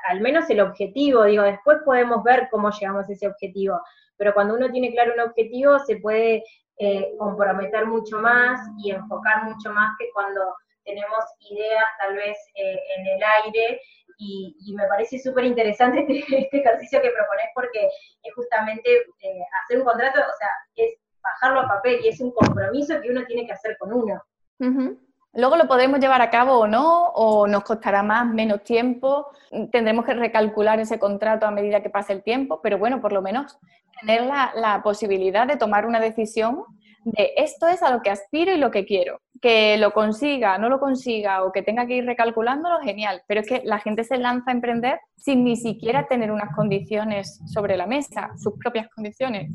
al 0.08 0.20
menos 0.20 0.48
el 0.50 0.60
objetivo, 0.60 1.24
digo, 1.24 1.42
después 1.42 1.78
podemos 1.84 2.22
ver 2.22 2.48
cómo 2.50 2.70
llegamos 2.70 3.08
a 3.08 3.12
ese 3.12 3.26
objetivo, 3.26 3.80
pero 4.16 4.34
cuando 4.34 4.54
uno 4.54 4.70
tiene 4.70 4.92
claro 4.92 5.14
un 5.14 5.20
objetivo 5.20 5.78
se 5.80 5.96
puede 5.96 6.44
eh, 6.78 7.12
comprometer 7.18 7.86
mucho 7.86 8.18
más 8.18 8.60
y 8.78 8.90
enfocar 8.90 9.44
mucho 9.44 9.72
más 9.72 9.96
que 9.98 10.10
cuando 10.12 10.40
tenemos 10.84 11.24
ideas 11.50 11.84
tal 12.00 12.16
vez 12.16 12.36
en 12.54 13.06
el 13.06 13.22
aire 13.44 13.80
y, 14.18 14.74
me 14.74 14.86
parece 14.86 15.18
súper 15.18 15.44
interesante 15.44 16.00
este, 16.08 16.40
este, 16.40 16.58
ejercicio 16.58 17.00
que 17.00 17.10
propones 17.10 17.46
porque 17.54 17.88
es 18.22 18.34
justamente 18.34 19.06
hacer 19.64 19.78
un 19.78 19.84
contrato, 19.84 20.20
o 20.20 20.36
sea, 20.38 20.48
es 20.76 20.98
bajarlo 21.22 21.60
a 21.60 21.68
papel 21.68 22.00
y 22.02 22.08
es 22.08 22.20
un 22.20 22.32
compromiso 22.32 23.00
que 23.00 23.10
uno 23.10 23.24
tiene 23.26 23.46
que 23.46 23.52
hacer 23.52 23.76
con 23.78 23.92
uno. 23.92 24.22
Luego 25.34 25.56
lo 25.56 25.68
podremos 25.68 26.00
llevar 26.00 26.22
a 26.22 26.30
cabo 26.30 26.58
o 26.58 26.66
no, 26.66 27.08
o 27.08 27.46
nos 27.46 27.62
costará 27.62 28.02
más, 28.02 28.26
menos 28.26 28.64
tiempo, 28.64 29.28
tendremos 29.70 30.04
que 30.04 30.14
recalcular 30.14 30.80
ese 30.80 30.98
contrato 30.98 31.46
a 31.46 31.50
medida 31.50 31.82
que 31.82 31.90
pase 31.90 32.12
el 32.12 32.22
tiempo, 32.22 32.60
pero 32.62 32.78
bueno, 32.78 33.00
por 33.00 33.12
lo 33.12 33.22
menos 33.22 33.58
tener 34.00 34.22
la, 34.22 34.52
la 34.54 34.82
posibilidad 34.82 35.46
de 35.46 35.56
tomar 35.56 35.86
una 35.86 36.00
decisión 36.00 36.64
de 37.04 37.32
esto 37.36 37.66
es 37.68 37.82
a 37.82 37.90
lo 37.90 38.02
que 38.02 38.10
aspiro 38.10 38.52
y 38.52 38.58
lo 38.58 38.70
que 38.70 38.84
quiero. 38.84 39.20
Que 39.40 39.76
lo 39.78 39.92
consiga, 39.92 40.58
no 40.58 40.68
lo 40.68 40.80
consiga 40.80 41.44
o 41.44 41.52
que 41.52 41.62
tenga 41.62 41.86
que 41.86 41.96
ir 41.96 42.04
recalculándolo, 42.04 42.80
genial. 42.80 43.22
Pero 43.26 43.40
es 43.40 43.48
que 43.48 43.62
la 43.64 43.78
gente 43.78 44.04
se 44.04 44.18
lanza 44.18 44.50
a 44.50 44.54
emprender 44.54 45.00
sin 45.16 45.44
ni 45.44 45.56
siquiera 45.56 46.06
tener 46.06 46.30
unas 46.30 46.54
condiciones 46.54 47.40
sobre 47.46 47.76
la 47.76 47.86
mesa, 47.86 48.30
sus 48.36 48.54
propias 48.54 48.88
condiciones. 48.88 49.50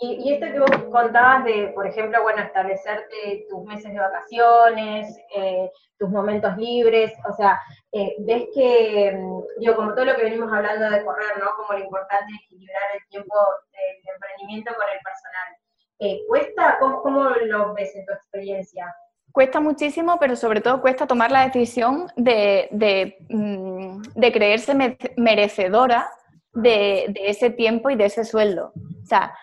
Y, 0.00 0.32
esto 0.32 0.46
que 0.46 0.60
vos 0.60 0.84
contabas 0.90 1.44
de, 1.44 1.68
por 1.74 1.86
ejemplo, 1.86 2.22
bueno, 2.22 2.42
establecerte 2.42 3.46
tus 3.48 3.64
meses 3.64 3.92
de 3.92 3.98
vacaciones, 3.98 5.18
eh, 5.34 5.70
tus 5.98 6.08
momentos 6.10 6.56
libres, 6.56 7.12
o 7.28 7.32
sea, 7.34 7.60
eh, 7.92 8.14
ves 8.20 8.48
que, 8.54 9.12
mm, 9.16 9.60
digo, 9.60 9.76
como 9.76 9.94
todo 9.94 10.04
lo 10.04 10.16
que 10.16 10.24
venimos 10.24 10.52
hablando 10.52 10.90
de 10.90 11.04
correr, 11.04 11.38
¿no? 11.38 11.50
Como 11.56 11.78
lo 11.78 11.84
importante 11.84 12.32
es 12.32 12.44
equilibrar 12.44 12.82
el 12.94 13.08
tiempo 13.08 13.34
del 13.72 14.14
emprendimiento 14.14 14.72
con 14.74 14.86
el 14.88 15.00
personal. 15.02 15.64
Eh, 16.00 16.24
¿Cuesta? 16.28 16.76
¿Cómo, 16.80 17.02
¿Cómo 17.02 17.24
lo 17.30 17.74
ves 17.74 17.94
en 17.96 18.04
tu 18.04 18.12
experiencia? 18.12 18.94
Cuesta 19.32 19.60
muchísimo, 19.60 20.18
pero 20.20 20.36
sobre 20.36 20.60
todo 20.60 20.80
cuesta 20.80 21.06
tomar 21.06 21.32
la 21.32 21.44
decisión 21.44 22.06
de, 22.16 22.68
de, 22.70 23.16
mm, 23.28 24.02
de 24.14 24.32
creerse 24.32 24.74
merecedora 25.16 26.08
de, 26.54 27.12
ese 27.16 27.50
tiempo 27.50 27.90
y 27.90 27.96
de 27.96 28.06
ese 28.06 28.24
sueldo. 28.24 28.72
O 29.04 29.06
sea, 29.06 29.34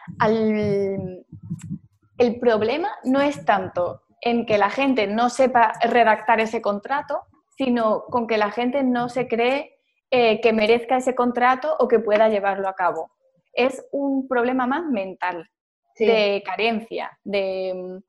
el 2.18 2.40
problema 2.40 2.90
no 3.04 3.22
es 3.22 3.46
tanto 3.46 4.02
en 4.22 4.46
que 4.46 4.58
la 4.58 4.70
gente 4.70 5.08
no 5.08 5.30
sepa 5.30 5.74
redactar 5.82 6.40
ese 6.40 6.62
contrato, 6.62 7.22
sino 7.58 8.04
con 8.06 8.28
que 8.28 8.38
la 8.38 8.52
gente 8.52 8.84
no 8.84 9.10
se 9.10 9.28
cree 9.28 9.78
eh, 10.12 10.42
que 10.42 10.52
merezca 10.52 10.98
ese 10.98 11.16
contrato 11.16 11.76
o 11.80 11.88
que 11.88 12.00
pueda 12.00 12.28
llevarlo 12.28 12.68
a 12.68 12.76
cabo. 12.76 13.12
Es 13.54 13.86
un 13.92 14.28
problema 14.28 14.68
más 14.68 14.86
mental, 14.86 15.50
de 15.98 16.42
carencia, 16.46 17.18
de, 17.24 18.02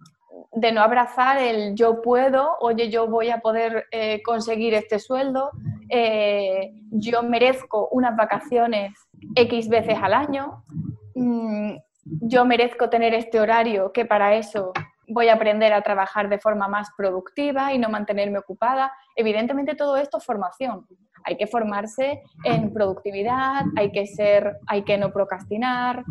no 0.73 0.81
abrazar 0.81 1.39
el 1.39 1.75
yo 1.75 2.01
puedo, 2.01 2.57
oye, 2.61 2.89
yo 2.89 3.07
voy 3.07 3.29
a 3.29 3.39
poder 3.39 3.87
eh, 3.91 4.23
conseguir 4.23 4.73
este 4.73 4.99
sueldo, 4.99 5.51
eh, 5.91 6.73
yo 6.91 7.23
merezco 7.23 7.89
unas 7.91 8.17
vacaciones 8.17 8.93
X 9.35 9.69
veces 9.69 9.99
al 10.01 10.15
año, 10.15 10.65
mm, 11.15 11.77
yo 12.05 12.45
merezco 12.45 12.91
tener 12.91 13.15
este 13.15 13.41
horario 13.41 13.93
que 13.93 14.05
para 14.05 14.35
eso 14.35 14.73
voy 15.09 15.29
a 15.29 15.35
aprender 15.35 15.73
a 15.73 15.83
trabajar 15.83 16.29
de 16.29 16.39
forma 16.39 16.69
más 16.69 16.89
productiva 16.97 17.73
y 17.73 17.79
no 17.79 17.89
mantenerme 17.89 18.39
ocupada. 18.39 18.93
Evidentemente 19.17 19.75
todo 19.75 19.97
esto 19.97 20.19
es 20.19 20.25
formación. 20.25 20.87
Hay 21.25 21.37
que 21.37 21.47
formarse 21.47 22.23
en 22.45 22.73
productividad, 22.73 23.65
hay 23.77 23.93
que 23.93 24.07
ser, 24.07 24.57
hay 24.67 24.83
que 24.83 24.99
no 24.99 25.13
procrastinar, 25.13 26.05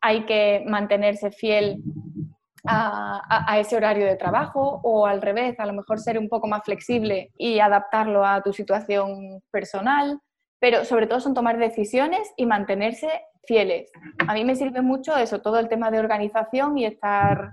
hay 0.00 0.24
que 0.24 0.64
mantenerse 0.66 1.30
fiel 1.30 1.82
a, 2.66 3.58
ese 3.58 3.76
horario 3.76 4.06
de 4.06 4.16
trabajo 4.16 4.80
o 4.82 5.06
al 5.06 5.20
revés, 5.20 5.58
a 5.60 5.66
lo 5.66 5.74
mejor 5.74 6.00
ser 6.00 6.18
un 6.18 6.28
poco 6.28 6.46
más 6.48 6.62
flexible 6.64 7.30
y 7.36 7.58
adaptarlo 7.58 8.24
a 8.24 8.42
tu 8.42 8.52
situación 8.52 9.42
personal, 9.50 10.18
pero 10.60 10.84
sobre 10.84 11.06
todo 11.06 11.20
son 11.20 11.34
tomar 11.34 11.58
decisiones 11.58 12.32
y 12.36 12.46
mantenerse 12.46 13.08
fieles. 13.46 13.90
A 14.26 14.34
mí 14.34 14.44
me 14.44 14.56
sirve 14.56 14.82
mucho 14.82 15.16
eso, 15.16 15.40
todo 15.40 15.58
el 15.58 15.68
tema 15.68 15.90
de 15.90 15.98
organización 15.98 16.78
y 16.78 16.86
estar 16.86 17.52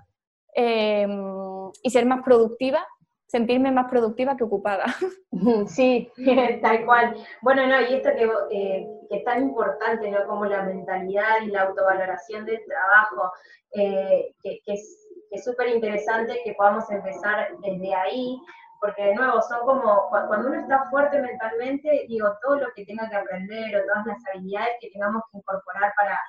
em, 0.53 1.71
y 1.83 1.89
ser 1.89 2.05
más 2.05 2.23
productiva 2.23 2.85
sentirme 3.31 3.71
más 3.71 3.89
productiva 3.89 4.35
que 4.35 4.43
ocupada. 4.43 4.85
Sí, 5.67 6.11
tal 6.61 6.85
cual. 6.85 7.15
Bueno, 7.41 7.65
no, 7.65 7.81
y 7.81 7.95
esto 7.95 8.09
que, 8.09 8.25
eh, 8.51 8.85
que, 9.09 9.17
es 9.17 9.23
tan 9.23 9.41
importante, 9.41 10.11
¿no? 10.11 10.27
Como 10.27 10.45
la 10.45 10.63
mentalidad 10.63 11.41
y 11.43 11.47
la 11.47 11.63
autovaloración 11.63 12.45
del 12.45 12.59
trabajo, 12.65 13.31
eh, 13.73 14.35
que, 14.43 14.59
que, 14.65 14.73
es 14.73 15.45
súper 15.45 15.69
interesante 15.69 16.41
que 16.43 16.53
podamos 16.53 16.91
empezar 16.91 17.47
desde 17.63 17.95
ahí, 17.95 18.37
porque 18.81 19.05
de 19.05 19.15
nuevo, 19.15 19.39
son 19.43 19.59
como, 19.59 20.09
cuando 20.09 20.47
uno 20.47 20.59
está 20.59 20.89
fuerte 20.89 21.21
mentalmente, 21.21 22.05
digo, 22.09 22.27
todo 22.41 22.55
lo 22.55 22.67
que 22.75 22.83
tenga 22.83 23.07
que 23.07 23.15
aprender 23.15 23.77
o 23.77 23.85
todas 23.85 24.07
las 24.07 24.17
habilidades 24.33 24.71
que 24.81 24.89
tengamos 24.89 25.21
que 25.31 25.37
incorporar 25.37 25.93
para 25.95 26.19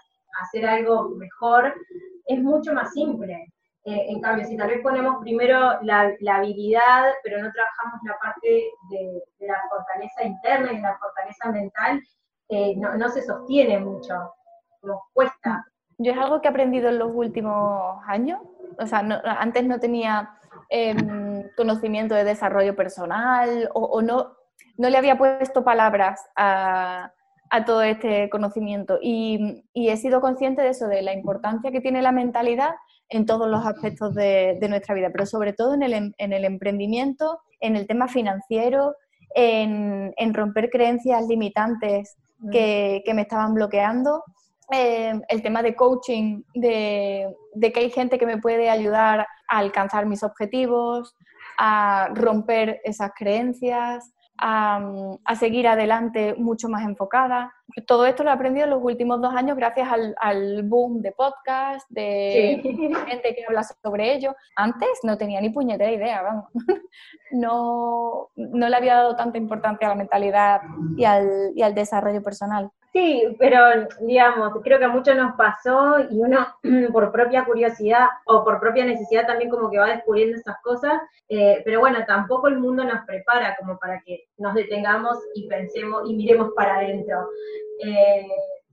hacer 0.43 0.67
algo 0.67 1.09
mejor, 1.17 1.75
es 2.27 2.39
mucho 2.41 2.75
más 2.75 2.93
simple. 2.93 3.53
Eh, 3.85 4.05
en 4.11 4.21
cambio, 4.21 4.45
si 4.45 4.57
tal 4.57 4.69
vez 4.69 4.83
ponemos 4.83 5.17
primero 5.23 5.81
la, 5.81 6.15
habilidad, 6.31 7.13
pero 7.25 7.43
no 7.43 7.51
trabajamos 7.51 8.01
la 8.05 8.19
parte 8.19 8.71
de, 8.91 9.23
la 9.41 9.57
fortaleza 9.71 10.23
interna 10.23 10.73
y 10.73 10.77
de 10.77 10.83
la 10.83 10.99
fortaleza 10.99 11.51
mental, 11.51 12.03
eh, 12.51 12.77
no, 12.77 13.09
se 13.09 13.23
sostiene 13.23 13.79
mucho, 13.79 14.15
nos 14.83 15.01
cuesta. 15.15 15.65
Yo 15.97 16.13
es 16.13 16.19
algo 16.19 16.43
que 16.43 16.49
he 16.49 16.51
aprendido 16.51 16.91
en 16.91 16.99
los 16.99 17.11
últimos 17.15 18.03
años, 18.07 18.41
o 18.79 18.87
sea, 18.87 18.99
antes 18.99 19.65
no 19.65 19.81
tenía 19.81 20.39
em, 20.69 21.32
conocimiento 21.57 22.15
de 22.15 22.25
desarrollo 22.25 22.75
personal 22.77 23.69
o, 23.75 24.03
no, 24.03 24.33
no 24.77 24.91
le 24.91 24.99
había 24.99 25.19
puesto 25.19 25.65
palabras 25.65 26.21
a, 26.37 27.13
todo 27.67 27.83
este 27.83 28.31
conocimiento. 28.31 28.99
Y, 29.03 29.65
he 29.75 29.97
sido 29.99 30.21
consciente 30.21 30.63
de 30.63 30.71
eso, 30.71 30.87
de 30.89 31.03
la 31.03 31.13
importancia 31.13 31.71
que 31.71 31.83
tiene 31.83 32.01
la 32.01 32.13
mentalidad 32.13 32.75
en 33.11 33.27
todos 33.27 33.49
los 33.49 33.67
aspectos 33.67 34.15
de, 34.15 34.59
nuestra 34.69 34.95
vida, 34.95 35.11
pero 35.13 35.27
sobre 35.27 35.53
todo 35.53 35.75
en 35.75 35.83
el, 35.83 35.93
em, 35.93 36.13
en 36.17 36.33
el, 36.33 36.47
emprendimiento, 36.47 37.41
en 37.61 37.77
el 37.77 37.87
tema 37.87 38.09
financiero, 38.09 38.95
en, 39.35 40.35
romper 40.35 40.71
creencias 40.71 41.27
limitantes 41.29 42.17
que, 42.51 43.03
me 43.15 43.23
estaban 43.23 43.55
bloqueando, 43.55 44.25
em, 44.71 45.21
el 45.29 45.43
tema 45.43 45.63
de 45.63 45.75
coaching, 45.75 46.43
de, 46.55 47.35
que 47.61 47.81
hay 47.81 47.91
gente 47.91 48.19
que 48.19 48.27
me 48.27 48.39
puede 48.39 48.71
ayudar 48.71 49.27
a 49.49 49.59
alcanzar 49.59 50.07
mis 50.07 50.23
objetivos, 50.23 51.15
a 51.65 52.09
romper 52.13 52.81
esas 52.83 53.13
creencias, 53.17 54.13
a, 54.37 54.81
seguir 55.39 55.69
adelante 55.69 56.35
mucho 56.37 56.69
más 56.69 56.83
enfocada. 56.83 57.55
Todo 57.87 58.05
esto 58.05 58.25
lo 58.25 58.31
he 58.31 58.33
aprendido 58.33 58.65
en 58.65 58.71
los 58.71 58.83
últimos 58.83 59.21
dos 59.21 59.33
años 59.33 59.57
gracias 59.57 59.89
al, 60.19 60.63
boom 60.65 61.01
de 61.03 61.13
podcast, 61.13 61.89
de 61.89 62.61
gente 63.07 63.35
que 63.37 63.45
habla 63.47 63.63
sobre 63.63 64.13
ello. 64.13 64.35
Antes 64.57 64.89
no 65.05 65.17
tenía 65.17 65.41
ni 65.41 65.51
puñetera 65.51 65.93
idea, 65.93 66.23
vamos. 66.23 66.45
No, 67.35 68.29
no 68.37 68.69
le 68.69 68.77
había 68.77 68.97
dado 68.97 69.17
tanta 69.17 69.39
importancia 69.39 69.87
a 69.87 69.91
la 69.91 69.97
mentalidad 69.97 70.61
y 70.99 71.05
al, 71.07 71.53
y 71.55 71.63
al 71.63 71.75
desarrollo 71.75 72.23
personal. 72.23 72.71
Sí, 72.93 73.35
pero 73.39 73.59
digamos, 74.01 74.53
creo 74.63 74.79
que 74.79 74.85
a 74.85 74.89
muchos 74.91 75.17
nos 75.17 75.35
pasó 75.37 75.97
y 76.11 76.21
uno 76.21 76.47
por 76.93 77.11
propia 77.11 77.47
curiosidad 77.47 78.07
o 78.27 78.45
por 78.45 78.61
propia 78.61 78.85
necesidad 78.85 79.27
también 79.27 79.49
como 79.49 79.71
que 79.71 79.79
va 79.79 79.87
descubriendo 79.87 80.37
esas 80.37 80.57
cosas, 80.63 81.01
eh, 81.31 81.63
pero 81.65 81.81
bueno, 81.81 82.01
tampoco 82.07 82.49
el 82.49 82.59
mundo 82.59 82.85
nos 82.85 83.07
prepara 83.07 83.57
como 83.59 83.79
para 83.79 84.03
que 84.05 84.25
nos 84.37 84.53
detengamos 84.55 85.17
y 85.35 85.49
pensemos 85.49 86.03
y 86.07 86.15
miremos 86.15 86.51
para 86.55 86.77
adentro. 86.77 87.31
Eh, 87.83 88.27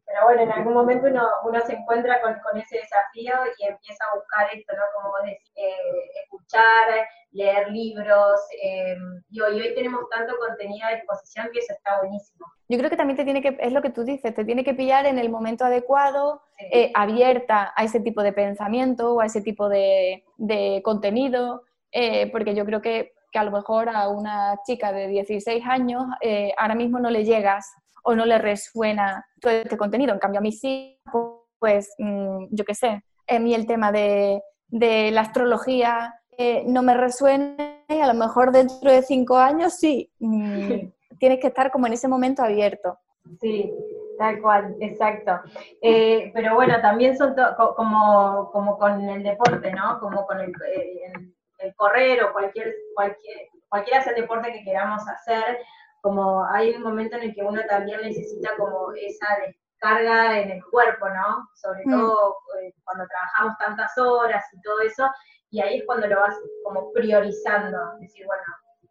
pero 0.10 0.26
bueno, 0.26 0.42
en 0.42 0.52
algún 0.52 0.74
momento 0.74 1.08
uno, 1.08 1.24
uno 1.46 1.60
se 1.62 1.74
encuentra 1.74 2.20
con, 2.22 2.34
con, 2.40 2.60
ese 2.60 2.78
desafío 2.78 3.34
y 3.60 3.66
empieza 3.68 4.04
a 4.06 4.18
buscar 4.18 4.48
esto, 4.52 4.76
¿no? 4.76 4.82
Como 4.96 5.10
vos 5.10 5.22
decís, 5.24 5.52
eh, 5.56 6.24
escuchar, 6.24 7.08
leer 7.32 7.70
libros, 7.70 8.42
eh, 8.64 8.98
y, 9.30 9.40
hoy, 9.40 9.62
hoy 9.62 9.76
tenemos 9.76 10.10
tanto 10.10 10.36
contenido 10.40 10.88
a 10.88 10.96
disposición 10.96 11.50
que 11.54 11.60
eso 11.60 11.74
está 11.74 12.00
buenísimo. 12.00 12.44
Yo 12.68 12.80
creo 12.80 12.90
que 12.90 12.98
también 12.98 13.18
te 13.18 13.24
tiene 13.24 13.44
que, 13.44 13.56
es 13.60 13.72
lo 13.72 13.84
que 13.84 13.92
tú 13.92 14.04
dices, 14.04 14.34
te 14.34 14.46
tiene 14.46 14.64
que 14.64 14.74
pillar 14.74 15.06
en 15.06 15.20
el 15.20 15.30
momento 15.30 15.66
adecuado, 15.66 16.42
eh, 16.58 16.92
abierta 16.96 17.72
a 17.76 17.84
ese 17.84 18.00
tipo 18.00 18.24
de 18.24 18.34
pensamiento 18.34 19.14
o 19.14 19.22
a 19.22 19.28
ese 19.28 19.42
tipo 19.42 19.70
de, 19.70 20.24
de 20.38 20.82
contenido, 20.84 21.62
eh, 21.92 22.32
porque 22.32 22.56
yo 22.56 22.66
creo 22.66 22.82
que, 22.82 23.14
que, 23.32 23.38
a 23.38 23.44
lo 23.44 23.52
mejor 23.52 23.90
a 23.90 24.10
una 24.10 24.58
chica 24.66 24.92
de 24.92 25.08
16 25.08 25.64
años 25.68 26.04
ahora 26.58 26.74
mismo 26.74 26.98
no 26.98 27.12
le 27.12 27.26
llegas 27.26 27.76
o 28.04 28.16
no 28.16 28.26
le 28.26 28.38
resuena 28.38 29.26
todo 29.40 29.54
este 29.54 29.78
contenido. 29.78 30.14
En 30.14 30.20
cambio, 30.20 30.40
a 30.40 30.44
mí 30.44 30.52
sí, 30.52 31.00
pues, 31.60 31.94
mm, 31.98 32.46
yo 32.52 32.66
qué 32.66 32.76
sé, 32.76 33.04
a 33.28 33.40
mí 33.40 33.54
el 33.54 33.68
tema 33.68 33.92
de, 33.92 34.42
de 34.68 35.12
la 35.12 35.22
astrología 35.22 36.16
eh, 36.38 36.64
no 36.66 36.84
me 36.84 36.94
resuena 36.94 37.84
y 37.90 38.00
a 38.00 38.08
lo 38.08 38.14
mejor 38.14 38.52
dentro 38.52 38.92
de 38.92 39.02
cinco 39.02 39.38
años 39.38 39.74
sí. 39.74 40.10
Mm, 40.20 40.88
tienes 41.20 41.40
que 41.40 41.48
estar 41.48 41.70
como 41.70 41.88
en 41.88 41.94
ese 41.94 42.08
momento 42.08 42.44
abierto. 42.44 42.98
Sí, 43.42 43.72
tal 44.18 44.42
cual, 44.42 44.76
exacto. 44.80 45.42
Eh, 45.82 46.32
pero 46.34 46.56
bueno, 46.56 46.80
también 46.82 47.18
son 47.18 47.36
como, 47.76 48.50
como 48.52 48.78
con 48.78 49.02
el 49.02 49.22
deporte, 49.22 49.72
¿no? 49.72 50.00
Como 50.00 50.26
con 50.26 50.40
el, 50.40 50.50
eh, 50.50 51.74
correr 51.76 52.24
o 52.24 52.32
cualquier, 52.32 52.74
cualquier, 52.96 53.50
cualquiera 53.68 54.02
sea 54.02 54.14
deporte 54.14 54.54
que 54.54 54.64
queramos 54.64 55.08
hacer, 55.10 55.60
como 56.02 56.46
hay 56.46 56.76
un 56.76 56.84
momento 56.84 57.18
en 57.18 57.24
el 57.24 57.36
que 57.36 57.44
uno 57.44 57.62
también 57.68 58.02
necesita 58.02 58.56
como 58.58 58.94
esa 58.94 59.28
descarga 59.46 60.40
en 60.40 60.52
el 60.52 60.64
cuerpo, 60.66 61.10
¿no? 61.10 61.48
Sobre 61.56 61.84
mm. 61.86 61.92
todo 61.92 62.38
eh, 62.62 62.74
cuando 62.84 63.06
trabajamos 63.08 63.58
tantas 63.58 63.98
horas 63.98 64.44
y 64.54 64.62
todo 64.62 64.82
eso, 64.82 65.10
y 65.52 65.62
ahí 65.62 65.78
es 65.80 65.86
cuando 65.86 66.08
lo 66.08 66.20
vas 66.20 66.36
como 66.64 66.92
priorizando, 66.92 67.78
decir, 68.00 68.26
bueno, 68.26 68.44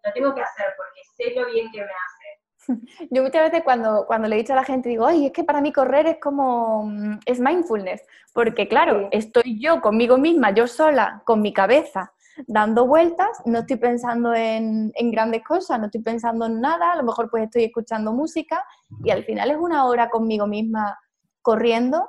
lo 0.04 0.12
tengo 0.12 0.34
que 0.34 0.42
hacer 0.42 0.66
porque 0.76 1.00
sé 1.16 1.38
lo 1.38 1.46
bien 1.46 1.70
que 1.70 1.80
me 1.80 1.86
hace. 1.86 2.28
Yo 3.10 3.22
muchas 3.22 3.50
veces 3.50 3.62
cuando, 3.64 4.04
cuando 4.06 4.28
le 4.28 4.36
he 4.36 4.38
dicho 4.38 4.52
a 4.52 4.56
la 4.56 4.64
gente, 4.64 4.88
digo, 4.88 5.06
ay, 5.06 5.26
es 5.26 5.32
que 5.32 5.44
para 5.44 5.60
mí 5.60 5.72
correr 5.72 6.06
es 6.06 6.20
como, 6.20 6.84
mm, 6.84 7.20
es 7.24 7.40
mindfulness, 7.40 8.04
porque 8.32 8.68
claro, 8.68 9.08
estoy 9.10 9.60
yo 9.60 9.80
conmigo 9.80 10.18
misma, 10.18 10.50
yo 10.50 10.66
sola, 10.66 11.22
con 11.24 11.40
mi 11.40 11.52
cabeza, 11.52 12.12
dando 12.46 12.86
vueltas, 12.86 13.40
no 13.44 13.60
estoy 13.60 13.76
pensando 13.76 14.34
en, 14.34 14.92
grandes 15.10 15.42
cosas, 15.44 15.78
no 15.78 15.86
estoy 15.86 16.02
pensando 16.02 16.46
en 16.46 16.60
nada, 16.60 16.92
a 16.92 16.96
lo 16.96 17.02
mejor 17.02 17.30
pues 17.30 17.44
estoy 17.44 17.64
escuchando 17.64 18.12
música 18.12 18.64
y 19.04 19.10
al 19.10 19.24
final 19.24 19.50
es 19.50 19.56
una 19.58 19.86
hora 19.86 20.08
conmigo 20.08 20.46
misma 20.46 20.98
corriendo 21.42 22.08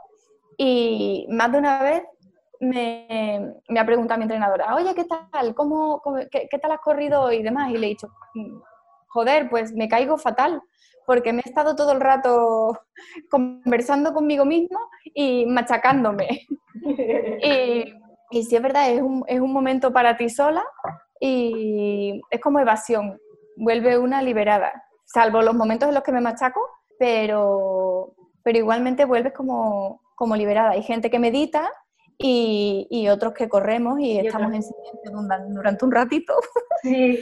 y 0.58 1.26
más 1.30 1.52
de 1.52 1.58
una 1.58 1.82
vez 1.82 2.04
me, 2.60 3.56
ha 3.78 3.86
preguntado 3.86 4.18
mi 4.18 4.24
entrenadora, 4.24 4.76
oye, 4.76 4.94
¿qué 4.94 5.06
tal? 5.06 5.56
¿Cómo, 5.56 6.02
qué, 6.30 6.60
tal 6.62 6.72
has 6.72 6.82
corrido 6.82 7.32
y 7.32 7.42
demás? 7.42 7.72
Y 7.72 7.78
le 7.78 7.88
he 7.88 7.90
dicho, 7.90 8.10
joder, 9.08 9.50
pues 9.50 9.74
me 9.74 9.88
caigo 9.88 10.18
fatal, 10.18 10.62
porque 11.06 11.32
me 11.32 11.42
he 11.46 11.50
estado 11.50 11.76
todo 11.76 11.94
el 11.94 12.02
rato 12.02 12.78
conversando 13.30 14.14
conmigo 14.14 14.46
mismo 14.46 14.80
y 15.14 15.46
machacándome. 15.46 16.46
y 16.84 17.94
y 18.32 18.44
sí 18.44 18.56
es 18.56 18.62
verdad, 18.62 18.92
es 18.92 19.02
un, 19.02 19.24
es 19.28 19.40
un 19.40 19.52
momento 19.52 19.92
para 19.92 20.18
ti 20.18 20.30
sola 20.30 20.64
y 21.20 22.22
es 22.30 22.40
como 22.40 22.60
evasión, 22.60 23.20
vuelve 23.58 23.98
una 23.98 24.22
liberada, 24.22 24.84
salvo 25.06 25.42
los 25.42 25.56
momentos 25.56 25.90
en 25.90 25.96
los 25.96 26.04
que 26.04 26.12
me 26.12 26.22
machaco, 26.22 26.62
pero, 26.98 28.14
pero 28.44 28.58
igualmente 28.58 29.06
vuelves 29.06 29.34
como, 29.34 30.02
como 30.16 30.36
liberada. 30.36 30.72
Hay 30.72 30.84
gente 30.84 31.10
que 31.10 31.20
medita 31.20 31.72
y, 32.18 32.88
y, 32.90 33.08
otros 33.08 33.34
que 33.34 33.48
corremos 33.48 34.00
y, 34.00 34.20
estamos 34.20 34.54
en 34.54 34.64
silencio 34.64 35.12
durante 35.50 35.86
un 35.86 35.92
ratito. 35.92 36.34
Sí, 36.82 37.20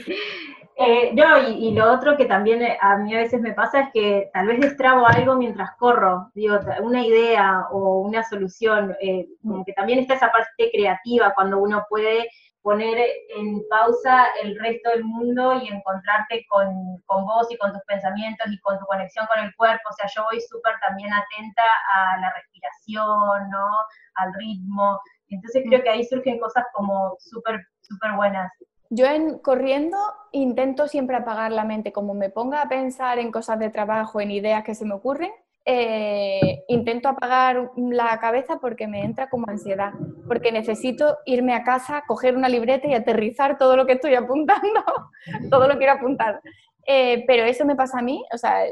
eh, 0.80 1.12
y, 1.58 1.72
lo 1.72 1.92
otro 1.92 2.16
que 2.16 2.26
también 2.26 2.62
eh, 2.62 2.78
a 2.80 2.98
mí 2.98 3.12
a 3.12 3.18
veces 3.18 3.40
me 3.40 3.52
pasa 3.52 3.80
es 3.80 3.88
que 3.92 4.30
tal 4.32 4.46
vez 4.46 4.60
destrabo 4.60 5.06
algo 5.08 5.34
mientras 5.34 5.72
corro, 5.76 6.30
digo, 6.34 6.56
una 6.82 7.04
idea 7.04 7.66
o 7.72 8.02
una 8.02 8.22
solución, 8.22 8.96
eh, 9.00 9.26
como 9.42 9.64
que 9.64 9.72
también 9.72 9.98
está 9.98 10.14
esa 10.14 10.30
parte 10.30 10.70
creativa 10.70 11.34
cuando 11.34 11.58
uno 11.58 11.84
puede 11.88 12.28
poner 12.62 12.96
en 13.36 13.60
pausa 13.68 14.26
el 14.40 14.56
resto 14.56 14.90
del 14.90 15.02
mundo 15.02 15.54
y 15.54 15.66
encontrarte 15.66 16.46
con, 16.48 16.98
con 17.06 17.24
vos 17.26 17.48
y 17.50 17.58
con 17.58 17.72
tus 17.72 17.82
pensamientos 17.82 18.46
y 18.48 18.60
con 18.60 18.78
tu 18.78 18.86
conexión 18.86 19.26
con 19.26 19.44
el 19.44 19.52
cuerpo. 19.56 19.82
O 19.90 19.92
sea, 19.94 20.08
yo 20.14 20.24
voy 20.30 20.40
súper 20.40 20.74
también 20.86 21.10
atenta 21.12 21.62
a 21.92 22.20
la 22.20 22.32
respiración, 22.34 23.50
¿no? 23.50 23.66
Al 24.14 24.32
ritmo. 24.34 25.00
Entonces 25.28 25.64
creo 25.66 25.82
que 25.82 25.90
ahí 25.90 26.04
surgen 26.04 26.38
cosas 26.38 26.64
como 26.72 27.16
súper, 27.18 27.66
súper 27.80 28.12
buenas. 28.12 28.52
Yo 28.90 29.06
en 29.06 29.38
corriendo 29.38 29.98
intento 30.32 30.88
siempre 30.88 31.16
apagar 31.16 31.52
la 31.52 31.64
mente, 31.64 31.92
como 31.92 32.14
me 32.14 32.30
ponga 32.30 32.62
a 32.62 32.68
pensar 32.68 33.18
en 33.18 33.30
cosas 33.30 33.58
de 33.58 33.70
trabajo, 33.70 34.20
en 34.20 34.30
ideas 34.30 34.64
que 34.64 34.74
se 34.74 34.86
me 34.86 34.94
ocurren, 34.94 35.30
eh, 35.66 36.64
intento 36.68 37.10
apagar 37.10 37.72
la 37.76 38.18
cabeza 38.18 38.58
porque 38.58 38.86
me 38.86 39.04
entra 39.04 39.28
como 39.28 39.44
ansiedad, 39.48 39.92
porque 40.26 40.50
necesito 40.50 41.18
irme 41.26 41.54
a 41.54 41.62
casa, 41.62 42.04
coger 42.06 42.34
una 42.34 42.48
libreta 42.48 42.88
y 42.88 42.94
aterrizar 42.94 43.58
todo 43.58 43.76
lo 43.76 43.84
que 43.84 43.92
estoy 43.92 44.14
apuntando, 44.14 44.82
todo 45.50 45.68
lo 45.68 45.76
quiero 45.76 45.92
apuntar. 45.92 46.40
Eh, 46.86 47.24
pero 47.26 47.44
eso 47.44 47.66
me 47.66 47.76
pasa 47.76 47.98
a 47.98 48.02
mí, 48.02 48.24
o 48.32 48.38
sea, 48.38 48.62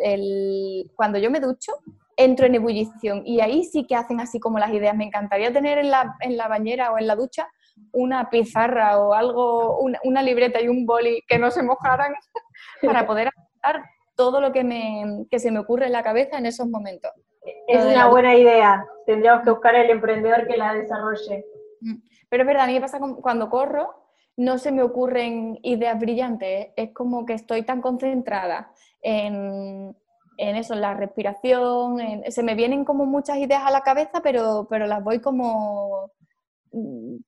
cuando 0.94 1.18
yo 1.18 1.30
me 1.30 1.40
ducho, 1.40 1.72
entro 2.16 2.46
en 2.46 2.54
ebullición 2.54 3.22
y 3.26 3.40
ahí 3.40 3.64
sí 3.64 3.86
que 3.86 3.94
hacen 3.94 4.20
así 4.20 4.40
como 4.40 4.58
las 4.58 4.72
ideas. 4.72 4.96
Me 4.96 5.04
encantaría 5.04 5.52
tener 5.52 5.76
en 5.76 5.90
la, 5.90 6.16
en 6.20 6.38
la 6.38 6.48
bañera 6.48 6.92
o 6.92 6.98
en 6.98 7.06
la 7.06 7.14
ducha 7.14 7.46
una 7.92 8.28
pizarra 8.30 8.98
o 8.98 9.14
algo, 9.14 9.80
una, 9.80 10.22
libreta 10.22 10.60
y 10.60 10.68
un 10.68 10.84
boli 10.86 11.22
que 11.26 11.38
no 11.38 11.50
se 11.50 11.62
mojaran 11.62 12.14
para 12.82 13.06
poder 13.06 13.28
apuntar 13.28 13.84
todo 14.14 14.40
lo 14.40 14.52
que, 14.52 14.64
me, 14.64 15.26
que 15.30 15.38
se 15.38 15.50
me 15.50 15.58
ocurre 15.58 15.86
en 15.86 15.92
la 15.92 16.02
cabeza 16.02 16.38
en 16.38 16.46
esos 16.46 16.68
momentos. 16.68 17.10
Es 17.68 17.84
una 17.84 18.08
buena 18.08 18.34
idea. 18.34 18.84
Tendríamos 19.06 19.44
que 19.44 19.50
buscar 19.50 19.74
el 19.74 19.90
emprendedor 19.90 20.46
que 20.46 20.56
la 20.56 20.74
desarrolle. 20.74 21.44
Mm. 21.80 21.96
Pero 22.28 22.42
es 22.42 22.46
verdad, 22.46 22.64
a 22.64 22.66
mí 22.66 22.74
me 22.74 22.80
pasa 22.80 22.98
cuando 22.98 23.48
corro, 23.48 23.94
no 24.36 24.58
se 24.58 24.72
me 24.72 24.82
ocurren 24.82 25.58
ideas 25.62 25.98
brillantes. 25.98 26.68
Es 26.76 26.92
como 26.92 27.24
que 27.24 27.34
estoy 27.34 27.62
tan 27.62 27.80
concentrada 27.80 28.72
en, 29.00 29.96
en 30.38 30.56
eso, 30.56 30.74
en 30.74 30.80
la 30.80 30.94
respiración. 30.94 31.98
se 32.28 32.42
me 32.42 32.54
vienen 32.54 32.84
como 32.84 33.06
muchas 33.06 33.38
ideas 33.38 33.62
a 33.64 33.70
la 33.70 33.82
cabeza, 33.82 34.20
pero, 34.22 34.66
pero 34.68 34.86
las 34.86 35.02
voy 35.02 35.20
como 35.20 36.10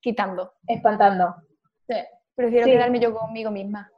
quitando. 0.01 0.53
Espantando. 0.67 1.37
Sí, 1.87 1.97
prefiero 2.35 2.67
quedarme 2.67 3.01
yo 3.01 3.15
conmigo 3.15 3.51
misma. 3.51 3.91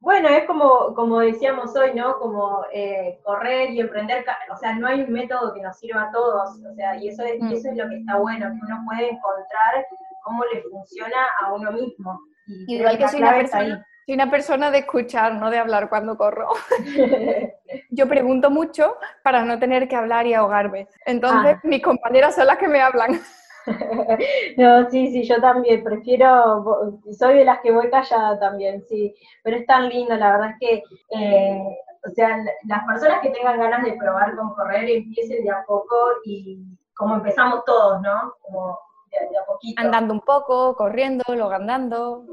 Bueno, 0.00 0.28
es 0.28 0.44
como, 0.44 0.94
como 0.94 1.18
decíamos 1.20 1.74
hoy, 1.74 1.92
¿no? 1.92 2.18
Como 2.18 2.64
eh, 2.72 3.18
correr 3.24 3.70
y 3.70 3.80
emprender, 3.80 4.24
o 4.50 4.56
sea, 4.56 4.74
no 4.74 4.86
hay 4.86 5.02
un 5.02 5.12
método 5.12 5.52
que 5.52 5.60
nos 5.60 5.76
sirva 5.76 6.04
a 6.04 6.12
todos, 6.12 6.50
o 6.64 6.74
sea, 6.74 6.96
y 6.96 7.08
eso 7.08 7.24
es, 7.24 7.40
mm. 7.40 7.52
eso 7.52 7.70
es 7.70 7.76
lo 7.76 7.88
que 7.88 7.96
está 7.96 8.16
bueno, 8.16 8.46
que 8.46 8.60
uno 8.64 8.84
puede 8.86 9.10
encontrar 9.10 9.86
cómo 10.22 10.44
le 10.52 10.62
funciona 10.62 11.16
a 11.40 11.52
uno 11.52 11.72
mismo. 11.72 12.20
Igual 12.68 12.96
que, 12.96 13.08
soy 13.08 13.20
una, 13.20 13.34
persona, 13.34 13.86
soy 14.06 14.14
una 14.14 14.30
persona 14.30 14.70
de 14.70 14.78
escuchar, 14.78 15.34
no 15.34 15.50
de 15.50 15.58
hablar 15.58 15.88
cuando 15.88 16.16
corro. 16.16 16.48
yo 17.90 18.08
pregunto 18.08 18.50
mucho 18.50 18.96
para 19.24 19.44
no 19.44 19.58
tener 19.58 19.88
que 19.88 19.96
hablar 19.96 20.26
y 20.26 20.34
ahogarme. 20.34 20.88
Entonces, 21.06 21.56
ah. 21.56 21.60
mis 21.64 21.82
compañeras 21.82 22.36
son 22.36 22.46
las 22.46 22.58
que 22.58 22.68
me 22.68 22.80
hablan. 22.80 23.20
no, 24.56 24.90
sí, 24.90 25.10
sí, 25.10 25.22
yo 25.24 25.40
también, 25.40 25.82
prefiero, 25.82 27.00
soy 27.16 27.38
de 27.38 27.44
las 27.44 27.60
que 27.60 27.72
voy 27.72 27.90
callada 27.90 28.38
también, 28.38 28.82
sí, 28.88 29.14
pero 29.42 29.56
es 29.56 29.66
tan 29.66 29.88
lindo, 29.88 30.14
la 30.16 30.32
verdad 30.32 30.50
es 30.50 30.56
que, 30.60 30.82
eh, 31.10 31.78
o 32.06 32.10
sea, 32.10 32.38
las 32.64 32.84
personas 32.86 33.20
que 33.20 33.30
tengan 33.30 33.58
ganas 33.58 33.84
de 33.84 33.92
probar 33.92 34.36
con 34.36 34.54
correr 34.54 34.88
empiecen 34.88 35.44
de 35.44 35.50
a 35.50 35.64
poco 35.66 35.96
y 36.24 36.58
como 36.94 37.16
empezamos 37.16 37.64
todos, 37.64 38.00
¿no? 38.00 38.34
Como 38.40 38.78
de, 39.10 39.38
a 39.38 39.44
poquito. 39.46 39.80
Andando 39.80 40.14
un 40.14 40.20
poco, 40.20 40.74
corriendo, 40.76 41.24
luego 41.28 41.52
andando. 41.52 42.24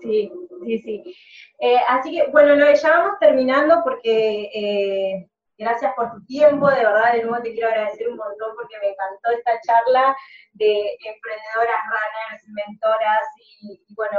Sí, 0.00 0.32
sí, 0.64 0.78
sí. 0.78 1.16
Eh, 1.60 1.78
así 1.88 2.12
que, 2.12 2.30
bueno, 2.30 2.54
lo 2.54 2.72
ya 2.72 2.90
vamos 2.90 3.18
terminando 3.20 3.80
porque... 3.84 4.50
Eh, 4.54 5.28
gracias 5.62 5.92
por 5.94 6.10
tu 6.12 6.24
tiempo, 6.26 6.68
de 6.68 6.84
verdad, 6.84 7.12
de 7.12 7.22
nuevo 7.22 7.42
te 7.42 7.52
quiero 7.52 7.68
agradecer 7.68 8.08
un 8.08 8.16
montón 8.16 8.54
porque 8.56 8.76
me 8.80 8.90
encantó 8.90 9.30
esta 9.30 9.60
charla 9.60 10.16
de 10.54 10.96
emprendedoras, 11.04 11.80
runners, 11.86 12.44
mentoras 12.48 13.22
y, 13.60 13.80
bueno, 13.94 14.18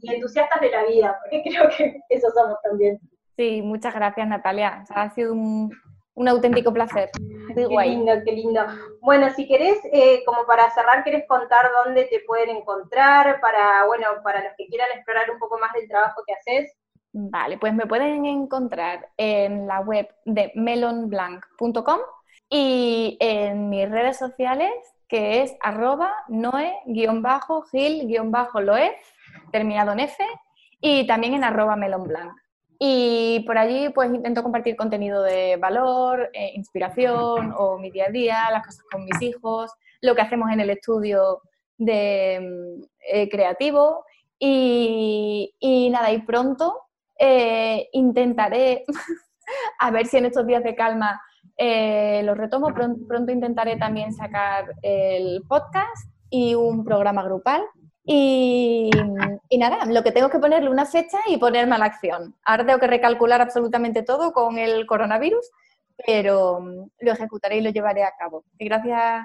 y 0.00 0.14
entusiastas 0.14 0.60
de 0.60 0.70
la 0.70 0.84
vida, 0.84 1.18
porque 1.22 1.42
creo 1.50 1.68
que 1.76 2.00
eso 2.08 2.28
somos 2.30 2.58
también. 2.62 2.98
Sí, 3.36 3.62
muchas 3.62 3.94
gracias 3.94 4.28
Natalia, 4.28 4.84
ha 4.90 5.10
sido 5.10 5.32
un, 5.32 5.70
auténtico 6.28 6.72
placer. 6.72 7.10
qué 7.54 7.66
lindo, 7.66 8.12
qué 8.24 8.32
lindo. 8.32 8.60
Bueno, 9.00 9.30
si 9.30 9.48
querés, 9.48 9.78
eh, 9.92 10.22
como 10.24 10.46
para 10.46 10.70
cerrar, 10.70 11.02
¿querés 11.02 11.26
contar 11.26 11.70
dónde 11.84 12.04
te 12.04 12.20
pueden 12.26 12.50
encontrar 12.50 13.40
para, 13.40 13.86
bueno, 13.86 14.06
para 14.22 14.44
los 14.44 14.52
que 14.56 14.66
quieran 14.66 14.88
explorar 14.94 15.30
un 15.30 15.38
poco 15.38 15.58
más 15.58 15.72
del 15.72 15.88
trabajo 15.88 16.22
que 16.26 16.34
haces? 16.34 16.76
Vale, 17.14 17.58
pues 17.58 17.74
me 17.74 17.86
pueden 17.86 18.24
encontrar 18.24 19.10
en 19.18 19.66
la 19.66 19.80
web 19.80 20.08
de 20.24 20.50
melonblanc.com 20.54 22.00
y 22.48 23.18
en 23.20 23.68
mis 23.68 23.90
redes 23.90 24.18
sociales, 24.18 24.72
que 25.12 25.42
es 25.42 25.54
arroba 25.60 26.10
noe-gil-loez, 26.28 27.12
terminado 29.52 29.92
en 29.92 30.00
F, 30.00 30.24
y 30.80 31.06
también 31.06 31.34
en 31.34 31.44
arroba 31.44 31.76
melonblanc. 31.76 32.32
Y 32.78 33.44
por 33.46 33.58
allí 33.58 33.90
pues 33.90 34.08
intento 34.08 34.42
compartir 34.42 34.74
contenido 34.74 35.22
de 35.22 35.58
valor, 35.58 36.30
eh, 36.32 36.52
inspiración 36.54 37.52
o 37.54 37.76
mi 37.76 37.90
día 37.90 38.06
a 38.06 38.10
día, 38.10 38.50
las 38.50 38.64
cosas 38.64 38.86
con 38.90 39.04
mis 39.04 39.20
hijos, 39.20 39.70
lo 40.00 40.14
que 40.14 40.22
hacemos 40.22 40.50
en 40.50 40.60
el 40.60 40.70
estudio 40.70 41.42
de 41.76 42.40
mm, 42.40 42.82
eh, 43.12 43.28
creativo 43.28 44.06
y, 44.38 45.90
nada, 45.92 46.10
y 46.10 46.22
pronto 46.22 46.86
eh, 47.18 47.90
intentaré, 47.92 48.86
a 49.78 49.90
ver 49.90 50.06
si 50.06 50.16
en 50.16 50.24
estos 50.24 50.46
días 50.46 50.64
de 50.64 50.74
calma 50.74 51.20
lo 51.58 52.34
retomo, 52.34 52.74
pronto 52.74 53.32
intentaré 53.32 53.76
también 53.76 54.12
sacar 54.12 54.74
el 54.82 55.42
podcast 55.48 56.08
y 56.30 56.54
un 56.54 56.84
programa 56.84 57.22
grupal 57.22 57.62
y, 58.04 58.90
nada, 59.58 59.84
lo 59.86 60.02
que 60.02 60.10
tengo 60.10 60.26
es 60.26 60.32
que 60.32 60.40
ponerle 60.40 60.70
una 60.70 60.86
fecha 60.86 61.18
y 61.28 61.36
ponerme 61.36 61.76
a 61.76 61.78
la 61.78 61.84
acción. 61.86 62.34
Ahora 62.44 62.66
tengo 62.66 62.80
que 62.80 62.86
recalcular 62.88 63.40
absolutamente 63.40 64.02
todo 64.02 64.32
con 64.32 64.58
el 64.58 64.86
coronavirus, 64.86 65.48
pero 66.04 66.60
mm, 66.60 66.90
lo 67.00 67.12
ejecutaré 67.12 67.58
y 67.58 67.60
lo 67.60 67.70
llevaré 67.70 68.02
a 68.02 68.14
cabo. 68.18 68.44
Y 68.58 68.64
gracias 68.64 69.24